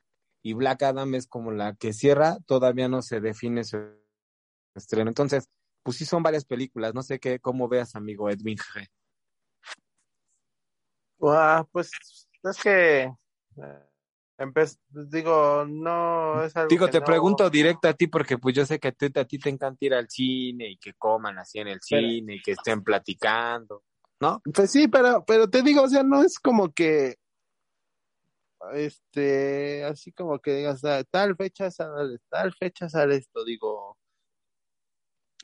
[0.41, 3.77] Y Black Adam es como la que cierra, todavía no se define su
[4.73, 5.09] estreno.
[5.09, 5.49] Entonces,
[5.83, 6.93] pues sí son varias películas.
[6.93, 8.87] No sé qué, cómo veas, amigo Edwin G.
[11.73, 11.91] pues
[12.43, 13.11] es que
[14.89, 18.89] digo, no es algo Digo, te pregunto directo a ti porque pues yo sé que
[18.89, 21.81] a ti, a ti te encanta ir al cine y que coman así en el
[21.81, 23.83] cine y que estén platicando,
[24.19, 24.41] ¿no?
[24.53, 27.17] Pues sí, pero, pero te digo, o sea, no es como que,
[28.73, 33.97] este, así como que digas, ah, tal fecha sale, tal fecha sale esto, digo,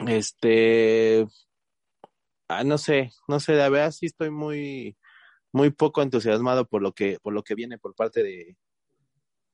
[0.07, 1.27] este,
[2.47, 4.97] ah, no sé, no sé, la verdad sí estoy muy,
[5.51, 8.57] muy poco entusiasmado por lo que, por lo que viene por parte de,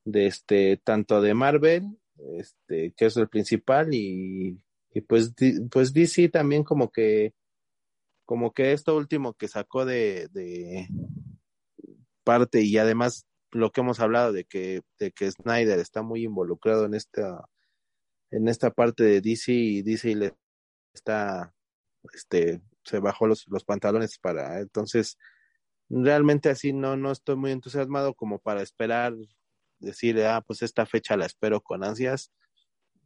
[0.06, 1.98] de este, tanto de Marvel,
[2.38, 4.62] este, que es el principal, y,
[4.94, 5.34] y pues,
[5.70, 7.34] pues DC también como que,
[8.26, 10.88] como que esto último que sacó de, de
[12.24, 16.86] parte y además lo que hemos hablado de que, de que Snyder está muy involucrado
[16.86, 17.46] en esta,
[18.32, 20.34] en esta parte de DC y DC le
[20.94, 21.54] está,
[22.14, 25.18] este, se bajó los, los pantalones para, entonces,
[25.90, 29.14] realmente así no, no estoy muy entusiasmado como para esperar
[29.82, 32.32] decir, ah, pues esta fecha la espero con ansias.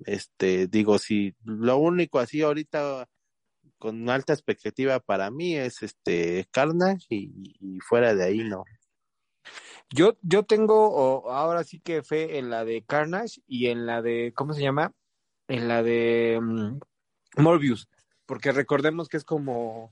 [0.06, 3.08] Este, digo, si lo único así ahorita
[3.78, 8.64] con alta expectativa para mí es este Carnage y, fuera de ahí no.
[9.94, 14.34] Yo, yo tengo ahora sí que fe en la de Carnage y en la de,
[14.36, 14.92] ¿cómo se llama?
[15.48, 16.80] En la de mm,
[17.38, 17.88] Morbius,
[18.26, 19.92] porque recordemos que es como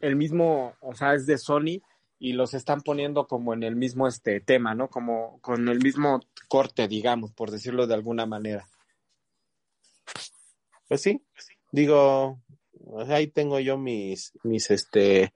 [0.00, 1.82] el mismo, o sea, es de Sony,
[2.24, 4.88] y los están poniendo como en el mismo este tema, ¿no?
[4.88, 8.66] Como con el mismo corte, digamos, por decirlo de alguna manera.
[10.88, 11.22] Pues sí,
[11.70, 12.40] digo,
[13.08, 15.34] ahí tengo yo mis, mis, este,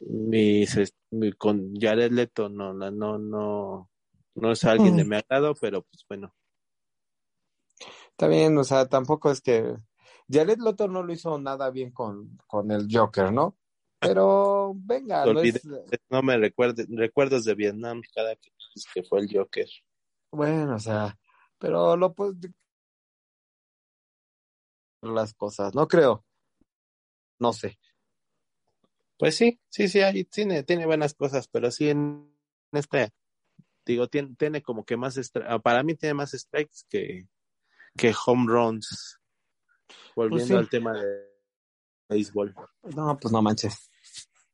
[0.00, 0.92] mis,
[1.38, 3.88] con Jared Leto, no, no, no,
[4.34, 6.34] no es alguien de mi agrado, pero pues bueno.
[8.10, 9.76] Está bien, o sea, tampoco es que
[10.28, 13.56] Jared Leto no lo hizo nada bien con, con el Joker, ¿no?
[13.98, 15.24] Pero venga,
[16.10, 18.52] no, me recuerde, recuerdos de Vietnam cada que,
[18.92, 19.68] que fue el Joker.
[20.30, 21.18] Bueno, o sea,
[21.58, 22.34] pero lo pues
[25.02, 26.24] las cosas, no creo.
[27.38, 27.78] No sé.
[29.18, 32.30] Pues sí, sí, sí, hay, tiene, tiene buenas cosas, pero sí en
[32.72, 33.12] este,
[33.86, 37.26] digo, tiene, tiene como que más, ah, para mí tiene más strikes que,
[37.96, 39.18] que home runs.
[40.14, 41.35] Pues Volviendo al tema de
[42.08, 42.54] béisbol.
[42.94, 43.90] No, pues no manches.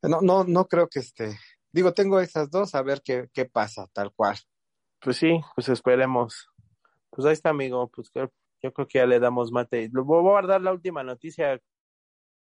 [0.02, 1.38] No, no, no creo que este.
[1.70, 4.36] Digo, tengo esas dos, a ver qué, qué pasa, tal cual.
[5.00, 6.48] Pues sí, pues esperemos.
[7.10, 7.88] Pues ahí está, amigo.
[7.88, 9.88] Pues yo creo que ya le damos mate.
[9.92, 11.60] Voy a guardar la última noticia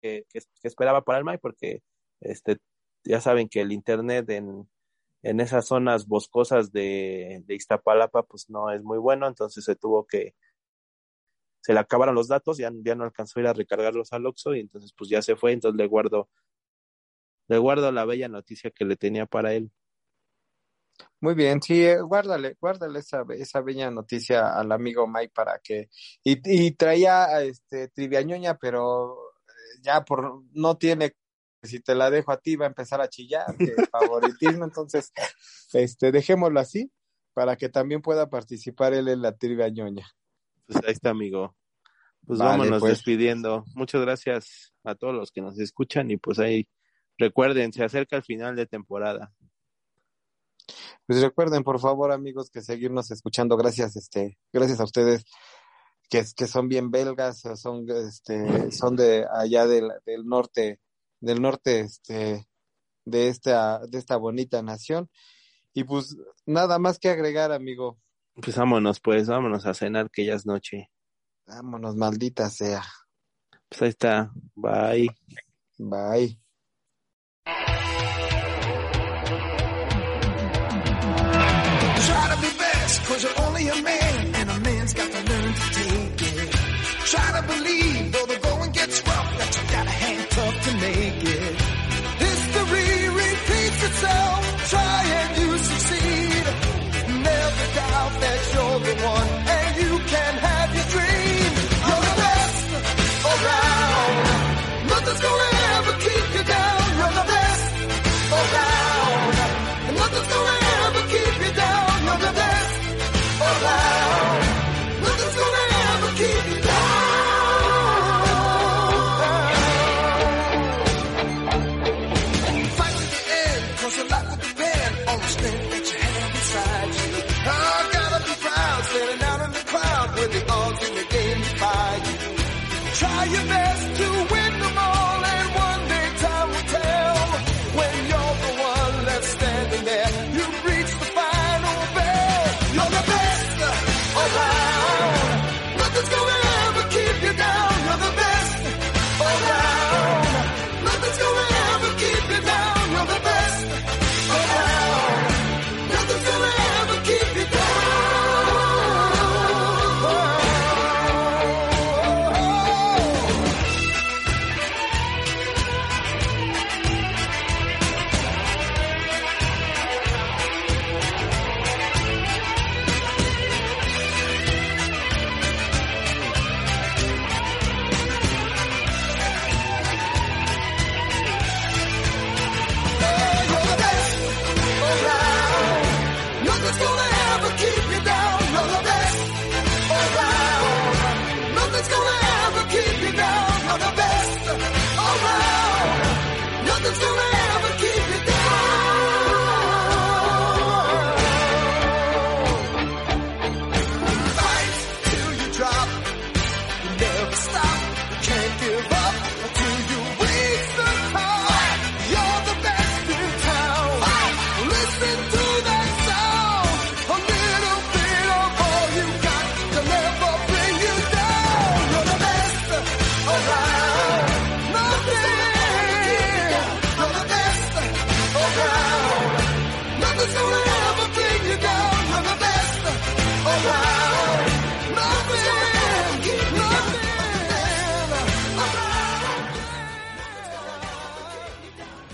[0.01, 1.83] que, que, esperaba para el MAI, porque
[2.21, 2.59] este,
[3.05, 4.69] ya saben que el internet en,
[5.23, 10.07] en esas zonas boscosas de, de Iztapalapa, pues no es muy bueno, entonces se tuvo
[10.07, 10.35] que,
[11.69, 14.55] se le acabaron los datos, ya, ya no alcanzó a ir a recargarlos al Oxxo
[14.55, 16.31] y entonces pues ya se fue, entonces le guardo
[17.47, 19.71] le guardo la bella noticia que le tenía para él.
[21.21, 25.91] Muy bien, sí, eh, guárdale, guárdale esa, esa bella noticia al amigo Mike para que,
[26.25, 29.13] y, y traía este triviañoña, pero
[29.47, 31.17] eh, ya por no tiene,
[31.63, 35.13] si te la dejo a ti va a empezar a chillar, que favoritismo, entonces,
[35.75, 36.91] este, dejémoslo así,
[37.35, 40.07] para que también pueda participar él en la triviañoña.
[40.69, 41.58] Pues ahí está, amigo.
[42.29, 42.93] Pues vámonos pues.
[42.93, 43.65] despidiendo.
[43.75, 46.69] Muchas gracias a todos los que nos escuchan y pues ahí
[47.19, 49.33] Recuerden, se acerca el final de temporada.
[51.07, 53.57] Pues recuerden, por favor, amigos, que seguirnos escuchando.
[53.57, 55.25] Gracias, este, gracias a ustedes
[56.09, 60.79] que, que son bien belgas, son, este, son de allá del, del norte,
[61.21, 62.47] del norte, este,
[63.05, 65.11] de esta, de esta bonita nación.
[65.75, 67.99] Y pues nada más que agregar, amigo.
[68.35, 70.89] Pues vámonos, pues, vámonos a cenar que ya es noche.
[71.49, 72.83] Vámonos, maldita sea.
[73.71, 74.31] Pues ahí está.
[74.55, 75.09] Bye.
[75.79, 76.39] Bye.
[83.21, 86.51] You're only a man, and a man's got to learn to take it.
[87.11, 87.88] Try to believe.